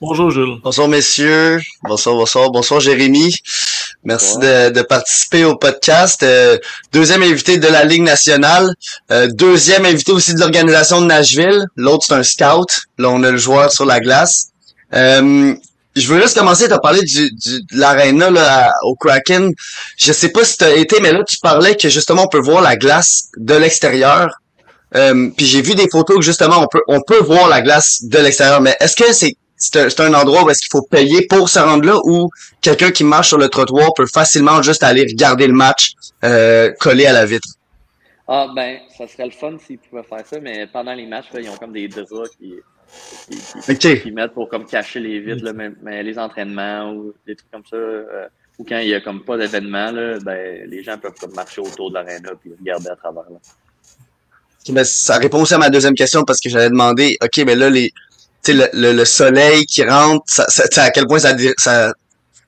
Bonjour 0.01 0.31
Jules. 0.31 0.61
Bonsoir 0.63 0.87
messieurs. 0.87 1.59
Bonsoir, 1.83 2.15
bonsoir, 2.15 2.49
bonsoir 2.51 2.79
Jérémy. 2.79 3.33
Merci 4.03 4.37
de, 4.37 4.81
participer 4.81 5.43
au 5.43 5.57
podcast. 5.57 6.23
Euh, 6.23 6.57
deuxième 6.93 7.21
invité 7.21 7.57
de 7.57 7.67
la 7.67 7.83
Ligue 7.83 8.03
nationale. 8.03 8.73
Euh, 9.11 9.27
deuxième 9.27 9.85
invité 9.85 10.13
aussi 10.13 10.33
de 10.33 10.39
l'organisation 10.39 11.01
de 11.01 11.07
Nashville. 11.07 11.65
L'autre, 11.75 12.05
c'est 12.07 12.13
un 12.13 12.23
scout. 12.23 12.69
Là, 12.97 13.09
on 13.09 13.21
a 13.23 13.31
le 13.31 13.37
joueur 13.37 13.71
sur 13.71 13.85
la 13.85 13.99
glace. 13.99 14.51
Euh, 14.93 15.53
je 15.97 16.07
veux 16.07 16.21
juste 16.21 16.37
commencer 16.37 16.71
à 16.71 16.79
parler 16.79 17.01
du, 17.01 17.29
du, 17.31 17.61
de 17.61 17.77
l'aréna 17.77 18.71
au 18.83 18.95
Kraken. 18.95 19.51
Je 19.97 20.13
sais 20.13 20.29
pas 20.29 20.45
si 20.45 20.57
tu 20.57 20.63
as 20.63 20.75
été, 20.75 21.01
mais 21.01 21.11
là, 21.11 21.23
tu 21.27 21.37
parlais 21.41 21.75
que 21.75 21.89
justement, 21.89 22.23
on 22.23 22.29
peut 22.29 22.39
voir 22.39 22.61
la 22.61 22.77
glace 22.77 23.25
de 23.35 23.55
l'extérieur. 23.55 24.29
puis 24.93 25.45
j'ai 25.45 25.61
vu 25.61 25.75
des 25.75 25.89
photos 25.89 26.17
que 26.17 26.23
justement, 26.23 26.63
on 26.63 26.67
peut, 26.67 26.81
on 26.87 27.01
peut 27.01 27.19
voir 27.19 27.49
la 27.49 27.61
glace 27.61 27.99
de 28.03 28.17
l'extérieur. 28.17 28.61
Mais 28.61 28.77
est-ce 28.79 28.95
que 28.95 29.11
c'est 29.11 29.35
c'est 29.59 29.99
un 29.99 30.13
endroit 30.13 30.43
où 30.43 30.49
est-ce 30.49 30.61
qu'il 30.61 30.71
faut 30.71 30.81
payer 30.81 31.27
pour 31.27 31.49
se 31.49 31.59
rendre 31.59 31.85
là 31.85 31.99
ou 32.05 32.29
quelqu'un 32.61 32.91
qui 32.91 33.03
marche 33.03 33.27
sur 33.27 33.37
le 33.37 33.49
trottoir 33.49 33.93
peut 33.93 34.07
facilement 34.07 34.61
juste 34.61 34.83
aller 34.83 35.01
regarder 35.01 35.47
le 35.47 35.53
match 35.53 35.91
euh, 36.23 36.71
collé 36.79 37.05
à 37.05 37.13
la 37.13 37.25
vitre? 37.25 37.47
Ah 38.27 38.47
ben, 38.55 38.79
ça 38.97 39.07
serait 39.07 39.25
le 39.25 39.31
fun 39.31 39.57
s'ils 39.65 39.79
pouvaient 39.79 40.03
faire 40.03 40.25
ça, 40.25 40.39
mais 40.39 40.67
pendant 40.67 40.93
les 40.93 41.05
matchs, 41.05 41.25
ils 41.37 41.49
ont 41.49 41.57
comme 41.57 41.73
des 41.73 41.87
draps 41.87 42.29
qui, 42.39 42.53
qui, 44.01 44.11
mettent 44.11 44.33
pour 44.33 44.47
comme 44.47 44.65
cacher 44.65 44.99
les 44.99 45.19
vitres, 45.19 45.51
mais, 45.81 46.03
les 46.03 46.17
entraînements 46.17 46.93
ou 46.93 47.13
des 47.27 47.35
trucs 47.35 47.51
comme 47.51 47.65
ça. 47.69 47.75
Euh, 47.75 48.27
ou 48.59 48.63
quand 48.63 48.77
il 48.79 48.89
y 48.89 48.93
a 48.93 49.01
comme 49.01 49.23
pas 49.23 49.37
d'événement, 49.37 49.91
ben, 50.21 50.69
les 50.69 50.83
gens 50.83 50.97
peuvent 50.97 51.15
comme 51.19 51.33
marcher 51.33 51.61
autour 51.61 51.89
de 51.89 51.95
l'aréna 51.95 52.29
et 52.45 52.51
regarder 52.59 52.89
à 52.89 52.95
travers 52.95 53.23
là. 53.23 53.39
Ben, 54.69 54.83
ça 54.83 55.17
répond 55.17 55.41
aussi 55.41 55.53
à 55.53 55.57
ma 55.57 55.69
deuxième 55.69 55.95
question 55.95 56.23
parce 56.23 56.39
que 56.39 56.49
j'avais 56.49 56.69
demandé, 56.69 57.17
OK, 57.23 57.37
mais 57.45 57.55
là, 57.55 57.69
les, 57.69 57.91
le, 58.47 58.67
le, 58.73 58.93
le, 58.93 59.05
soleil 59.05 59.65
qui 59.65 59.83
rentre, 59.83 60.23
ça, 60.27 60.45
ça, 60.47 60.83
à 60.83 60.89
quel 60.91 61.05
point 61.07 61.19
ça, 61.19 61.35
ça, 61.57 61.93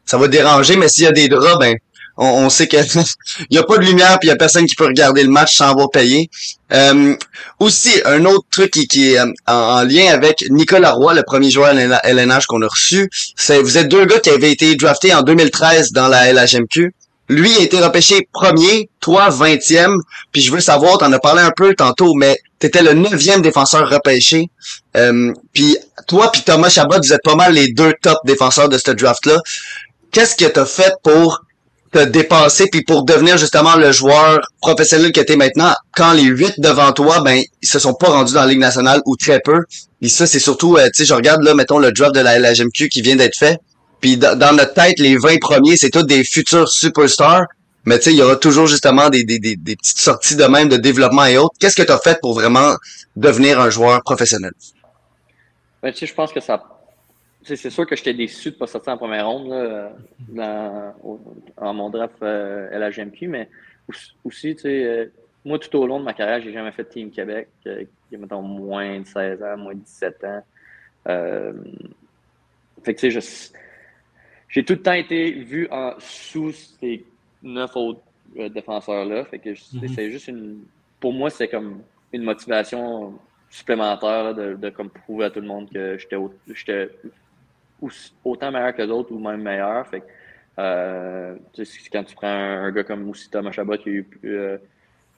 ça 0.05 0.17
va 0.17 0.27
déranger, 0.27 0.75
mais 0.77 0.87
s'il 0.87 1.03
y 1.03 1.07
a 1.07 1.11
des 1.11 1.27
draps, 1.27 1.59
ben 1.59 1.75
on, 2.17 2.25
on 2.25 2.49
sait 2.49 2.67
qu'il 2.67 2.83
n'y 3.51 3.57
a 3.57 3.63
pas 3.63 3.77
de 3.77 3.85
lumière 3.85 4.17
puis 4.19 4.27
il 4.27 4.29
y 4.29 4.33
a 4.33 4.35
personne 4.35 4.65
qui 4.65 4.75
peut 4.75 4.85
regarder 4.85 5.23
le 5.23 5.29
match 5.29 5.55
sans 5.55 5.71
avoir 5.71 5.89
payé. 5.89 6.29
Euh, 6.71 7.15
aussi, 7.59 7.91
un 8.05 8.25
autre 8.25 8.45
truc 8.51 8.71
qui, 8.71 8.87
qui 8.87 9.13
est 9.13 9.19
euh, 9.19 9.25
en, 9.47 9.83
lien 9.83 10.11
avec 10.11 10.43
Nicolas 10.49 10.91
Roy, 10.91 11.13
le 11.13 11.23
premier 11.23 11.49
joueur 11.49 11.73
LNH 11.73 12.45
qu'on 12.47 12.61
a 12.61 12.67
reçu, 12.67 13.09
c'est 13.35 13.61
vous 13.61 13.77
êtes 13.77 13.87
deux 13.87 14.05
gars 14.05 14.19
qui 14.19 14.29
avaient 14.29 14.51
été 14.51 14.75
draftés 14.75 15.13
en 15.13 15.21
2013 15.21 15.91
dans 15.91 16.07
la 16.07 16.31
LHMQ. 16.31 16.93
Lui 17.31 17.55
a 17.55 17.61
été 17.61 17.79
repêché 17.79 18.27
premier, 18.33 18.89
toi 18.99 19.29
vingtième. 19.29 19.97
Puis 20.33 20.41
je 20.41 20.51
veux 20.51 20.59
savoir, 20.59 20.97
t'en 20.97 21.13
as 21.13 21.19
parlé 21.19 21.41
un 21.41 21.53
peu 21.55 21.73
tantôt, 21.73 22.13
mais 22.13 22.37
t'étais 22.59 22.83
le 22.83 22.93
neuvième 22.93 23.41
défenseur 23.41 23.89
repêché. 23.89 24.49
Euh, 24.97 25.31
puis 25.53 25.77
toi 26.09 26.29
puis 26.29 26.41
Thomas 26.41 26.67
Chabot, 26.67 26.97
vous 27.01 27.13
êtes 27.13 27.23
pas 27.23 27.35
mal 27.35 27.53
les 27.53 27.71
deux 27.71 27.93
top 28.01 28.17
défenseurs 28.25 28.67
de 28.67 28.77
ce 28.77 28.91
draft-là. 28.91 29.39
Qu'est-ce 30.11 30.35
que 30.35 30.43
t'as 30.43 30.65
fait 30.65 30.91
pour 31.03 31.39
te 31.93 32.03
dépasser 32.03 32.67
puis 32.69 32.83
pour 32.83 33.03
devenir 33.03 33.37
justement 33.37 33.77
le 33.77 33.93
joueur 33.93 34.41
professionnel 34.61 35.13
que 35.13 35.21
t'es 35.21 35.37
maintenant 35.37 35.73
quand 35.95 36.11
les 36.11 36.23
huit 36.23 36.59
devant 36.59 36.91
toi 36.91 37.21
ben 37.21 37.41
ils 37.61 37.67
se 37.67 37.79
sont 37.79 37.93
pas 37.93 38.07
rendus 38.07 38.33
dans 38.33 38.41
la 38.41 38.47
Ligue 38.47 38.59
nationale 38.59 39.01
ou 39.05 39.15
très 39.15 39.39
peu? 39.39 39.59
Et 40.01 40.09
ça 40.09 40.27
c'est 40.27 40.39
surtout 40.39 40.75
euh, 40.75 40.87
tu 40.93 41.01
sais 41.01 41.05
je 41.05 41.13
regarde 41.13 41.43
là 41.43 41.53
mettons 41.53 41.79
le 41.79 41.93
draft 41.93 42.13
de 42.13 42.19
la 42.19 42.39
LHMQ 42.39 42.89
qui 42.89 43.01
vient 43.01 43.15
d'être 43.15 43.37
fait 43.37 43.57
puis 44.01 44.17
dans 44.17 44.55
notre 44.55 44.73
tête, 44.73 44.99
les 44.99 45.15
20 45.15 45.39
premiers, 45.39 45.77
c'est 45.77 45.91
tous 45.91 46.03
des 46.03 46.23
futurs 46.23 46.67
superstars. 46.67 47.45
Mais 47.85 47.97
tu 47.97 48.05
sais, 48.05 48.13
il 48.13 48.17
y 48.17 48.21
aura 48.21 48.35
toujours 48.35 48.67
justement 48.67 49.09
des, 49.09 49.23
des, 49.23 49.39
des, 49.39 49.75
petites 49.75 49.99
sorties 49.99 50.35
de 50.35 50.43
même 50.43 50.69
de 50.69 50.77
développement 50.77 51.25
et 51.25 51.37
autres. 51.37 51.55
Qu'est-ce 51.59 51.75
que 51.75 51.81
tu 51.81 51.91
as 51.91 51.97
fait 51.97 52.19
pour 52.21 52.33
vraiment 52.33 52.75
devenir 53.15 53.59
un 53.59 53.71
joueur 53.71 54.03
professionnel? 54.03 54.51
Ben, 55.81 55.91
tu 55.91 55.99
sais, 55.99 56.05
je 56.05 56.13
pense 56.13 56.31
que 56.31 56.39
ça. 56.39 56.63
C'est 57.43 57.71
sûr 57.71 57.87
que 57.87 57.95
j'étais 57.95 58.13
déçu 58.13 58.51
de 58.51 58.55
pas 58.55 58.67
sortir 58.67 58.93
en 58.93 58.97
première 58.97 59.27
ronde 59.27 59.49
là, 59.49 59.91
dans, 60.29 60.93
en 61.57 61.73
mon 61.73 61.89
draft 61.89 62.13
euh, 62.21 62.69
LHMQ, 62.69 63.27
mais 63.27 63.49
aussi, 64.23 64.55
tu 64.55 64.61
sais, 64.61 64.83
euh, 64.85 65.05
moi, 65.43 65.57
tout 65.57 65.75
au 65.75 65.87
long 65.87 65.99
de 65.99 66.05
ma 66.05 66.13
carrière, 66.13 66.41
j'ai 66.41 66.53
jamais 66.53 66.71
fait 66.71 66.85
Team 66.85 67.09
Québec, 67.09 67.49
euh, 67.65 67.83
qui 68.07 68.15
est, 68.15 68.17
mettons, 68.17 68.41
moins 68.41 68.99
de 68.99 69.05
16 69.05 69.41
ans, 69.41 69.57
moins 69.57 69.73
de 69.73 69.79
17 69.79 70.23
ans. 70.23 70.43
Euh, 71.07 71.53
fait 72.83 72.93
que, 72.93 72.99
tu 72.99 73.11
sais, 73.21 73.51
j'ai 74.51 74.63
tout 74.63 74.73
le 74.73 74.81
temps 74.81 74.93
été 74.93 75.31
vu 75.31 75.67
en, 75.71 75.93
sous 75.99 76.51
ces 76.51 77.03
neuf 77.41 77.75
autres 77.75 78.01
euh, 78.37 78.49
défenseurs-là. 78.49 79.25
Fait 79.25 79.39
que, 79.39 79.49
Mhm. 79.49 79.87
c'est 79.95 80.11
juste 80.11 80.27
une. 80.27 80.59
Pour 80.99 81.13
moi, 81.13 81.29
c'est 81.29 81.47
comme 81.47 81.81
une 82.13 82.23
motivation 82.23 83.13
supplémentaire 83.49 84.23
là, 84.25 84.33
de, 84.33 84.53
de 84.55 84.69
comme 84.69 84.89
prouver 84.89 85.25
à 85.25 85.29
tout 85.29 85.41
le 85.41 85.47
monde 85.47 85.69
que 85.71 85.97
j'étais 85.97 86.17
j'étais 86.53 86.89
autant 88.23 88.51
meilleur 88.51 88.75
que 88.75 88.83
d'autres 88.83 89.11
ou 89.11 89.19
même 89.19 89.41
meilleur. 89.41 89.87
Fait 89.87 90.01
que, 90.01 90.05
euh, 90.59 91.35
quand 91.91 92.03
tu 92.03 92.15
prends 92.15 92.27
un, 92.27 92.63
un 92.65 92.71
gars 92.71 92.83
comme 92.83 93.09
aussi 93.09 93.29
Thomas 93.29 93.51
Chabot 93.51 93.77
qui 93.77 93.89
a 93.89 93.91
eu 93.93 94.07
euh, 94.25 94.57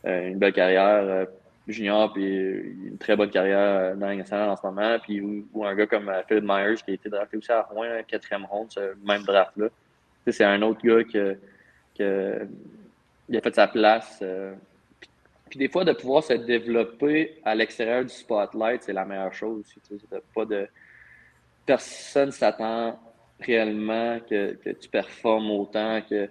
euh, 0.05 0.27
une 0.29 0.37
belle 0.37 0.53
carrière 0.53 1.03
euh, 1.03 1.25
junior 1.67 2.11
puis 2.11 2.25
une 2.25 2.97
très 2.97 3.15
bonne 3.15 3.29
carrière 3.29 3.95
dans 3.95 4.07
la 4.07 4.51
en 4.51 4.55
ce 4.55 4.65
moment, 4.65 4.97
puis 4.99 5.21
ou, 5.21 5.65
un 5.65 5.75
gars 5.75 5.87
comme 5.87 6.09
euh, 6.09 6.21
Philip 6.27 6.43
Myers 6.43 6.75
qui 6.83 6.91
a 6.91 6.93
été 6.93 7.09
drafté 7.09 7.37
aussi 7.37 7.51
à 7.51 7.61
Rouen, 7.61 7.85
euh, 7.85 8.01
quatrième 8.03 8.45
ronde, 8.45 8.71
ce 8.71 8.95
même 9.03 9.23
draft-là. 9.23 9.67
C'est 10.27 10.43
un 10.43 10.61
autre 10.61 10.81
gars 10.83 11.03
que, 11.03 11.37
que 11.97 12.47
il 13.29 13.37
a 13.37 13.41
fait 13.41 13.55
sa 13.55 13.67
place. 13.67 14.19
euh, 14.21 14.53
puis, 15.49 15.59
des 15.59 15.69
fois, 15.69 15.85
de 15.85 15.93
pouvoir 15.93 16.23
se 16.23 16.33
développer 16.33 17.39
à 17.45 17.53
l'extérieur 17.53 18.03
du 18.03 18.09
spotlight, 18.09 18.83
c'est 18.83 18.93
la 18.93 19.05
meilleure 19.05 19.33
chose 19.33 19.59
aussi. 19.59 19.79
T'as 20.09 20.17
Pas 20.33 20.45
de, 20.45 20.67
personne 21.65 22.31
s'attend 22.31 22.99
réellement 23.39 24.19
que, 24.21 24.53
que 24.53 24.71
tu 24.71 24.89
performes 24.89 25.51
autant 25.51 26.01
que, 26.01 26.27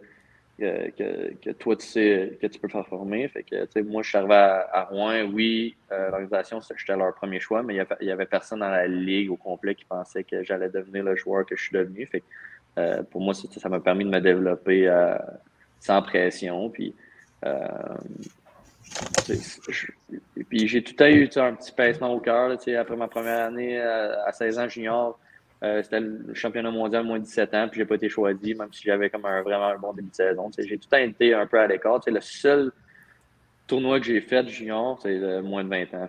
que, 0.62 1.50
toi, 1.52 1.76
tu 1.76 1.86
sais 1.86 2.38
que 2.40 2.46
tu 2.46 2.58
peux 2.58 2.68
performer. 2.68 3.28
Fait 3.28 3.42
que, 3.42 3.80
moi, 3.82 4.02
je 4.02 4.08
suis 4.08 4.18
arrivé 4.18 4.34
à, 4.34 4.68
à 4.72 4.84
Rouen. 4.84 5.22
Oui, 5.32 5.76
euh, 5.90 6.10
l'organisation, 6.10 6.60
c'était- 6.60 6.96
leur 6.96 7.14
premier 7.14 7.40
choix, 7.40 7.62
mais 7.62 7.74
il 8.00 8.06
y 8.06 8.10
avait, 8.10 8.26
personne 8.26 8.60
dans 8.60 8.68
la 8.70 8.86
ligue 8.86 9.30
au 9.30 9.36
complet 9.36 9.74
qui 9.74 9.84
pensait 9.84 10.24
que 10.24 10.42
j'allais 10.42 10.68
devenir 10.70 11.04
le 11.04 11.16
joueur 11.16 11.44
que 11.46 11.56
je 11.56 11.62
suis 11.62 11.76
devenu. 11.76 12.06
Fait 12.06 12.20
que, 12.20 12.26
euh, 12.78 13.02
pour 13.04 13.20
moi, 13.20 13.34
ça 13.34 13.68
m'a 13.68 13.80
permis 13.80 14.04
de 14.04 14.10
me 14.10 14.20
développer 14.20 14.88
euh, 14.88 15.16
sans 15.80 16.02
pression. 16.02 16.70
Puis, 16.70 16.94
puis 20.48 20.68
j'ai 20.68 20.82
tout 20.82 21.02
à 21.02 21.10
eu 21.10 21.28
un 21.36 21.54
petit 21.54 21.72
pincement 21.72 22.12
au 22.12 22.20
cœur. 22.20 22.56
Après 22.78 22.96
ma 22.96 23.08
première 23.08 23.46
année 23.46 23.80
euh, 23.80 24.24
à 24.24 24.32
16 24.32 24.58
ans 24.58 24.68
junior, 24.68 25.18
euh, 25.62 25.82
c'était 25.82 26.00
le 26.00 26.34
championnat 26.34 26.70
mondial 26.70 27.04
moins 27.04 27.18
de 27.18 27.24
17 27.24 27.54
ans, 27.54 27.68
puis 27.70 27.80
j'ai 27.80 27.86
pas 27.86 27.94
été 27.94 28.08
choisi, 28.08 28.54
même 28.54 28.72
si 28.72 28.82
j'avais 28.84 29.10
comme 29.10 29.24
un, 29.26 29.42
vraiment 29.42 29.66
un 29.68 29.78
bon 29.78 29.92
début 29.92 30.10
de 30.10 30.14
saison. 30.14 30.50
J'ai 30.58 30.76
tout 30.78 30.88
le 30.90 30.96
temps 30.96 31.02
été 31.02 31.34
un 31.34 31.46
peu 31.46 31.58
à 31.60 31.66
l'écart. 31.66 32.00
Le 32.06 32.20
seul 32.20 32.72
tournoi 33.66 34.00
que 34.00 34.06
j'ai 34.06 34.20
fait 34.20 34.46
junior, 34.48 34.98
c'est 35.02 35.14
le 35.18 35.40
moins 35.42 35.62
de 35.64 35.68
20 35.68 35.94
ans. 35.94 36.08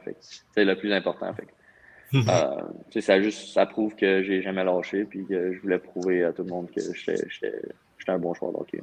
C'est 0.56 0.66
le 0.66 0.76
plus 0.76 0.92
important. 0.92 1.34
Fait 1.34 1.44
que, 1.44 1.52
euh, 2.96 3.02
ça, 3.02 3.22
juste, 3.22 3.54
ça 3.54 3.66
prouve 3.66 3.96
que 3.96 4.24
j'ai 4.24 4.42
jamais 4.42 4.64
lâché, 4.64 5.06
puis 5.06 5.26
que 5.26 5.54
je 5.54 5.60
voulais 5.62 5.78
prouver 5.80 6.24
à 6.24 6.34
tout 6.34 6.44
le 6.44 6.50
monde 6.50 6.70
que 6.72 6.82
j'étais 6.82 7.24
j'étais- 7.30 7.62
j'étais 8.00 8.12
un 8.12 8.20
bon 8.20 8.34
joueur 8.34 8.52
de 8.54 8.58
hockey. 8.58 8.82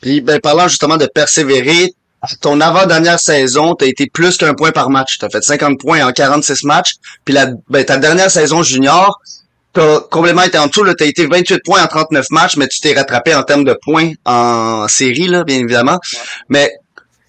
Puis, 0.00 0.20
ben, 0.20 0.40
parlant 0.40 0.68
justement 0.68 0.96
de 0.96 1.06
persévérer, 1.06 1.92
ton 2.40 2.60
avant-dernière 2.60 3.18
saison, 3.18 3.74
t'as 3.74 3.86
été 3.86 4.06
plus 4.06 4.36
qu'un 4.36 4.54
point 4.54 4.72
par 4.72 4.90
match. 4.90 5.18
T'as 5.18 5.28
fait 5.28 5.42
50 5.42 5.78
points 5.78 6.06
en 6.06 6.12
46 6.12 6.64
matchs. 6.64 6.94
Puis 7.24 7.34
la, 7.34 7.48
ben, 7.68 7.84
ta 7.84 7.96
dernière 7.96 8.30
saison 8.30 8.62
junior, 8.62 9.20
t'as 9.72 10.00
complètement 10.10 10.42
été 10.42 10.58
en 10.58 10.66
dessous. 10.66 10.84
Là, 10.84 10.94
t'as 10.94 11.06
été 11.06 11.26
28 11.26 11.60
points 11.64 11.82
en 11.82 11.86
39 11.86 12.26
matchs, 12.30 12.56
mais 12.56 12.68
tu 12.68 12.80
t'es 12.80 12.94
rattrapé 12.94 13.34
en 13.34 13.42
termes 13.42 13.64
de 13.64 13.76
points 13.82 14.12
en 14.24 14.88
série, 14.88 15.28
là, 15.28 15.44
bien 15.44 15.58
évidemment. 15.58 15.98
Mais 16.48 16.72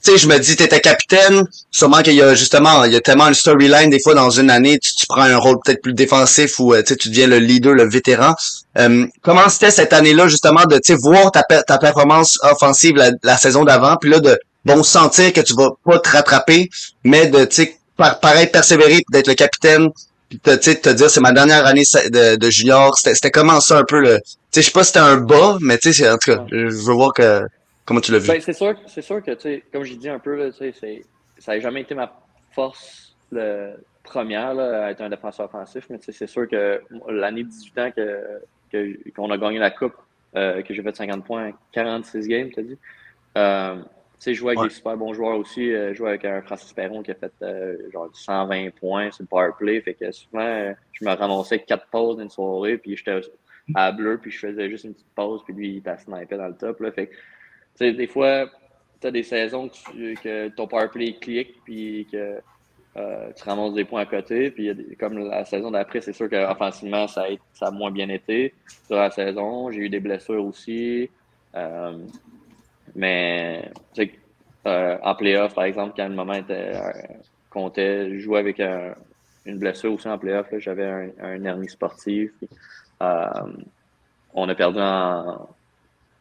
tu 0.06 0.12
sais, 0.12 0.18
je 0.20 0.28
me 0.28 0.38
dis, 0.38 0.56
t'étais 0.56 0.82
capitaine. 0.82 1.44
Sûrement 1.72 2.04
qu'il 2.04 2.14
y 2.14 2.22
a 2.22 2.36
justement, 2.36 2.84
il 2.84 2.94
y 2.94 2.96
a 2.96 3.02
tellement 3.02 3.28
une 3.28 3.34
storyline 3.34 3.90
des 3.90 4.00
fois 4.00 4.14
dans 4.14 4.30
une 4.30 4.52
année, 4.52 4.78
tu, 4.78 4.94
tu 4.94 5.08
prends 5.08 5.24
un 5.24 5.38
rôle 5.38 5.58
peut-être 5.66 5.82
plus 5.82 5.94
défensif 5.94 6.60
ou 6.60 6.76
euh, 6.76 6.84
tu 6.84 6.96
tu 6.96 7.10
deviens 7.10 7.28
le 7.28 7.40
leader, 7.40 7.74
le 7.74 7.90
vétéran. 7.90 8.36
Euh, 8.78 9.08
comment 9.24 9.50
c'était 9.50 9.72
cette 9.72 9.94
année-là 9.94 10.28
justement 10.28 10.66
de 10.66 10.76
tu 10.76 10.94
sais, 10.94 10.96
voir 10.96 11.32
ta, 11.32 11.42
ta 11.42 11.78
performance 11.80 12.38
offensive 12.44 12.96
la, 12.96 13.12
la 13.24 13.38
saison 13.38 13.64
d'avant, 13.64 13.98
puis 14.00 14.12
là 14.12 14.20
de 14.20 14.38
bon 14.66 14.84
sentir 14.84 15.32
que 15.34 15.42
tu 15.42 15.54
vas 15.54 15.70
pas 15.84 16.00
te 16.00 16.10
rattraper, 16.10 16.70
mais 17.04 17.28
de 17.28 17.46
tu 17.46 17.68
par, 17.98 18.20
pareil 18.20 18.48
persévérer, 18.48 19.02
d'être 19.12 19.28
le 19.28 19.36
capitaine, 19.36 19.90
puis 20.30 20.40
sais, 20.62 20.76
te 20.76 20.90
dire 20.90 21.10
c'est 21.10 21.22
ma 21.22 21.32
dernière 21.32 21.66
année 21.66 21.84
de, 21.84 22.36
de 22.36 22.50
junior. 22.50 22.98
C'était 22.98 23.16
c'était 23.16 23.32
comment 23.32 23.60
ça 23.62 23.78
un 23.80 23.84
peu 23.86 24.02
le, 24.02 24.18
tu 24.20 24.24
sais, 24.52 24.62
je 24.62 24.66
sais 24.68 24.72
pas 24.72 24.84
si 24.84 24.88
c'était 24.88 25.00
un 25.00 25.18
bas, 25.18 25.58
mais 25.62 25.78
tu 25.78 25.94
sais, 25.94 26.04
c'est- 26.04 26.10
en 26.10 26.18
tout 26.18 26.32
cas, 26.32 26.46
je 26.52 26.66
veux 26.86 26.94
voir 26.94 27.14
que 27.14 27.42
comment 27.86 28.02
tu 28.02 28.12
l'as 28.12 28.20
vu. 28.20 28.28
Ben, 28.28 28.42
c'est 28.42 28.54
sûr, 28.54 28.74
c'est 28.88 29.02
sûr 29.02 29.24
que, 29.24 29.32
tu 29.32 29.42
sais, 29.42 29.64
comme 29.72 29.84
j'ai 29.84 29.96
dit 29.96 30.10
un 30.10 30.20
peu, 30.20 30.36
là, 30.36 30.52
ça 30.52 31.52
n'a 31.54 31.60
jamais 31.60 31.82
été 31.82 31.96
ma 31.96 32.12
force 32.54 33.16
le, 33.32 33.74
première 34.04 34.54
là, 34.54 34.86
à 34.86 34.92
être 34.92 35.02
un 35.02 35.10
défenseur 35.10 35.46
offensif, 35.48 35.86
mais 35.90 35.98
c'est 36.02 36.28
sûr 36.28 36.48
que 36.48 36.82
l'année 37.10 37.44
de 37.44 37.50
18 37.50 37.78
ans 37.80 37.92
que, 37.96 38.20
que- 38.72 39.10
qu'on 39.16 39.32
a 39.32 39.38
gagné 39.38 39.60
la 39.60 39.72
Coupe, 39.72 39.94
euh, 40.36 40.62
que 40.62 40.74
j'ai 40.74 40.82
fait 40.84 40.96
50 40.96 41.26
points, 41.26 41.52
46 41.74 42.28
games, 42.28 42.50
tu 42.54 42.60
as 42.60 42.64
dit. 42.64 42.78
Euh, 43.38 43.76
sais, 44.20 44.34
je 44.34 44.40
jouais 44.40 44.52
avec 44.52 44.60
Ouais. 44.62 44.68
des 44.70 44.74
super 44.74 44.98
bons 44.98 45.14
joueurs 45.14 45.38
aussi. 45.38 45.72
Euh, 45.72 45.90
je 45.90 45.96
jouais 45.96 46.10
avec 46.10 46.26
un 46.26 46.42
Francis 46.42 46.72
Perron 46.74 47.04
qui 47.04 47.12
a 47.12 47.16
fait 47.16 47.32
euh, 47.42 47.78
genre 47.92 48.10
120 48.14 48.70
points 48.76 49.12
sur 49.12 49.24
le 49.24 49.28
power 49.28 49.52
play. 49.58 49.82
Fait 49.82 49.94
que 49.94 50.12
souvent, 50.12 50.74
je 50.94 51.06
me 51.06 51.12
ramassais 51.12 51.60
quatre 51.60 51.88
pauses 51.88 52.18
dans 52.18 52.24
une 52.24 52.30
soirée, 52.30 52.78
puis 52.78 52.96
j'étais 52.96 53.20
à 53.74 53.92
bleu, 53.92 54.18
puis 54.20 54.32
je 54.32 54.40
faisais 54.40 54.70
juste 54.70 54.86
une 54.86 54.94
petite 54.94 55.14
pause, 55.16 55.42
puis 55.44 55.54
lui, 55.54 55.70
il 55.78 55.82
t'a 55.82 55.98
snipé 55.98 56.38
dans 56.38 56.48
le 56.48 56.56
top. 56.56 56.80
Là. 56.82 56.92
Fait 56.92 57.08
que, 57.08 57.12
tu 57.14 57.18
sais, 57.76 57.94
des 57.94 58.08
fois, 58.08 58.50
tu 59.02 59.08
as 59.08 59.12
des 59.12 59.24
saisons 59.24 59.70
que, 59.70 59.74
tu- 59.92 60.14
que 60.24 60.48
ton 60.50 60.68
power 60.68 60.88
play 60.90 61.14
clique, 61.20 61.56
puis 61.66 62.08
que 62.12 62.40
euh, 62.98 63.32
tu 63.36 63.44
ramasses 63.44 63.74
des 63.74 63.84
points 63.84 64.02
à 64.02 64.06
côté. 64.06 64.52
Puis 64.52 64.72
comme 64.98 65.18
la 65.18 65.44
saison 65.46 65.72
d'après, 65.72 66.00
c'est 66.00 66.14
sûr 66.14 66.30
qu'offensivement, 66.30 67.08
ça 67.08 67.26
ça 67.54 67.68
a 67.68 67.72
moins 67.72 67.92
bien 67.92 68.08
été 68.08 68.54
sur 68.88 68.96
la 68.96 69.12
saison. 69.12 69.70
J'ai 69.72 69.82
eu 69.82 69.90
des 69.90 70.00
blessures 70.00 70.46
aussi. 70.46 71.10
Euh, 71.56 71.98
mais 72.96 73.72
euh, 74.68 74.98
en 75.04 75.16
playoff, 75.16 75.54
par 75.54 75.66
exemple, 75.66 75.94
quand 75.96 76.08
le 76.08 76.16
moment 76.16 76.34
était 76.34 76.72
euh, 76.76 76.92
comptait, 77.50 78.10
je 78.12 78.20
jouais 78.20 78.40
avec 78.40 78.60
un- 78.60 78.96
une 79.46 79.60
blessure 79.60 79.94
aussi 79.94 80.08
en 80.08 80.18
playoff. 80.18 80.48
J'avais 80.58 80.86
un, 80.86 81.10
un 81.22 81.44
hernie 81.44 81.70
sportive. 81.70 82.32
Puis, 82.40 82.50
euh, 83.04 83.26
on 84.34 84.50
a 84.50 84.56
perdu 84.56 84.80
en 84.82 85.48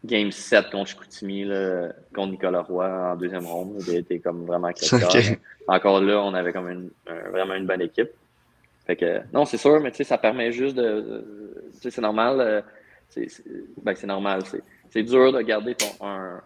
Game 0.05 0.31
7 0.31 0.71
contre 0.71 0.91
Chicoutimi, 0.91 1.45
là, 1.45 1.89
contre 2.15 2.33
Nicolas 2.33 2.61
Roy 2.63 2.87
en 2.87 3.17
deuxième 3.17 3.47
ronde. 3.47 3.83
Il 3.89 3.95
était 3.97 4.19
comme 4.19 4.45
vraiment 4.45 4.71
crève-cœur. 4.73 5.11
Ok. 5.33 5.39
Encore 5.67 6.01
là, 6.03 6.21
on 6.23 6.35
avait 6.35 6.53
comme 6.53 6.69
une, 6.71 6.91
un- 7.07 7.31
vraiment 7.31 7.55
une 7.55 7.65
bonne 7.67 7.81
équipe. 7.81 8.11
Fait 8.87 8.97
que, 8.97 9.21
non, 9.33 9.47
c'est 9.47 9.57
sûr, 9.57 9.81
mais 9.81 9.91
ça 9.95 10.19
permet 10.19 10.53
juste 10.53 10.77
de. 10.77 10.83
de- 10.83 11.65
tu 11.73 11.81
sais, 11.81 11.91
c'est 11.91 12.03
normal. 12.03 12.39
euh, 12.41 12.61
c'est, 13.09 13.27
ben, 13.83 13.95
c'est 13.95 14.07
normal. 14.07 14.43
C'est, 14.45 14.63
c'est 14.91 15.03
dur 15.03 15.33
de 15.33 15.41
garder 15.41 15.75
ton, 15.75 15.87
un, 16.07 16.43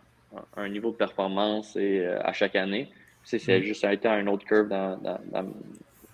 un- 0.57 0.69
niveau 0.69 0.91
de 0.91 0.97
performance 0.97 1.77
et, 1.77 2.01
euh, 2.01 2.21
à 2.23 2.33
chaque 2.33 2.57
année. 2.57 2.89
Tu 3.25 3.31
sais, 3.31 3.39
c'est 3.39 3.63
juste 3.63 3.81
ça 3.83 3.89
a 3.89 3.93
été 3.93 4.09
un 4.09 4.27
autre 4.27 4.45
curve 4.47 4.69
dans, 4.69 4.97
dans- 4.99 5.21
dans- 5.33 5.53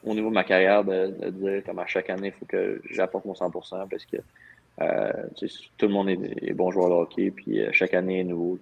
au 0.04 0.14
niveau 0.14 0.28
de 0.28 0.34
ma 0.34 0.44
carrière 0.44 0.84
de, 0.84 1.14
de 1.22 1.30
dire 1.30 1.62
comme 1.64 1.78
à 1.78 1.86
chaque 1.86 2.10
année, 2.10 2.28
il 2.34 2.38
faut 2.38 2.46
que 2.46 2.80
j'apporte 2.90 3.24
mon 3.24 3.34
100% 3.34 3.88
parce 3.88 4.04
que 4.06 4.16
euh, 4.82 5.12
tu 5.36 5.46
tout 5.78 5.86
le 5.86 5.92
monde 5.92 6.08
est, 6.10 6.18
est 6.42 6.52
bon 6.52 6.70
joueur 6.70 6.88
de 6.88 6.94
hockey, 6.94 7.30
puis 7.30 7.60
euh, 7.60 7.70
chaque 7.72 7.94
année 7.94 8.20
est 8.20 8.24
nouveau. 8.24 8.58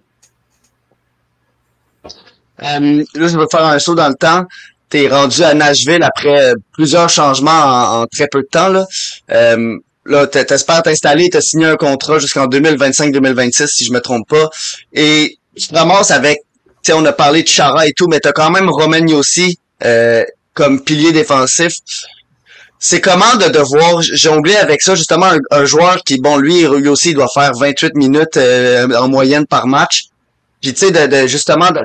Euh, 2.05 3.03
là, 3.15 3.27
je 3.27 3.37
veux 3.37 3.47
faire 3.49 3.65
un 3.65 3.79
saut 3.79 3.95
dans 3.95 4.09
le 4.09 4.15
temps. 4.15 4.45
T'es 4.89 5.07
rendu 5.07 5.41
à 5.41 5.53
Nashville 5.55 6.03
après 6.03 6.53
plusieurs 6.73 7.09
changements 7.09 7.51
en, 7.51 8.01
en 8.03 8.07
très 8.07 8.27
peu 8.27 8.41
de 8.43 8.47
temps. 8.47 8.69
Là, 8.69 8.85
euh, 9.31 9.77
là 10.05 10.27
t'es- 10.27 10.45
t'espères 10.45 10.83
t'installer, 10.83 11.29
t'as 11.29 11.41
signé 11.41 11.65
un 11.65 11.77
contrat 11.77 12.19
jusqu'en 12.19 12.45
2025-2026, 12.47 13.67
si 13.67 13.85
je 13.85 13.91
me 13.91 13.99
trompe 13.99 14.27
pas. 14.29 14.49
Et 14.93 15.39
tu 15.55 15.67
te 15.67 15.75
ramasses 15.75 16.11
avec, 16.11 16.39
tu 16.65 16.91
sais, 16.91 16.93
on 16.93 17.05
a 17.05 17.13
parlé 17.13 17.43
de 17.43 17.47
Chara 17.47 17.87
et 17.87 17.93
tout, 17.93 18.07
mais 18.07 18.19
t'as 18.19 18.31
quand 18.31 18.49
même 18.49 18.69
Romain 18.69 19.05
aussi 19.13 19.57
euh, 19.83 20.23
comme 20.53 20.83
pilier 20.83 21.11
défensif. 21.11 21.73
C'est 22.79 22.99
comment 22.99 23.35
de 23.37 23.47
devoir 23.47 24.01
jongler 24.01 24.57
avec 24.57 24.81
ça, 24.81 24.93
justement, 24.95 25.31
un, 25.51 25.65
joueur 25.65 26.03
qui, 26.03 26.19
bon, 26.19 26.37
lui, 26.37 26.63
lui 26.63 26.89
aussi, 26.89 27.13
doit 27.13 27.29
faire 27.33 27.53
28 27.53 27.95
minutes 27.95 28.35
euh, 28.35 28.93
en 28.97 29.07
moyenne 29.07 29.45
par 29.45 29.67
match. 29.67 30.07
Puis, 30.61 30.73
tu 30.73 30.79
sais, 30.79 30.91
de, 30.91 31.07
de, 31.07 31.27
justement, 31.27 31.71
de, 31.71 31.79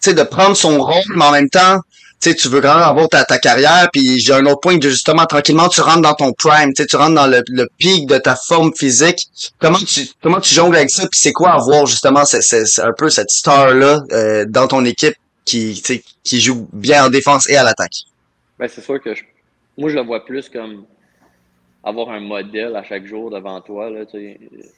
sais, 0.00 0.14
de 0.14 0.22
prendre 0.22 0.56
son 0.56 0.78
rôle, 0.82 1.02
mais 1.14 1.24
en 1.24 1.32
même 1.32 1.50
temps, 1.50 1.78
tu 2.20 2.30
sais, 2.30 2.36
tu 2.36 2.48
veux 2.48 2.60
quand 2.60 2.74
même 2.74 2.82
avoir 2.82 3.08
ta, 3.08 3.24
ta 3.24 3.38
carrière, 3.38 3.88
puis 3.92 4.18
j'ai 4.18 4.34
un 4.34 4.44
autre 4.46 4.60
point 4.60 4.76
de 4.76 4.88
justement, 4.88 5.24
tranquillement, 5.24 5.68
tu 5.68 5.80
rentres 5.80 6.02
dans 6.02 6.14
ton 6.14 6.32
prime, 6.34 6.74
tu 6.74 6.82
sais, 6.82 6.86
tu 6.86 6.96
rentres 6.96 7.14
dans 7.14 7.26
le, 7.26 7.42
le 7.48 7.66
pic 7.78 8.06
de 8.06 8.18
ta 8.18 8.36
forme 8.36 8.74
physique. 8.74 9.26
Comment 9.58 9.78
tu 9.78 10.06
comment 10.22 10.40
tu 10.40 10.54
jongles 10.54 10.76
avec 10.76 10.90
ça, 10.90 11.02
puis 11.02 11.18
c'est 11.18 11.32
quoi 11.32 11.52
avoir 11.52 11.86
justement 11.86 12.24
c'est, 12.26 12.42
c'est, 12.42 12.82
un 12.82 12.92
peu 12.92 13.08
cette 13.08 13.30
star-là 13.30 14.02
euh, 14.12 14.44
dans 14.46 14.68
ton 14.68 14.84
équipe 14.84 15.14
qui, 15.46 15.82
qui 16.22 16.40
joue 16.40 16.68
bien 16.72 17.06
en 17.06 17.08
défense 17.08 17.48
et 17.48 17.56
à 17.56 17.64
l'attaque? 17.64 18.04
Ben, 18.58 18.68
c'est 18.68 18.82
sûr 18.82 19.00
que 19.00 19.14
je- 19.14 19.24
moi, 19.78 19.88
je 19.88 19.96
le 19.96 20.02
vois 20.02 20.24
plus 20.26 20.48
comme 20.50 20.84
avoir 21.82 22.10
un 22.10 22.20
modèle 22.20 22.76
à 22.76 22.82
chaque 22.82 23.06
jour 23.06 23.30
devant 23.30 23.60
toi. 23.62 23.88
Là, 23.88 24.04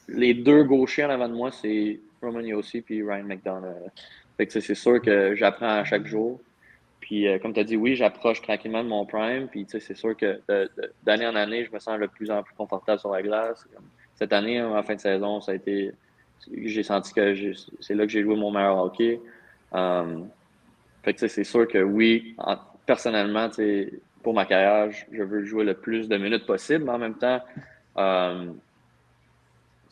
les 0.09 0.35
deux 0.35 0.63
gauchers 0.63 1.05
en 1.05 1.11
avant 1.11 1.29
de 1.29 1.35
moi, 1.35 1.51
c'est 1.51 1.99
Roman 2.23 2.41
Yossi 2.41 2.81
puis 2.83 3.03
Ryan 3.03 3.25
McDonough. 3.25 3.91
C'est 4.39 4.75
sûr 4.75 5.01
que 5.01 5.35
j'apprends 5.35 5.69
à 5.69 5.85
chaque 5.85 6.07
jour. 6.07 6.41
Puis 7.01 7.29
euh, 7.29 7.39
comme 7.39 7.53
tu 7.53 7.61
as 7.61 7.65
dit, 7.65 7.77
oui, 7.77 7.97
j'approche 7.97 8.41
tranquillement 8.43 8.83
de 8.83 8.89
mon 8.89 9.05
prime. 9.05 9.49
Puis 9.49 9.67
c'est 9.69 9.95
sûr 9.95 10.17
que 10.17 10.41
d'année 11.03 11.27
en 11.27 11.35
année, 11.35 11.65
je 11.65 11.73
me 11.73 11.79
sens 11.79 12.01
de 12.01 12.07
plus 12.07 12.31
en 12.31 12.43
plus 12.43 12.55
confortable 12.55 12.99
sur 12.99 13.11
la 13.11 13.23
glace. 13.23 13.67
Cette 14.15 14.33
année, 14.33 14.63
en 14.63 14.83
fin 14.83 14.95
de 14.95 15.01
saison, 15.01 15.41
ça 15.41 15.53
a 15.53 15.55
été. 15.55 15.93
J'ai 16.53 16.83
senti 16.83 17.13
que 17.13 17.53
c'est 17.81 17.95
là 17.95 18.05
que 18.05 18.13
j'ai 18.13 18.23
joué 18.23 18.37
mon 18.37 18.51
meilleur 18.51 18.79
hockey. 18.79 19.21
Um, 19.73 20.29
fait 21.03 21.15
que 21.15 21.27
c'est 21.27 21.45
sûr 21.45 21.67
que 21.67 21.79
oui, 21.79 22.37
personnellement, 22.87 23.49
pour 24.23 24.35
ma 24.35 24.45
carrière, 24.45 24.91
je 25.11 25.23
veux 25.23 25.45
jouer 25.45 25.65
le 25.65 25.75
plus 25.75 26.09
de 26.09 26.17
minutes 26.17 26.47
possible, 26.47 26.85
mais 26.85 26.93
en 26.93 26.99
même 26.99 27.17
temps, 27.17 27.41
um, 27.97 28.59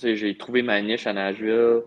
j'ai 0.02 0.36
trouvé 0.36 0.62
ma 0.62 0.80
niche 0.80 1.06
à 1.06 1.12
Nashville. 1.12 1.82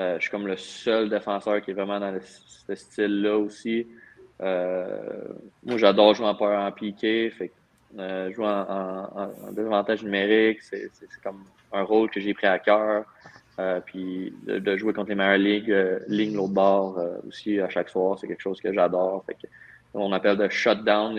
Euh, 0.00 0.16
je 0.16 0.22
suis 0.22 0.30
comme 0.30 0.46
le 0.46 0.56
seul 0.56 1.10
défenseur 1.10 1.60
qui 1.60 1.72
est 1.72 1.74
vraiment 1.74 2.00
dans 2.00 2.18
ce 2.20 2.74
style-là 2.74 3.36
aussi. 3.36 3.86
Euh, 4.40 4.98
moi, 5.64 5.76
j'adore 5.76 6.14
jouer 6.14 6.26
en 6.26 6.34
power 6.34 6.56
en 6.56 6.72
piqué. 6.72 7.30
Euh, 7.98 8.32
jouer 8.32 8.46
en, 8.46 9.52
désavantage 9.52 10.02
numérique, 10.02 10.62
c'est 10.62 10.88
comme 11.22 11.44
un 11.72 11.82
rôle 11.82 12.08
que 12.08 12.20
j'ai 12.20 12.32
pris 12.32 12.46
à 12.46 12.58
cœur. 12.58 13.04
puis 13.84 14.32
de, 14.46 14.76
jouer 14.78 14.94
contre 14.94 15.10
les 15.10 15.16
meilleures 15.16 15.38
ligues, 15.38 15.76
ligne 16.08 16.34
l'autre 16.34 16.54
bord 16.54 16.98
aussi 17.28 17.60
à 17.60 17.68
chaque 17.68 17.90
soir, 17.90 18.18
c'est 18.18 18.26
quelque 18.26 18.40
chose 18.40 18.60
que 18.60 18.72
j'adore. 18.72 19.24
On 19.92 20.12
appelle 20.12 20.38
de 20.38 20.48
shutdown 20.48 21.14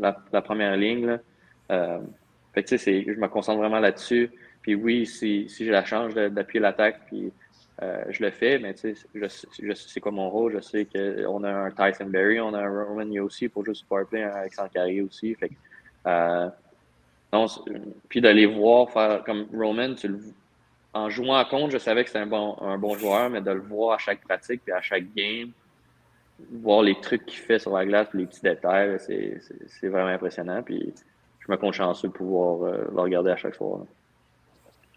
la, 0.00 0.18
la, 0.32 0.42
première 0.42 0.76
ligne. 0.76 1.18
fait 1.68 2.66
je 2.68 3.18
me 3.18 3.28
concentre 3.28 3.60
vraiment 3.60 3.80
là-dessus. 3.80 4.30
Puis 4.60 4.74
oui, 4.74 5.06
si, 5.06 5.48
si 5.48 5.64
j'ai 5.64 5.70
la 5.70 5.84
chance 5.84 6.12
d'appuyer 6.14 6.60
l'attaque, 6.60 7.00
puis 7.06 7.32
euh, 7.80 8.04
je 8.10 8.22
le 8.22 8.30
fais, 8.30 8.58
mais 8.58 8.74
tu 8.74 8.94
sais, 8.94 9.06
je, 9.14 9.26
je, 9.62 9.72
c'est 9.72 10.00
quoi 10.00 10.12
mon 10.12 10.28
rôle. 10.28 10.52
Je 10.54 10.60
sais 10.60 10.84
qu'on 10.86 11.42
a 11.44 11.50
un 11.50 11.70
Tyson 11.70 12.06
Berry, 12.06 12.40
on 12.40 12.52
a 12.52 12.60
un 12.60 12.84
Roman 12.84 13.10
aussi 13.22 13.48
pour 13.48 13.64
juste 13.64 13.86
powerplay, 13.88 14.22
un 14.22 14.30
Alexandre 14.30 14.70
Carré 14.70 15.00
aussi. 15.00 15.36
Euh, 16.06 16.48
puis 18.08 18.20
d'aller 18.20 18.46
voir 18.46 18.90
faire 18.90 19.24
comme 19.24 19.46
Roman, 19.52 19.94
en 20.94 21.08
jouant 21.08 21.36
à 21.36 21.46
compte, 21.46 21.70
je 21.70 21.78
savais 21.78 22.04
que 22.04 22.10
c'était 22.10 22.20
un 22.20 22.26
bon, 22.26 22.56
un 22.60 22.76
bon 22.76 22.96
joueur, 22.98 23.30
mais 23.30 23.40
de 23.40 23.50
le 23.50 23.60
voir 23.60 23.94
à 23.94 23.98
chaque 23.98 24.20
pratique 24.20 24.62
puis 24.62 24.72
à 24.72 24.82
chaque 24.82 25.12
game, 25.14 25.50
voir 26.50 26.82
les 26.82 26.94
trucs 27.00 27.24
qu'il 27.24 27.38
fait 27.38 27.58
sur 27.58 27.74
la 27.74 27.86
glace, 27.86 28.08
les 28.12 28.26
petits 28.26 28.42
détails, 28.42 28.98
c'est, 29.00 29.88
vraiment 29.88 30.08
impressionnant. 30.08 30.62
Puis 30.62 30.92
je 31.40 31.50
me 31.50 31.56
compte 31.56 31.72
chanceux 31.72 32.08
de 32.08 32.12
pouvoir 32.12 32.62
euh, 32.64 32.84
le 32.92 33.00
regarder 33.00 33.30
à 33.30 33.36
chaque 33.36 33.54
soir 33.54 33.80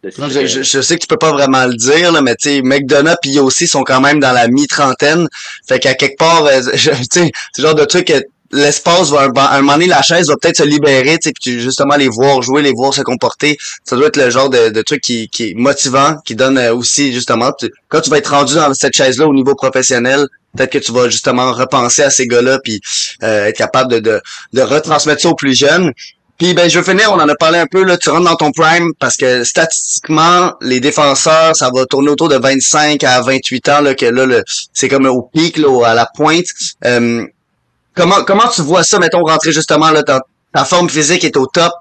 je, 0.10 0.82
sais 0.82 0.96
que 0.96 1.02
tu 1.02 1.08
peux 1.08 1.18
pas 1.18 1.32
vraiment 1.32 1.66
le 1.66 1.76
dire, 1.76 2.12
là, 2.12 2.22
mais 2.22 2.36
tu 2.36 2.50
sais, 2.50 2.62
McDonough 2.62 3.16
et 3.24 3.40
aussi 3.40 3.68
sont 3.68 3.84
quand 3.84 4.02
même 4.02 4.20
dans 4.20 4.32
la 4.32 4.48
mi-trentaine. 4.48 5.28
Fait 5.68 5.80
qu'à 5.80 5.94
quelque 5.94 6.18
part, 6.18 6.46
euh, 6.46 6.62
tu 6.74 6.80
sais, 6.80 6.94
c'est 7.12 7.32
le 7.58 7.64
genre 7.64 7.76
de 7.76 7.86
truc 7.86 8.08
que 8.08 8.24
l'espace 8.52 9.10
va 9.10 9.24
un, 9.24 9.62
moment 9.62 9.74
donné, 9.74 9.88
la 9.88 10.02
chaise 10.02 10.28
va 10.28 10.36
peut-être 10.42 10.58
se 10.58 10.64
libérer, 10.64 11.18
tu 11.18 11.30
sais, 11.30 11.34
puis 11.34 11.60
justement 11.60 11.96
les 11.96 12.08
voir 12.08 12.42
jouer, 12.42 12.62
les 12.62 12.74
voir 12.74 12.94
se 12.94 13.02
comporter. 13.02 13.58
Ça 13.84 13.96
doit 13.96 14.08
être 14.08 14.18
le 14.18 14.30
genre 14.30 14.50
de, 14.50 14.82
truc 14.82 15.02
qui, 15.02 15.28
qui 15.30 15.52
est 15.52 15.54
motivant, 15.56 16.16
qui 16.26 16.36
donne 16.36 16.58
euh, 16.58 16.74
aussi 16.74 17.14
justement, 17.14 17.52
quand 17.90 18.02
tu 18.02 18.10
vas 18.10 18.18
être 18.18 18.32
rendu 18.32 18.56
dans 18.56 18.74
cette 18.74 18.96
chaise-là 18.96 19.28
au 19.28 19.34
niveau 19.34 19.56
professionnel, 19.56 20.28
peut-être 20.56 20.72
que 20.72 20.78
tu 20.78 20.92
vas 20.92 21.10
justement 21.10 21.52
repenser 21.52 22.04
à 22.04 22.10
ces 22.10 22.28
gars-là 22.28 22.60
puis 22.64 22.80
euh, 23.24 23.46
être 23.46 23.58
capable 23.58 23.92
de, 23.92 24.00
de, 24.00 24.22
de 24.54 24.62
retransmettre 24.62 25.22
ça 25.22 25.30
aux 25.30 25.36
plus 25.36 25.58
jeunes. 25.58 25.92
Puis 26.38 26.54
ben 26.54 26.70
je 26.70 26.80
vais 26.80 26.92
finir, 26.92 27.14
on 27.14 27.20
en 27.20 27.30
a 27.30 27.36
parlé 27.36 27.60
un 27.60 27.66
peu 27.66 27.84
là, 27.84 27.98
tu 27.98 28.10
rentres 28.10 28.30
dans 28.30 28.36
ton 28.36 28.52
prime 28.52 28.92
parce 29.00 29.16
que 29.16 29.46
statistiquement 29.46 30.54
les 30.60 30.82
défenseurs, 30.82 31.56
ça 31.56 31.70
va 31.74 31.86
tourner 31.86 32.10
autour 32.10 32.28
de 32.28 32.36
25 32.36 33.02
à 33.06 33.22
28 33.22 33.70
ans 33.70 33.82
là 33.82 33.96
que 33.96 34.06
là 34.06 34.42
c'est 34.74 34.90
comme 34.90 35.06
au 35.06 35.22
pic 35.22 35.58
là, 35.58 35.88
à 35.88 35.94
la 35.94 36.06
pointe. 36.14 36.48
Euh, 36.84 37.26
comment 37.96 38.24
comment 38.26 38.50
tu 38.54 38.62
vois 38.64 38.84
ça 38.84 39.00
mettons 39.00 39.24
rentrer 39.24 39.54
justement 39.54 39.92
là 39.92 40.04
ta, 40.04 40.22
ta 40.54 40.66
forme 40.66 40.90
physique 40.90 41.24
est 41.24 41.38
au 41.38 41.48
top? 41.48 41.72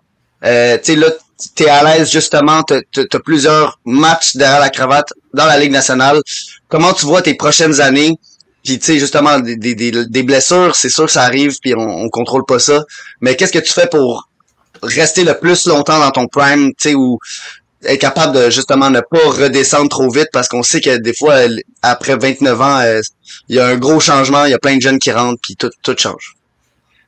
Euh, 0.44 0.78
tu 0.78 0.92
sais 0.92 0.96
là 0.96 1.09
t'es 1.57 1.68
à 1.68 1.82
l'aise 1.82 2.12
justement, 2.12 2.62
t'as 2.62 2.78
as 2.96 3.18
plusieurs 3.18 3.80
matchs 3.84 4.36
derrière 4.36 4.61
la 4.61 4.70
cravate 4.70 5.12
dans 5.32 5.46
la 5.46 5.59
Ligue 5.59 5.72
nationale. 5.72 6.20
Comment 6.68 6.92
tu 6.92 7.07
vois 7.07 7.22
tes 7.22 7.34
prochaines 7.34 7.80
années? 7.80 8.16
Puis 8.62 8.78
tu 8.78 8.84
sais 8.84 8.98
justement 9.00 9.40
des, 9.40 9.57
des, 9.57 9.74
des 9.74 10.22
blessures, 10.22 10.76
c'est 10.76 10.88
sûr 10.88 11.07
que 11.07 11.12
ça 11.12 11.22
arrive 11.22 11.59
puis 11.61 11.74
on, 11.74 12.05
on 12.05 12.09
contrôle 12.09 12.44
pas 12.46 12.61
ça. 12.61 12.84
Mais 13.20 13.34
qu'est-ce 13.34 13.52
que 13.52 13.59
tu 13.59 13.72
fais 13.72 13.88
pour 13.88 14.28
rester 14.85 15.24
le 15.24 15.35
plus 15.35 15.66
longtemps 15.66 15.99
dans 15.99 16.11
ton 16.11 16.26
prime, 16.26 16.68
tu 16.74 16.91
sais, 16.91 16.95
ou 16.95 17.18
être 17.87 18.01
capable 18.01 18.35
de 18.35 18.51
justement 18.51 18.91
ne 18.91 19.01
pas 19.01 19.18
redescendre 19.28 19.89
trop 19.89 20.09
vite 20.11 20.28
parce 20.32 20.49
qu'on 20.49 20.62
sait 20.62 20.80
que 20.80 20.97
des 20.97 21.14
fois, 21.14 21.35
après 21.82 22.16
29 22.16 22.61
ans, 22.61 22.78
euh, 22.80 23.01
il 23.49 23.57
y 23.57 23.61
a 23.61 23.66
un 23.66 23.76
gros 23.76 24.01
changement, 24.01 24.45
il 24.45 24.51
y 24.51 24.55
a 24.55 24.59
plein 24.59 24.76
de 24.76 24.80
jeunes 24.80 24.99
qui 24.99 25.12
rentrent, 25.12 25.41
puis 25.43 25.57
tout, 25.57 25.70
tout 25.82 25.97
change. 25.97 26.35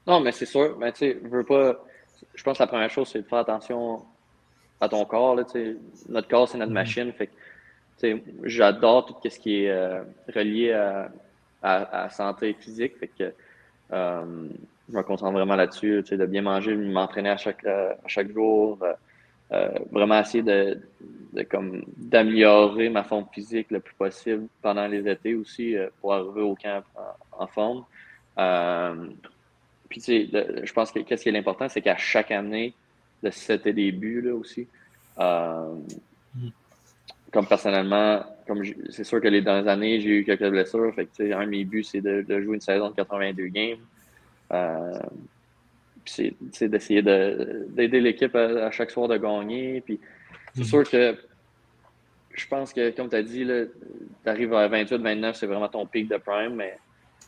Non, 0.07 0.21
mais 0.21 0.33
c'est 0.33 0.47
sûr. 0.47 0.77
Mais 0.79 0.93
tu 0.93 0.99
sais, 0.99 1.19
veux 1.25 1.45
pas. 1.45 1.83
Je 2.35 2.43
pense 2.43 2.59
que 2.59 2.63
la 2.63 2.67
première 2.67 2.91
chose, 2.91 3.09
c'est 3.13 3.23
de 3.23 3.27
faire 3.27 3.39
attention 3.39 4.03
à 4.81 4.89
ton 4.89 5.05
corps. 5.05 5.35
Là, 5.35 5.45
notre 6.09 6.29
corps, 6.29 6.49
c'est 6.49 6.59
notre 6.59 6.71
mm-hmm. 6.71 6.75
machine. 6.75 7.13
Fait 7.13 7.29
que, 7.29 8.21
j'adore 8.45 9.07
tout 9.07 9.15
ce 9.29 9.39
qui 9.39 9.65
est 9.65 9.71
euh, 9.71 10.03
relié 10.35 10.73
à, 10.73 11.11
à, 11.63 12.11
santé 12.11 12.55
physique. 12.61 12.93
Fait 13.01 13.11
que, 13.19 13.33
euh, 13.93 14.49
je 14.89 14.97
me 14.97 15.03
concentre 15.03 15.33
vraiment 15.33 15.57
là-dessus, 15.57 16.01
tu 16.03 16.11
sais, 16.11 16.17
de 16.17 16.27
bien 16.27 16.43
manger, 16.43 16.77
de 16.77 16.93
m'entraîner 16.93 17.31
à 17.31 17.37
chaque, 17.37 17.65
euh, 17.65 17.93
à 17.93 18.09
chaque 18.09 18.33
jour, 18.33 18.79
euh, 18.83 18.93
euh, 19.53 19.71
vraiment 19.91 20.19
essayer 20.19 20.43
de, 20.43 20.81
de 21.33 21.43
comme 21.43 21.85
d'améliorer 21.97 22.89
ma 22.89 23.05
forme 23.05 23.27
physique 23.33 23.71
le 23.71 23.81
plus 23.81 23.95
possible 23.95 24.47
pendant 24.63 24.87
les 24.87 25.09
étés 25.09 25.35
aussi 25.35 25.77
pour 26.01 26.15
arriver 26.15 26.43
au 26.43 26.55
camp 26.57 26.83
en, 27.33 27.47
forme. 27.47 27.85
puis 29.89 30.01
tu 30.01 30.29
sais, 30.29 30.65
je 30.65 30.73
pense 30.73 30.91
que 30.91 31.01
qu'est-ce 31.01 31.23
qui 31.23 31.29
est 31.29 31.33
l'important, 31.33 31.69
c'est 31.69 31.83
qu'à 31.83 31.97
chaque 31.97 32.31
année 32.33 32.75
de 33.23 33.31
cet 33.31 33.69
début 33.69 34.21
là 34.21 34.35
aussi. 34.35 34.67
comme 37.33 37.47
personnellement, 37.49 38.25
comme 38.47 38.63
c'est 38.91 39.05
sûr 39.05 39.21
que 39.21 39.29
les 39.29 39.43
dernières 39.43 39.69
années, 39.69 40.01
j'ai 40.01 40.19
eu 40.19 40.25
quelques 40.25 40.49
blessures. 40.49 40.93
Fait 40.95 41.07
que, 41.07 41.33
un 41.33 41.45
de 41.45 41.51
mes 41.51 41.65
buts, 41.65 41.85
c'est 41.85 42.01
de, 42.01 42.23
de, 42.23 42.41
jouer 42.41 42.55
une 42.55 42.61
saison 42.61 42.91
de 42.91 42.95
82 42.97 43.47
games. 43.47 43.79
Euh, 44.53 44.99
c'est 46.05 46.69
d'essayer 46.69 47.03
d'aider 47.03 48.01
l'équipe 48.01 48.35
à, 48.35 48.71
chaque 48.71 48.91
soir 48.91 49.09
de 49.09 49.17
gagner. 49.17 49.81
Puis 49.81 50.01
c'est 50.55 50.61
mhm. 50.61 50.67
sûr 50.67 50.89
que 50.89 51.17
je 52.33 52.47
pense 52.47 52.73
que, 52.73 52.91
comme 52.91 53.09
tu 53.09 53.17
as 53.17 53.23
dit, 53.23 53.45
tu 53.45 54.29
arrives 54.29 54.55
à 54.55 54.69
28-29, 54.69 55.35
c'est 55.35 55.47
vraiment 55.47 55.69
ton 55.69 55.87
pic 55.87 56.09
de 56.09 56.17
prime, 56.19 56.55
mais 56.55 56.77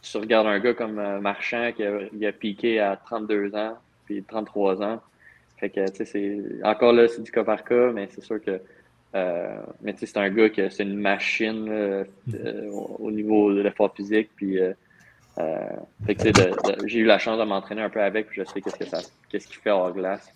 tu 0.03 0.17
regardes 0.19 0.47
un 0.47 0.61
gars 0.61 0.75
comme 0.75 0.99
euh, 0.99 1.21
Marchand 1.21 1.73
qui 1.73 2.27
a, 2.27 2.33
piqué 2.33 2.79
à 2.79 2.97
32 2.97 3.55
ans, 3.55 3.79
puis 4.05 4.23
33 4.23 4.83
ans. 4.83 5.01
Fait 5.57 5.71
que, 5.71 5.91
tu 5.91 6.07
sais, 6.07 6.39
encore 6.63 6.93
là, 6.93 7.09
c'est 7.09 7.23
du 7.23 7.33
cas 7.33 7.43
par 7.43 7.65
cas, 7.65 7.91
mais 7.93 8.09
c'est 8.11 8.23
sûr 8.23 8.41
que 8.41 8.61
euh, 9.15 9.57
mais 9.81 9.95
tu 9.95 10.01
sais, 10.01 10.07
c'est 10.07 10.19
un 10.19 10.29
gars 10.29 10.51
qui 10.51 10.61
c'est 10.71 10.83
une 10.83 10.99
machine 10.99 12.05
mhm. 12.27 12.71
au 12.99 13.11
niveau 13.11 13.53
de 13.55 13.63
l'effort 13.63 13.93
physique, 13.95 14.31
puis 14.37 14.61
euh, 14.61 14.75
j'ai 16.87 16.99
eu 16.99 17.05
la 17.05 17.19
chance 17.19 17.39
de 17.39 17.45
m'entraîner 17.45 17.83
un 17.83 17.91
peu 17.91 18.03
avec, 18.03 18.29
puis 18.29 18.41
je 18.41 18.51
sais 18.51 18.61
qu'est-ce 18.61 18.77
que 18.77 19.37
qu'il 19.37 19.61
fait 19.63 19.71
hors 19.71 19.93
glace. 19.93 20.29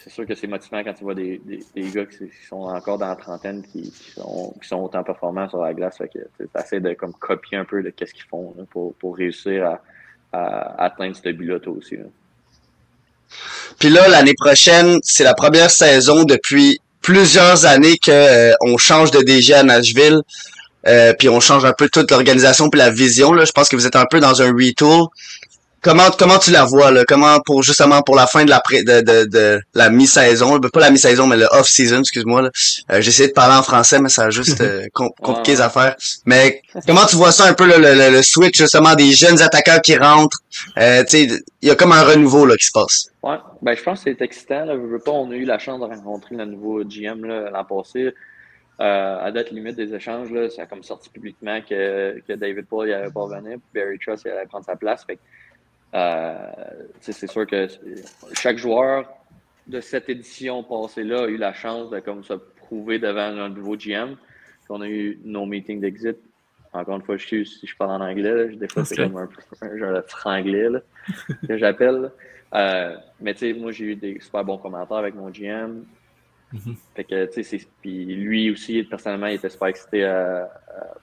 C'est 0.00 0.10
sûr 0.10 0.26
que 0.26 0.34
c'est 0.34 0.46
motivant 0.46 0.82
quand 0.84 0.92
tu 0.92 1.04
vois 1.04 1.14
des, 1.14 1.40
gars 1.76 2.04
qui, 2.06 2.30
sont 2.48 2.62
encore 2.62 2.98
dans 2.98 3.08
la 3.08 3.16
trentaine 3.16 3.62
qui, 3.62 3.92
sont, 4.16 4.76
autant 4.76 5.02
performants 5.02 5.48
sur 5.48 5.62
la 5.62 5.72
glace. 5.72 5.98
Fait 5.98 6.08
que 6.08 6.18
tu 6.38 6.48
essaies 6.58 6.80
de 6.80 6.94
copier 6.94 7.58
un 7.58 7.64
peu 7.64 7.82
de 7.82 7.90
qu'est-ce 7.90 8.12
qu'ils 8.12 8.24
font 8.24 8.54
pour, 8.70 9.16
réussir 9.16 9.78
à, 10.32 10.84
atteindre 10.84 11.16
ce 11.16 11.28
but-là 11.30 11.60
toi 11.60 11.74
aussi. 11.74 11.96
Puis 13.78 13.88
là, 13.88 14.08
l'année 14.08 14.34
prochaine, 14.36 14.98
c'est 15.02 15.24
la 15.24 15.34
première 15.34 15.70
saison 15.70 16.24
depuis 16.24 16.80
plusieurs 17.00 17.66
années 17.66 17.98
qu'on 18.04 18.12
euh, 18.12 18.78
change 18.78 19.10
de 19.10 19.22
DG 19.22 19.54
à 19.54 19.62
Nashville. 19.62 20.20
Euh, 20.86 21.12
puis 21.18 21.28
on 21.28 21.40
change 21.40 21.64
un 21.64 21.72
peu 21.72 21.88
toute 21.88 22.10
l'organisation 22.10 22.68
puis 22.68 22.78
la 22.78 22.90
vision. 22.90 23.32
Là. 23.32 23.44
Je 23.44 23.52
pense 23.52 23.68
que 23.68 23.76
vous 23.76 23.86
êtes 23.86 23.96
un 23.96 24.06
peu 24.10 24.20
dans 24.20 24.42
un 24.42 24.52
retool. 24.52 25.08
Comment 25.84 26.10
comment 26.18 26.38
tu 26.38 26.50
la 26.50 26.64
vois 26.64 26.90
là? 26.90 27.04
Comment 27.06 27.40
pour 27.44 27.62
justement 27.62 28.00
pour 28.00 28.16
la 28.16 28.26
fin 28.26 28.46
de 28.46 28.48
la 28.48 28.62
de, 28.70 29.02
de, 29.02 29.26
de 29.26 29.60
la 29.74 29.90
mi-saison, 29.90 30.58
pas 30.58 30.80
la 30.80 30.90
mi-saison 30.90 31.26
mais 31.26 31.36
le 31.36 31.44
off-season, 31.50 32.00
excuse-moi. 32.00 32.48
Euh, 32.90 33.02
j'ai 33.02 33.08
essayé 33.10 33.28
de 33.28 33.34
parler 33.34 33.54
en 33.54 33.62
français 33.62 34.00
mais 34.00 34.08
ça 34.08 34.22
a 34.24 34.30
juste 34.30 34.62
euh, 34.62 34.86
compliqué 34.94 35.52
les 35.52 35.60
affaires. 35.60 35.94
Mais 36.24 36.62
comment 36.86 37.04
tu 37.04 37.16
vois 37.16 37.32
ça 37.32 37.44
un 37.44 37.52
peu 37.52 37.66
le, 37.66 37.76
le, 37.76 38.22
switch 38.22 38.56
justement 38.56 38.94
des 38.94 39.12
jeunes 39.12 39.42
attaquants 39.42 39.80
qui 39.80 39.94
rentrent? 39.94 40.38
Euh, 40.78 41.04
Tu 41.04 41.28
sais, 41.28 41.42
il 41.60 41.68
y 41.68 41.70
a 41.70 41.74
comme 41.74 41.92
un 41.92 42.02
renouveau 42.02 42.46
là 42.46 42.56
qui 42.56 42.64
se 42.64 42.72
passe. 42.72 43.08
Ouais, 43.22 43.36
ben 43.60 43.76
je 43.76 43.82
pense 43.82 44.02
que 44.02 44.10
c'est 44.10 44.24
excitant. 44.24 44.64
Là. 44.64 44.76
Je 44.76 44.90
veux 44.90 44.98
pas, 44.98 45.12
on 45.12 45.30
a 45.32 45.34
eu 45.34 45.44
la 45.44 45.58
chance 45.58 45.80
de 45.80 45.84
rencontrer 45.84 46.34
le 46.34 46.46
nouveau 46.46 46.82
GM 46.82 47.26
l'an 47.26 47.64
passé. 47.64 48.14
Euh, 48.80 49.18
à 49.20 49.30
date 49.30 49.50
limite 49.52 49.76
des 49.76 49.94
échanges, 49.94 50.32
là, 50.32 50.50
ça 50.50 50.62
a 50.62 50.66
comme 50.66 50.82
sorti 50.82 51.08
publiquement 51.08 51.60
que, 51.60 52.20
que 52.26 52.32
David 52.32 52.66
Paul 52.66 52.88
n'allait 52.88 53.10
pas 53.10 53.20
revenir, 53.20 53.58
Barry 53.72 53.98
Truss 53.98 54.26
allait 54.26 54.46
prendre 54.46 54.64
sa 54.64 54.74
place. 54.74 55.06
Euh, 55.94 56.36
c'est 57.00 57.30
sûr 57.30 57.46
que 57.46 57.68
chaque 58.32 58.58
joueur 58.58 59.08
de 59.68 59.80
cette 59.80 60.08
édition 60.08 60.64
passée-là 60.64 61.24
a 61.24 61.26
eu 61.28 61.36
la 61.36 61.52
chance 61.52 61.90
de 61.90 62.00
comme 62.00 62.24
se 62.24 62.34
prouver 62.34 62.98
devant 62.98 63.20
un 63.20 63.48
nouveau 63.48 63.76
GM. 63.76 64.16
qu'on 64.66 64.80
a 64.80 64.88
eu 64.88 65.20
nos 65.24 65.46
meetings 65.46 65.80
d'exit. 65.80 66.16
Encore 66.72 66.96
une 66.96 67.02
fois, 67.02 67.16
je 67.16 67.24
suis 67.24 67.46
si 67.46 67.66
je 67.68 67.76
parle 67.76 68.02
en 68.02 68.04
anglais. 68.04 68.34
là. 68.34 68.46
Des 68.56 68.66
fois, 68.66 68.84
c'est 68.84 68.96
comme 68.96 69.16
un, 69.16 69.28
un 69.62 69.76
genre 69.78 69.92
de 69.92 70.00
franglais 70.08 70.68
là, 70.68 70.80
que 71.46 71.56
j'appelle. 71.56 72.10
Euh, 72.54 72.96
mais 73.20 73.34
tu 73.34 73.40
sais, 73.40 73.52
moi, 73.52 73.70
j'ai 73.70 73.84
eu 73.84 73.96
des 73.96 74.18
super 74.20 74.44
bons 74.44 74.58
commentaires 74.58 74.96
avec 74.96 75.14
mon 75.14 75.30
GM. 75.30 75.84
Mhm. 76.54 76.76
Fait 76.94 77.02
que, 77.02 77.26
tu 77.26 77.32
sais, 77.32 77.42
c'est- 77.42 77.68
puis 77.82 78.04
lui 78.04 78.48
aussi, 78.52 78.84
personnellement, 78.84 79.26
il 79.26 79.34
était 79.34 79.50
super 79.50 79.66
excité 79.68 80.04
euh, 80.04 80.44
euh, 80.44 80.46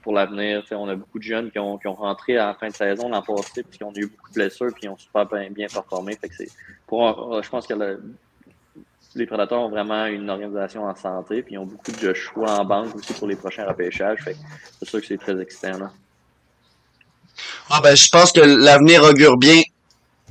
pour 0.02 0.14
l'avenir. 0.14 0.62
Tu 0.62 0.70
sais, 0.70 0.76
on 0.76 0.88
a 0.88 0.95
beaucoup 0.95 1.20
de 1.20 1.24
jeunes 1.24 1.52
qui 1.52 1.60
ont, 1.60 1.78
qui 1.78 1.88
ont 1.88 1.93
rentré 1.93 2.38
à 2.38 2.47
la 2.47 2.54
fin 2.54 2.70
de 2.70 2.74
saison 2.74 3.10
l'an 3.10 3.22
passé, 3.22 3.62
puis 3.64 3.78
qui 3.78 3.84
ont 3.84 3.91
eu 3.93 4.08
beaucoup 4.08 4.30
de 4.30 4.34
blessures, 4.36 4.72
puis 4.72 4.82
qui 4.84 4.88
ont 4.88 4.97
super 4.97 5.26
bien, 5.26 5.49
bien 5.52 5.68
performé. 5.68 6.16
Fait 6.16 6.30
que 6.30 6.36
c'est, 6.36 6.47
pour, 6.88 7.06
un- 7.06 7.41
je 7.41 7.49
pense 7.49 7.68
que 7.68 7.74
le- 7.74 8.02
les 9.16 9.26
Prédateurs 9.26 9.60
ont 9.60 9.70
vraiment 9.70 10.06
une 10.06 10.30
organisation 10.30 10.86
en 10.86 10.95
santé, 10.95 11.41
puis 11.43 11.56
ils 11.56 11.58
ont 11.58 11.66
beaucoup 11.66 11.91
de 11.91 12.14
choix 12.14 12.54
en 12.60 12.64
banque 12.64 12.95
aussi 12.95 13.12
pour 13.12 13.28
les 13.28 13.36
prochains 13.36 13.66
repêchages. 13.68 14.20
Fait 14.24 14.34
que 14.36 14.39
c'est 14.80 14.88
sûr 14.89 15.02
que 15.02 15.08
c'est 15.08 15.18
très 15.18 15.38
excitant. 15.41 15.78
Là. 15.78 15.91
Ah 17.70 17.82
ben, 17.84 17.93
je 17.93 18.08
pense 18.10 18.32
que 18.32 18.39
l'avenir 18.39 19.04
augure 19.04 19.36
bien 19.36 19.62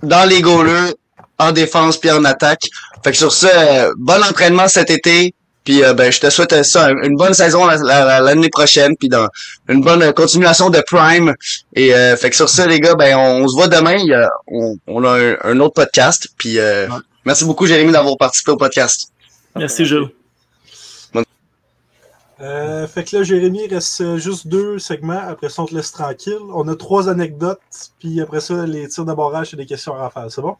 dans 0.02 0.26
les 0.26 0.40
goalers, 0.40 0.94
en 1.40 1.52
défense 1.52 1.96
puis 1.96 2.10
en 2.10 2.24
attaque. 2.24 2.62
Fait 3.02 3.10
que 3.12 3.16
sur 3.16 3.32
ça, 3.32 3.48
euh, 3.48 3.92
bon 3.98 4.22
entraînement 4.22 4.68
cet 4.68 4.90
été. 4.90 5.34
Puis 5.64 5.84
euh, 5.84 5.92
ben, 5.92 6.10
je 6.10 6.20
te 6.20 6.30
souhaite 6.30 6.62
ça, 6.64 6.90
une 6.90 7.16
bonne 7.16 7.34
saison 7.34 7.66
la- 7.66 7.76
la- 7.76 8.20
l'année 8.20 8.48
prochaine, 8.48 8.96
puis 8.96 9.08
dans 9.08 9.28
une 9.68 9.82
bonne 9.82 10.12
continuation 10.14 10.70
de 10.70 10.80
Prime. 10.86 11.34
Et 11.74 11.94
euh, 11.94 12.16
fait 12.16 12.30
que 12.30 12.36
sur 12.36 12.48
ça, 12.48 12.66
les 12.66 12.80
gars, 12.80 12.94
ben 12.94 13.16
on, 13.16 13.46
se 13.46 13.54
voit 13.54 13.68
demain. 13.68 13.96
Il 13.96 14.06
y 14.06 14.14
a- 14.14 14.30
on, 14.46 14.76
on 14.86 15.04
a 15.04 15.10
un, 15.20 15.36
un 15.44 15.60
autre 15.60 15.74
podcast. 15.74 16.28
Puis 16.38 16.58
euh, 16.58 16.88
Ouais. 16.88 16.96
merci 17.26 17.44
beaucoup, 17.44 17.66
Jérémy, 17.66 17.92
d'avoir 17.92 18.16
participé 18.16 18.52
au 18.52 18.56
podcast. 18.56 19.08
Merci, 19.54 19.84
Jules. 19.84 20.08
Euh, 22.42 22.86
fait 22.86 23.04
que 23.04 23.18
là, 23.18 23.22
Jérémy, 23.22 23.66
il 23.66 23.74
reste 23.74 24.16
juste 24.16 24.46
deux 24.46 24.78
segments. 24.78 25.20
Après 25.28 25.50
ça, 25.50 25.60
on 25.60 25.66
te 25.66 25.74
laisse 25.74 25.92
tranquille. 25.92 26.38
On 26.54 26.66
a 26.68 26.74
trois 26.74 27.10
anecdotes. 27.10 27.60
Puis 27.98 28.18
après 28.22 28.40
ça, 28.40 28.64
les 28.64 28.88
tirs 28.88 29.04
de 29.04 29.12
barrage 29.12 29.52
et 29.52 29.58
des 29.58 29.66
questions 29.66 29.94
à 29.94 29.98
rafale. 29.98 30.30
C'est 30.30 30.40
bon? 30.40 30.56